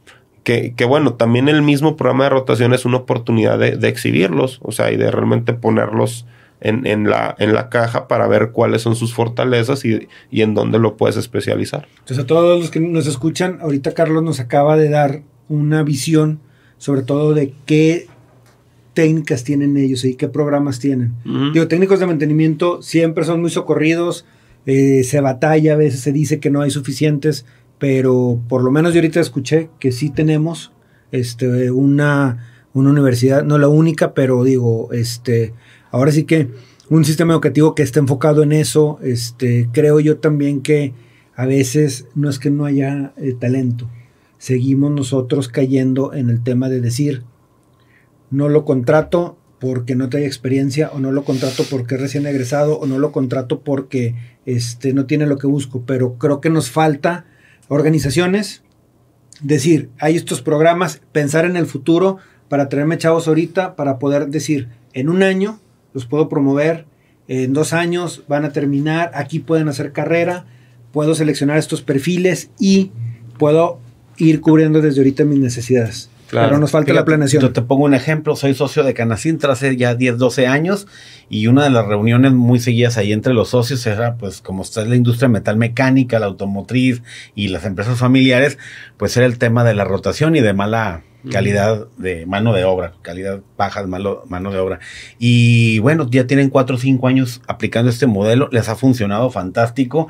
que, 0.44 0.74
que, 0.76 0.84
bueno, 0.84 1.14
también 1.14 1.48
el 1.48 1.62
mismo 1.62 1.96
programa 1.96 2.24
de 2.24 2.30
rotación 2.30 2.72
es 2.72 2.84
una 2.84 2.98
oportunidad 2.98 3.58
de, 3.58 3.76
de 3.76 3.88
exhibirlos, 3.88 4.60
o 4.62 4.70
sea, 4.70 4.92
y 4.92 4.96
de 4.96 5.10
realmente 5.10 5.54
ponerlos 5.54 6.24
en, 6.60 6.86
en, 6.86 7.08
la, 7.08 7.36
en 7.38 7.54
la 7.54 7.68
caja 7.68 8.08
para 8.08 8.26
ver 8.26 8.50
cuáles 8.50 8.82
son 8.82 8.96
sus 8.96 9.14
fortalezas 9.14 9.84
y, 9.84 10.08
y, 10.30 10.42
en 10.42 10.54
dónde 10.54 10.78
lo 10.78 10.96
puedes 10.96 11.16
especializar. 11.16 11.86
Entonces 12.00 12.24
a 12.24 12.26
todos 12.26 12.60
los 12.60 12.70
que 12.70 12.80
nos 12.80 13.06
escuchan, 13.06 13.58
ahorita 13.60 13.94
Carlos 13.94 14.22
nos 14.22 14.40
acaba 14.40 14.76
de 14.76 14.88
dar 14.88 15.22
una 15.48 15.82
visión 15.82 16.40
sobre 16.78 17.02
todo 17.02 17.34
de 17.34 17.52
qué 17.66 18.06
técnicas 18.94 19.44
tienen 19.44 19.76
ellos 19.76 20.04
y 20.04 20.14
qué 20.14 20.28
programas 20.28 20.80
tienen. 20.80 21.14
Digo, 21.52 21.68
técnicos 21.68 22.00
de 22.00 22.06
mantenimiento 22.06 22.82
siempre 22.82 23.24
son 23.24 23.40
muy 23.40 23.50
socorridos, 23.50 24.24
eh, 24.66 25.04
se 25.04 25.20
batalla, 25.20 25.74
a 25.74 25.76
veces 25.76 26.00
se 26.00 26.12
dice 26.12 26.40
que 26.40 26.50
no 26.50 26.62
hay 26.62 26.70
suficientes, 26.70 27.46
pero 27.78 28.40
por 28.48 28.64
lo 28.64 28.70
menos 28.70 28.94
yo 28.94 28.98
ahorita 28.98 29.20
escuché 29.20 29.70
que 29.78 29.92
sí 29.92 30.10
tenemos 30.10 30.72
este, 31.12 31.70
una, 31.70 32.48
una 32.72 32.90
universidad, 32.90 33.44
no 33.44 33.58
la 33.58 33.68
única, 33.68 34.14
pero 34.14 34.42
digo, 34.42 34.92
este, 34.92 35.54
Ahora 35.90 36.12
sí 36.12 36.24
que 36.24 36.48
un 36.90 37.04
sistema 37.04 37.34
educativo 37.34 37.74
que 37.74 37.82
esté 37.82 37.98
enfocado 37.98 38.42
en 38.42 38.52
eso. 38.52 38.98
Este, 39.02 39.68
creo 39.72 40.00
yo 40.00 40.18
también 40.18 40.62
que 40.62 40.94
a 41.34 41.46
veces 41.46 42.06
no 42.14 42.28
es 42.28 42.38
que 42.38 42.50
no 42.50 42.64
haya 42.64 43.12
eh, 43.16 43.34
talento, 43.38 43.88
seguimos 44.38 44.90
nosotros 44.90 45.48
cayendo 45.48 46.12
en 46.12 46.30
el 46.30 46.42
tema 46.42 46.68
de 46.68 46.80
decir, 46.80 47.22
no 48.30 48.48
lo 48.48 48.64
contrato 48.64 49.38
porque 49.60 49.94
no 49.94 50.08
trae 50.08 50.26
experiencia 50.26 50.90
o 50.92 50.98
no 50.98 51.12
lo 51.12 51.24
contrato 51.24 51.64
porque 51.70 51.94
es 51.94 52.00
recién 52.00 52.26
egresado 52.26 52.78
o 52.78 52.86
no 52.86 52.98
lo 52.98 53.12
contrato 53.12 53.60
porque 53.60 54.14
este, 54.46 54.92
no 54.92 55.06
tiene 55.06 55.26
lo 55.26 55.38
que 55.38 55.46
busco, 55.46 55.82
pero 55.86 56.14
creo 56.14 56.40
que 56.40 56.50
nos 56.50 56.70
falta 56.70 57.26
organizaciones, 57.68 58.62
decir, 59.40 59.90
hay 59.98 60.16
estos 60.16 60.42
programas, 60.42 61.02
pensar 61.12 61.44
en 61.44 61.56
el 61.56 61.66
futuro 61.66 62.18
para 62.48 62.68
traerme 62.68 62.98
chavos 62.98 63.28
ahorita, 63.28 63.76
para 63.76 63.98
poder 63.98 64.28
decir, 64.28 64.68
en 64.92 65.08
un 65.08 65.22
año 65.22 65.60
los 65.94 66.06
puedo 66.06 66.28
promover, 66.28 66.86
en 67.28 67.52
dos 67.52 67.72
años 67.72 68.24
van 68.28 68.44
a 68.44 68.52
terminar, 68.52 69.10
aquí 69.14 69.38
pueden 69.38 69.68
hacer 69.68 69.92
carrera, 69.92 70.46
puedo 70.92 71.14
seleccionar 71.14 71.58
estos 71.58 71.82
perfiles 71.82 72.50
y 72.58 72.90
puedo 73.38 73.78
ir 74.16 74.40
cubriendo 74.40 74.80
desde 74.80 75.00
ahorita 75.00 75.24
mis 75.24 75.38
necesidades. 75.38 76.08
Claro. 76.28 76.48
Pero 76.48 76.60
nos 76.60 76.70
falta 76.70 76.92
la 76.92 77.04
planeación. 77.04 77.42
Yo 77.42 77.52
te 77.52 77.62
pongo 77.62 77.84
un 77.84 77.94
ejemplo, 77.94 78.36
soy 78.36 78.54
socio 78.54 78.84
de 78.84 78.92
Canacintra 78.92 79.54
hace 79.54 79.76
ya 79.76 79.94
10, 79.94 80.18
12 80.18 80.46
años 80.46 80.86
y 81.30 81.46
una 81.46 81.64
de 81.64 81.70
las 81.70 81.86
reuniones 81.86 82.32
muy 82.32 82.60
seguidas 82.60 82.98
ahí 82.98 83.12
entre 83.12 83.32
los 83.32 83.50
socios 83.50 83.86
era 83.86 84.16
pues 84.16 84.42
como 84.42 84.62
está 84.62 84.84
la 84.84 84.96
industria 84.96 85.28
metal 85.28 85.56
mecánica, 85.56 86.18
la 86.18 86.26
automotriz 86.26 87.02
y 87.34 87.48
las 87.48 87.64
empresas 87.64 87.98
familiares, 87.98 88.58
pues 88.98 89.16
era 89.16 89.24
el 89.26 89.38
tema 89.38 89.64
de 89.64 89.74
la 89.74 89.84
rotación 89.84 90.36
y 90.36 90.40
de 90.40 90.52
mala 90.52 91.02
calidad 91.30 91.86
de 91.96 92.26
mano 92.26 92.52
de 92.52 92.64
obra, 92.64 92.94
calidad 93.02 93.40
baja 93.56 93.82
de 93.82 93.88
mano 93.88 94.50
de 94.50 94.58
obra. 94.58 94.78
Y 95.18 95.78
bueno, 95.80 96.08
ya 96.10 96.26
tienen 96.26 96.50
4 96.50 96.76
o 96.76 96.78
5 96.78 97.08
años 97.08 97.42
aplicando 97.46 97.90
este 97.90 98.06
modelo, 98.06 98.48
les 98.52 98.68
ha 98.68 98.76
funcionado 98.76 99.30
fantástico 99.30 100.08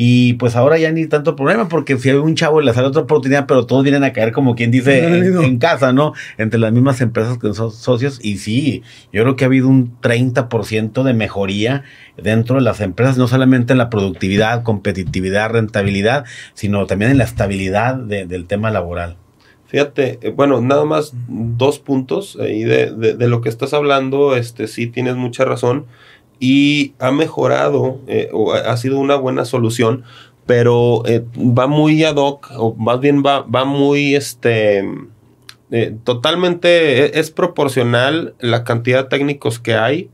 y 0.00 0.34
pues 0.34 0.54
ahora 0.54 0.78
ya 0.78 0.92
ni 0.92 1.08
tanto 1.08 1.34
problema, 1.34 1.68
porque 1.68 1.98
si 1.98 2.08
hay 2.08 2.14
un 2.14 2.36
chavo 2.36 2.60
le 2.60 2.72
sale 2.72 2.86
otra 2.86 3.02
oportunidad, 3.02 3.48
pero 3.48 3.66
todos 3.66 3.82
vienen 3.82 4.04
a 4.04 4.12
caer 4.12 4.30
como 4.30 4.54
quien 4.54 4.70
dice 4.70 5.04
en, 5.44 5.58
casa, 5.58 5.92
¿no? 5.92 6.12
Entre 6.36 6.60
las 6.60 6.70
mismas 6.70 7.00
empresas 7.00 7.36
que 7.36 7.52
son 7.52 7.72
socios. 7.72 8.20
Y 8.22 8.38
sí, 8.38 8.84
yo 9.12 9.24
creo 9.24 9.34
que 9.34 9.42
ha 9.42 9.48
habido 9.48 9.66
un 9.66 10.00
30% 10.00 11.02
de 11.02 11.14
mejoría 11.14 11.82
dentro 12.16 12.54
de 12.54 12.62
las 12.62 12.80
empresas, 12.80 13.18
no 13.18 13.26
solamente 13.26 13.72
en 13.72 13.78
la 13.78 13.90
productividad, 13.90 14.62
competitividad, 14.62 15.50
rentabilidad, 15.50 16.24
sino 16.54 16.86
también 16.86 17.10
en 17.10 17.18
la 17.18 17.24
estabilidad 17.24 17.96
del 17.96 18.46
tema 18.46 18.70
laboral. 18.70 19.16
Fíjate, 19.66 20.20
eh, 20.22 20.30
bueno, 20.30 20.60
nada 20.60 20.84
más 20.84 21.12
dos 21.26 21.80
puntos 21.80 22.38
ahí 22.40 22.62
de, 22.62 22.92
de, 22.92 23.14
de, 23.14 23.28
lo 23.28 23.40
que 23.40 23.48
estás 23.48 23.74
hablando, 23.74 24.36
este 24.36 24.68
sí 24.68 24.86
tienes 24.86 25.16
mucha 25.16 25.44
razón 25.44 25.86
y 26.40 26.94
ha 26.98 27.10
mejorado, 27.10 28.00
eh, 28.06 28.28
o 28.32 28.52
ha 28.52 28.76
sido 28.76 28.98
una 28.98 29.16
buena 29.16 29.44
solución, 29.44 30.04
pero 30.46 31.02
eh, 31.06 31.24
va 31.36 31.66
muy 31.66 32.04
ad 32.04 32.16
hoc, 32.16 32.50
o 32.56 32.74
más 32.74 33.00
bien 33.00 33.22
va, 33.24 33.42
va 33.42 33.64
muy, 33.64 34.14
este, 34.14 34.82
eh, 35.70 35.94
totalmente, 36.04 37.04
e, 37.04 37.20
es, 37.20 37.30
proporcional 37.30 38.34
la 38.40 38.64
cantidad 38.64 39.04
de 39.04 39.10
técnicos 39.10 39.58
que 39.58 39.74
hay 39.74 40.10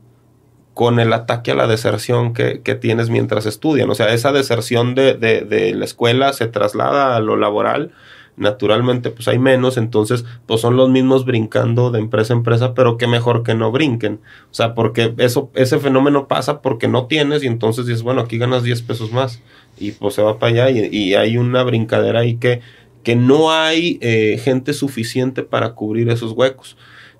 con 0.73 0.99
el 0.99 1.13
ataque 1.13 1.51
a 1.51 1.55
la 1.55 1.67
deserción 1.67 2.33
que, 2.33 2.61
que 2.61 2.75
tienes 2.75 3.09
mientras 3.09 3.45
estudian. 3.45 3.89
O 3.89 3.95
sea, 3.95 4.13
esa 4.13 4.33
deserción 4.33 4.93
de, 4.93 5.13
de, 5.13 5.41
de 5.41 5.73
la 5.73 5.85
escuela 5.85 6.33
se 6.33 6.47
traslada 6.47 7.15
a 7.15 7.21
lo 7.21 7.37
laboral 7.37 7.93
naturalmente 8.37 9.09
pues 9.09 9.27
hay 9.27 9.39
menos, 9.39 9.77
entonces 9.77 10.25
pues 10.45 10.61
son 10.61 10.75
los 10.75 10.89
mismos 10.89 11.25
brincando 11.25 11.91
de 11.91 11.99
empresa 11.99 12.33
a 12.33 12.37
empresa, 12.37 12.73
pero 12.73 12.97
qué 12.97 13.07
mejor 13.07 13.43
que 13.43 13.55
no 13.55 13.71
brinquen. 13.71 14.19
O 14.51 14.53
sea, 14.53 14.73
porque 14.73 15.13
eso, 15.17 15.49
ese 15.55 15.79
fenómeno 15.79 16.27
pasa 16.27 16.61
porque 16.61 16.87
no 16.87 17.07
tienes 17.07 17.43
y 17.43 17.47
entonces 17.47 17.85
dices, 17.85 18.03
bueno, 18.03 18.21
aquí 18.21 18.37
ganas 18.37 18.63
10 18.63 18.81
pesos 18.83 19.11
más 19.11 19.41
y 19.77 19.91
pues 19.91 20.15
se 20.15 20.21
va 20.21 20.39
para 20.39 20.65
allá 20.65 20.69
y, 20.69 21.15
hay 21.15 21.37
una 21.37 21.63
brincadera 21.63 22.21
ahí 22.21 22.35
que, 22.35 22.61
que 23.03 23.15
no 23.15 23.51
hay 23.51 23.99
eh, 24.01 24.39
gente 24.43 24.73
suficiente 24.73 25.43
para 25.43 25.73
cubrir 25.73 26.09
esos 26.09 26.31
huecos. 26.31 26.77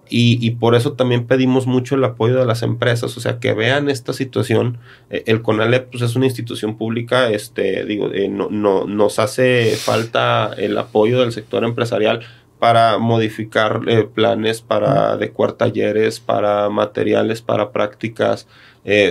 Y, 0.09 0.51
por 0.51 0.75
eso 0.75 0.93
también 0.93 1.25
pedimos 1.25 1.65
mucho 1.65 1.95
el 1.95 2.03
apoyo 2.03 2.35
de 2.35 2.45
las 2.45 2.61
empresas, 2.61 3.17
o 3.17 3.19
sea, 3.19 3.39
que 3.39 3.53
vean 3.53 3.89
esta 3.89 4.13
situación. 4.13 4.77
Eh, 5.09 5.23
el 5.25 5.41
CONALEP 5.41 5.91
pues, 5.91 6.03
es 6.03 6.15
una 6.15 6.25
institución 6.25 6.77
pública, 6.77 7.29
este, 7.29 7.85
digo, 7.85 8.11
eh, 8.13 8.27
no, 8.29 8.49
no, 8.51 8.85
nos 8.85 9.17
hace 9.19 9.75
falta 9.75 10.53
el 10.57 10.77
apoyo 10.77 11.19
del 11.19 11.31
sector 11.31 11.63
empresarial 11.63 12.21
para 12.59 12.99
modificar 12.99 13.81
eh, 13.87 14.03
planes, 14.03 14.61
para 14.61 15.11
adecuar 15.13 15.53
talleres, 15.53 16.19
para 16.19 16.69
materiales, 16.69 17.41
para 17.41 17.71
prácticas, 17.71 18.47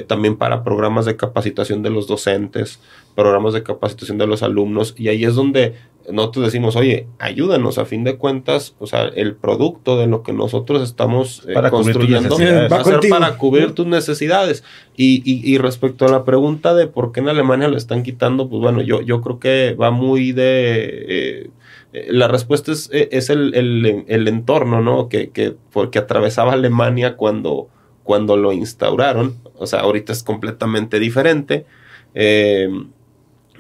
también 0.07 0.37
para 0.37 0.63
programas 0.63 1.05
de 1.05 1.17
capacitación 1.17 1.83
de 1.83 1.91
los 1.91 2.07
docentes, 2.07 2.79
programas 3.17 3.55
de 3.55 3.65
capacitación 3.65 4.19
de 4.19 4.29
los 4.29 4.45
alumnos, 4.45 4.95
y 4.97 5.09
ahí 5.09 5.25
es 5.25 5.35
donde 5.35 5.75
nosotros 6.13 6.47
decimos, 6.47 6.77
oye, 6.77 7.07
ayúdanos 7.19 7.79
a 7.79 7.85
fin 7.85 8.05
de 8.05 8.17
cuentas, 8.17 8.75
o 8.79 8.87
sea, 8.87 9.05
el 9.05 9.35
producto 9.35 9.99
de 9.99 10.07
lo 10.07 10.23
que 10.23 10.33
nosotros 10.33 10.83
estamos 10.83 11.45
eh, 11.49 11.55
construyendo 11.71 12.37
va 12.39 12.77
a 12.77 12.85
ser 12.85 13.01
para 13.09 13.37
cubrir 13.39 13.73
tus 13.73 13.87
necesidades. 13.87 14.65
Y, 14.97 15.23
y, 15.25 15.59
respecto 15.59 16.05
a 16.07 16.11
la 16.11 16.25
pregunta 16.25 16.75
de 16.75 16.87
por 16.87 17.11
qué 17.11 17.21
en 17.21 17.29
Alemania 17.29 17.69
lo 17.69 17.77
están 17.77 18.03
quitando, 18.03 18.49
pues 18.49 18.61
bueno, 18.61 18.83
yo, 18.83 19.01
yo 19.01 19.21
creo 19.21 19.39
que 19.39 19.75
va 19.81 19.91
muy 19.91 20.33
de... 20.33 21.05
Eh, 21.09 21.51
eh, 21.93 22.07
la 22.11 22.29
respuesta 22.29 22.73
es, 22.73 22.91
es 22.93 23.31
el, 23.31 23.55
el, 23.55 24.05
el, 24.07 24.29
entorno, 24.29 24.83
¿no? 24.83 25.09
Que, 25.09 25.31
que, 25.31 25.55
porque 25.73 25.99
atravesaba 25.99 26.53
Alemania 26.53 27.17
cuando, 27.17 27.69
cuando 28.03 28.37
lo 28.37 28.53
instauraron. 28.53 29.37
O 29.57 29.67
sea, 29.67 29.81
ahorita 29.81 30.13
es 30.13 30.23
completamente 30.23 30.99
diferente. 30.99 31.67
Eh, 32.15 32.69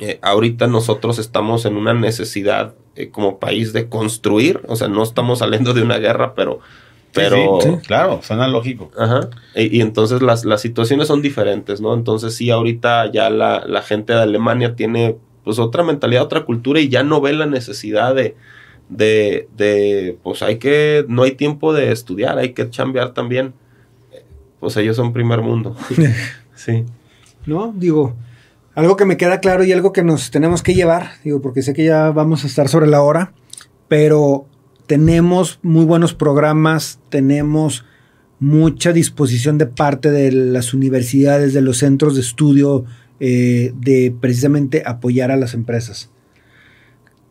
eh, 0.01 0.18
ahorita 0.22 0.66
nosotros 0.66 1.18
estamos 1.18 1.64
en 1.66 1.76
una 1.76 1.95
necesidad 1.95 2.74
eh, 2.97 3.11
como 3.11 3.38
país 3.38 3.72
de 3.72 3.88
construir, 3.88 4.61
o 4.66 4.76
sea, 4.76 4.88
no 4.88 5.03
estamos 5.03 5.40
saliendo 5.40 5.72
de 5.72 5.82
una 5.82 5.99
guerra, 5.99 6.34
pero... 6.34 6.61
Pero, 7.12 7.61
sí, 7.61 7.68
claro, 7.86 8.20
suena 8.24 8.49
lógico. 8.49 8.90
Ajá. 8.99 9.30
Y, 9.55 9.80
entonces 9.82 10.20
las, 10.20 10.45
las, 10.45 10.61
situaciones 10.61 11.07
son 11.07 11.22
diferentes, 11.22 11.80
¿no? 11.80 11.95
Entonces 11.95 12.34
sí, 12.34 12.51
ahorita 12.51 13.12
ya 13.12 13.30
la, 13.30 13.62
la, 13.68 13.82
gente 13.82 14.12
de 14.12 14.22
Alemania 14.22 14.74
tiene 14.74 15.16
pues 15.45 15.61
otra 15.61 15.84
mentalidad, 15.84 16.24
otra 16.24 16.45
cultura 16.45 16.80
y 16.80 16.88
ya 16.88 17.05
no 17.05 17.20
ve 17.20 17.32
la 17.32 17.47
necesidad 17.47 18.16
de, 18.16 18.34
de, 18.88 19.49
de 19.57 20.18
pues 20.24 20.42
hay 20.42 20.59
que, 20.59 21.05
no 21.07 21.22
hay 21.22 21.32
tiempo 21.32 21.72
de 21.72 21.92
estudiar, 21.92 22.36
hay 22.36 22.53
que 22.53 22.68
chambear 22.68 23.14
también. 23.14 23.55
Pues 24.59 24.76
ellos 24.76 24.97
son 24.97 25.12
primer 25.12 25.40
mundo. 25.40 25.76
sí. 26.57 26.84
No, 27.47 27.72
digo, 27.76 28.16
algo 28.75 28.97
que 28.97 29.05
me 29.05 29.16
queda 29.16 29.41
claro 29.41 29.64
y 29.64 29.72
algo 29.72 29.93
que 29.93 30.03
nos 30.03 30.31
tenemos 30.31 30.62
que 30.62 30.75
llevar, 30.75 31.12
digo, 31.22 31.41
porque 31.41 31.62
sé 31.62 31.72
que 31.75 31.85
ya 31.85 32.11
vamos 32.11 32.45
a 32.45 32.47
estar 32.47 32.68
sobre 32.68 32.87
la 32.87 33.03
hora, 33.03 33.33
pero 33.89 34.47
tenemos 34.87 35.61
muy 35.62 35.85
buenos 35.85 36.14
programas, 36.14 36.99
tenemos 37.09 37.85
mucha 38.41 38.93
disposición 38.93 39.59
de 39.59 39.66
parte 39.66 40.11
de 40.11 40.33
las 40.33 40.75
universidades, 40.75 41.55
de 41.55 41.62
los 41.62 41.79
centros 41.79 42.14
de 42.14 42.20
estudio, 42.20 42.85
eh, 43.20 43.72
de 43.77 44.14
precisamente 44.20 44.83
apoyar 44.85 45.31
a 45.31 45.37
las 45.37 45.55
empresas. 45.55 46.11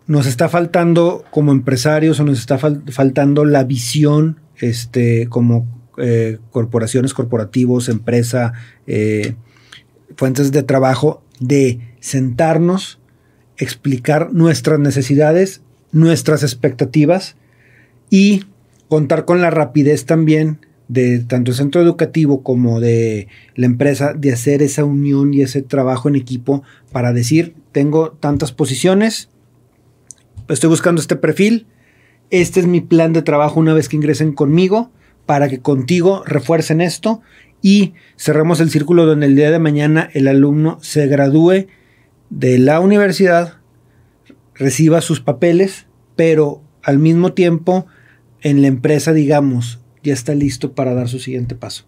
Nos 0.08 0.26
está 0.26 0.50
faltando 0.50 1.24
como 1.30 1.52
empresarios 1.52 2.20
o 2.20 2.24
nos 2.24 2.39
está 2.39 2.58
faltando 2.58 3.46
la 3.46 3.64
visión 3.64 4.39
este, 4.58 5.28
como 5.28 5.68
eh, 5.98 6.39
corporaciones, 6.52 7.14
corporativos, 7.14 7.89
empresa, 7.89 8.54
eh, 8.88 9.36
fuentes 10.16 10.52
de 10.52 10.64
trabajo 10.64 11.22
de 11.44 11.80
sentarnos, 12.00 13.00
explicar 13.58 14.34
nuestras 14.34 14.80
necesidades, 14.80 15.62
nuestras 15.91 16.44
expectativas 16.44 17.36
y 18.10 18.46
contar 18.88 19.26
con 19.26 19.41
la 19.41 19.50
rapidez 19.50 20.06
también 20.06 20.60
de 20.88 21.20
tanto 21.20 21.52
el 21.52 21.58
centro 21.58 21.82
educativo 21.82 22.44
como 22.44 22.80
de 22.80 23.28
la 23.56 23.66
empresa 23.66 24.14
de 24.14 24.32
hacer 24.32 24.62
esa 24.62 24.84
unión 24.86 25.34
y 25.34 25.41
ese 25.41 25.62
trabajo 25.62 26.10
en 26.10 26.16
equipo 26.16 26.64
para 26.91 27.14
decir, 27.14 27.56
tengo 27.72 28.12
tantas 28.12 28.52
posiciones, 28.52 29.30
estoy 30.48 30.70
buscando 30.70 31.02
este 31.02 31.16
perfil, 31.16 31.68
este 32.30 32.60
es 32.60 32.68
mi 32.68 32.82
plan 32.82 33.14
de 33.14 33.22
trabajo 33.22 33.60
una 33.60 33.74
vez 33.74 33.89
que 33.89 33.96
ingresen 33.96 34.34
conmigo, 34.34 34.91
para 35.26 35.50
que 35.50 35.60
contigo 35.60 36.24
refuercen 36.26 36.82
esto 36.82 37.22
y 37.64 37.93
cerremos 38.18 38.59
el 38.59 38.70
círculo 38.70 39.07
donde 39.07 39.26
el 39.26 39.36
día 39.36 39.49
de 39.49 39.57
mañana 39.57 40.09
el 40.14 40.28
alumno 40.28 40.78
se 40.82 41.07
gradúe 41.07 41.68
de 42.30 42.59
la 42.59 42.82
universidad, 42.82 43.55
reciba 44.53 45.01
sus 45.01 45.22
papeles, 45.22 45.88
pero 46.16 46.61
al 46.84 46.99
mismo 46.99 47.34
tiempo 47.34 47.88
en 48.41 48.61
la 48.61 48.68
empresa, 48.68 49.14
digamos, 49.14 49.80
ya 50.03 50.14
está 50.14 50.36
listo 50.36 50.74
para 50.74 50.93
dar 50.93 51.07
su 51.07 51.20
siguiente 51.20 51.55
paso. 51.55 51.86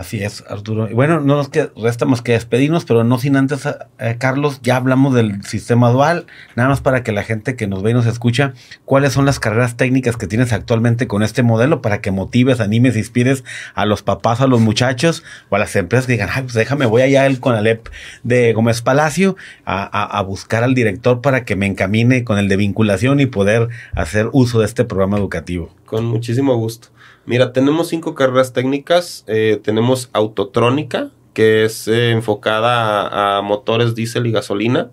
Así 0.00 0.24
es, 0.24 0.42
Arturo. 0.48 0.88
Y 0.88 0.94
bueno, 0.94 1.20
no 1.20 1.36
nos 1.36 1.50
que, 1.50 1.68
resta 1.76 2.06
más 2.06 2.22
que 2.22 2.32
despedirnos, 2.32 2.86
pero 2.86 3.04
no 3.04 3.18
sin 3.18 3.36
antes, 3.36 3.66
eh, 3.66 4.16
Carlos, 4.18 4.60
ya 4.62 4.76
hablamos 4.76 5.12
del 5.12 5.44
sistema 5.44 5.90
dual, 5.90 6.24
nada 6.56 6.70
más 6.70 6.80
para 6.80 7.02
que 7.02 7.12
la 7.12 7.22
gente 7.22 7.54
que 7.54 7.66
nos 7.66 7.82
ve 7.82 7.90
y 7.90 7.92
nos 7.92 8.06
escucha, 8.06 8.54
cuáles 8.86 9.12
son 9.12 9.26
las 9.26 9.38
carreras 9.38 9.76
técnicas 9.76 10.16
que 10.16 10.26
tienes 10.26 10.54
actualmente 10.54 11.06
con 11.06 11.22
este 11.22 11.42
modelo 11.42 11.82
para 11.82 12.00
que 12.00 12.12
motives, 12.12 12.60
animes, 12.60 12.96
inspires 12.96 13.44
a 13.74 13.84
los 13.84 14.02
papás, 14.02 14.40
a 14.40 14.46
los 14.46 14.62
muchachos 14.62 15.22
o 15.50 15.56
a 15.56 15.58
las 15.58 15.76
empresas 15.76 16.06
que 16.06 16.12
digan, 16.12 16.30
ay, 16.32 16.44
pues 16.44 16.54
déjame, 16.54 16.86
voy 16.86 17.02
allá 17.02 17.26
el 17.26 17.38
Conalep 17.38 17.86
de 18.22 18.54
Gómez 18.54 18.80
Palacio 18.80 19.36
a 19.66 20.22
buscar 20.22 20.64
al 20.64 20.74
director 20.74 21.20
para 21.20 21.44
que 21.44 21.56
me 21.56 21.66
encamine 21.66 22.24
con 22.24 22.38
el 22.38 22.48
de 22.48 22.56
vinculación 22.56 23.20
y 23.20 23.26
poder 23.26 23.68
hacer 23.94 24.30
uso 24.32 24.60
de 24.60 24.64
este 24.64 24.86
programa 24.86 25.18
educativo. 25.18 25.68
Con 25.84 26.06
muchísimo 26.06 26.56
gusto. 26.56 26.88
Mira, 27.26 27.52
tenemos 27.52 27.88
cinco 27.88 28.14
carreras 28.14 28.52
técnicas. 28.52 29.24
Eh, 29.26 29.60
tenemos 29.62 30.10
autotrónica, 30.12 31.10
que 31.34 31.64
es 31.64 31.86
eh, 31.86 32.10
enfocada 32.10 33.36
a, 33.38 33.42
motores 33.42 33.94
diésel 33.94 34.26
y 34.26 34.32
gasolina. 34.32 34.90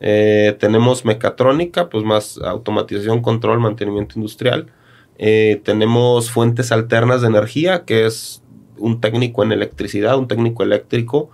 Eh, 0.00 0.56
tenemos 0.58 1.04
mecatrónica, 1.04 1.88
pues 1.88 2.04
más 2.04 2.38
automatización, 2.38 3.22
control, 3.22 3.60
mantenimiento 3.60 4.18
industrial. 4.18 4.66
tenemos 5.64 6.30
fuentes 6.30 6.72
alternas 6.72 7.20
de 7.20 7.28
energía, 7.28 7.84
que 7.84 8.06
es 8.06 8.42
un 8.78 9.00
técnico 9.00 9.42
en 9.42 9.52
electricidad, 9.52 10.18
un 10.18 10.28
técnico 10.28 10.62
eléctrico 10.62 11.30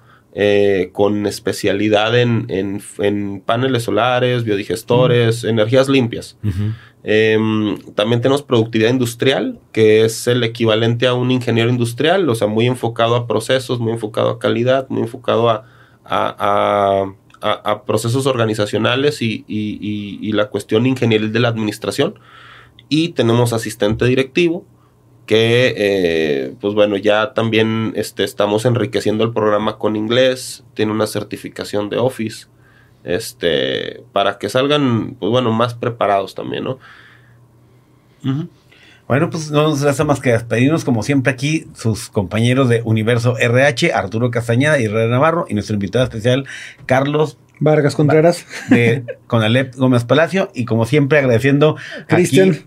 con 0.93 1.27
especialidad 1.27 2.15
en, 2.19 3.43
paneles 3.47 3.85
solares, 3.85 4.43
biodigestores, 4.45 5.45
energías 5.45 5.89
limpias. 5.89 6.37
Em, 7.09 7.79
también 7.95 8.21
tenemos 8.21 8.43
productividad 8.43 8.91
industrial, 8.91 9.61
que 9.71 10.05
es 10.05 10.27
el 10.27 10.43
equivalente 10.43 11.07
a 11.07 11.15
un 11.15 11.31
ingeniero 11.31 11.71
industrial, 11.71 12.29
o 12.29 12.35
sea, 12.35 12.49
muy 12.49 12.67
enfocado 12.67 13.15
a 13.15 13.29
procesos, 13.29 13.79
muy 13.79 13.93
enfocado 13.93 14.31
a 14.31 14.39
calidad, 14.41 14.89
muy 14.89 15.03
enfocado 15.03 15.49
a, 15.49 15.65
a, 16.05 17.85
procesos 17.87 18.27
organizacionales 18.27 19.23
y, 19.23 20.33
la 20.33 20.49
cuestión 20.49 20.85
ingenieril 20.85 21.33
de 21.33 21.39
la 21.39 21.47
administración. 21.47 22.19
Y 22.89 23.11
tenemos 23.11 23.53
asistente 23.53 24.05
directivo, 24.07 24.67
que 25.27 25.75
eh, 25.77 26.55
pues 26.61 26.75
bueno, 26.75 26.97
ya 26.97 27.35
también 27.35 27.93
este, 27.95 28.25
estamos 28.25 28.65
enriqueciendo 28.65 29.23
el 29.23 29.33
programa 29.33 29.79
con 29.79 29.95
inglés, 29.95 30.65
tiene 30.75 30.91
una 30.91 31.07
certificación 31.07 31.89
de 31.89 31.99
Office 31.99 32.49
este, 33.07 34.03
para 34.13 34.37
que 34.37 34.49
salgan, 34.49 35.17
pues 35.19 35.31
bueno, 35.31 35.53
más 35.53 35.75
preparados 35.75 36.35
también, 36.35 36.65
¿no? 36.65 36.79
Bueno, 39.07 39.31
pues 39.31 39.53
no 39.53 39.63
nos 39.63 39.81
resta 39.83 40.03
más 40.03 40.19
que 40.19 40.33
despedirnos, 40.33 40.85
como 40.85 41.05
siempre 41.05 41.33
aquí, 41.33 41.67
sus 41.75 42.09
compañeros 42.09 42.69
de 42.69 42.83
Universo 42.85 43.39
RH, 43.39 43.95
Arturo 43.95 44.33
Castañeda 44.33 44.81
y 44.81 44.89
René 44.89 45.09
Navarro, 45.09 45.47
y 45.49 45.55
nuestro 45.55 45.75
invitado 45.75 46.05
especial, 46.05 46.47
Carlos 46.87 47.39
Vargas 47.61 47.95
Contreras. 47.95 48.45
De 48.69 49.05
Conalep 49.29 49.77
Gómez 49.77 50.05
Palacio. 50.05 50.51
Y 50.53 50.65
como 50.65 50.85
siempre, 50.85 51.19
agradeciendo 51.19 51.77
a 52.09 52.17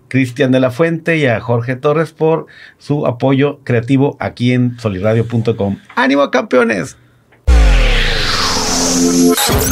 Cristian 0.08 0.50
de 0.50 0.60
la 0.60 0.70
Fuente 0.70 1.18
y 1.18 1.26
a 1.26 1.38
Jorge 1.40 1.76
Torres 1.76 2.12
por 2.12 2.46
su 2.78 3.06
apoyo 3.06 3.60
creativo 3.62 4.16
aquí 4.18 4.52
en 4.52 4.78
soliradio.com. 4.80 5.76
¡Ánimo, 5.94 6.30
campeones! 6.30 6.96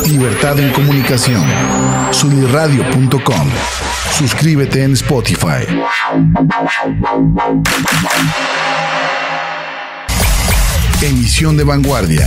Libertad 0.07 0.59
en 0.59 0.73
comunicación. 0.73 1.43
Sunirradio.com. 2.13 3.49
Suscríbete 4.17 4.83
en 4.85 4.93
Spotify. 4.95 5.67
Emisión 11.03 11.59
de 11.59 11.65
vanguardia. 11.65 12.27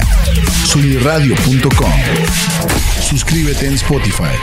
Sunirradio.com. 0.65 1.91
Suscríbete 3.01 3.65
en 3.65 3.73
Spotify. 3.73 4.35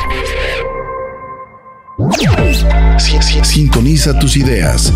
Sintoniza 3.44 4.18
tus 4.18 4.36
ideas. 4.36 4.92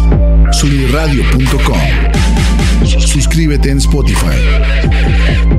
Sunirradio.com. 0.51 1.81
Suscríbete 2.85 3.71
en 3.71 3.79
Spotify. 3.79 5.52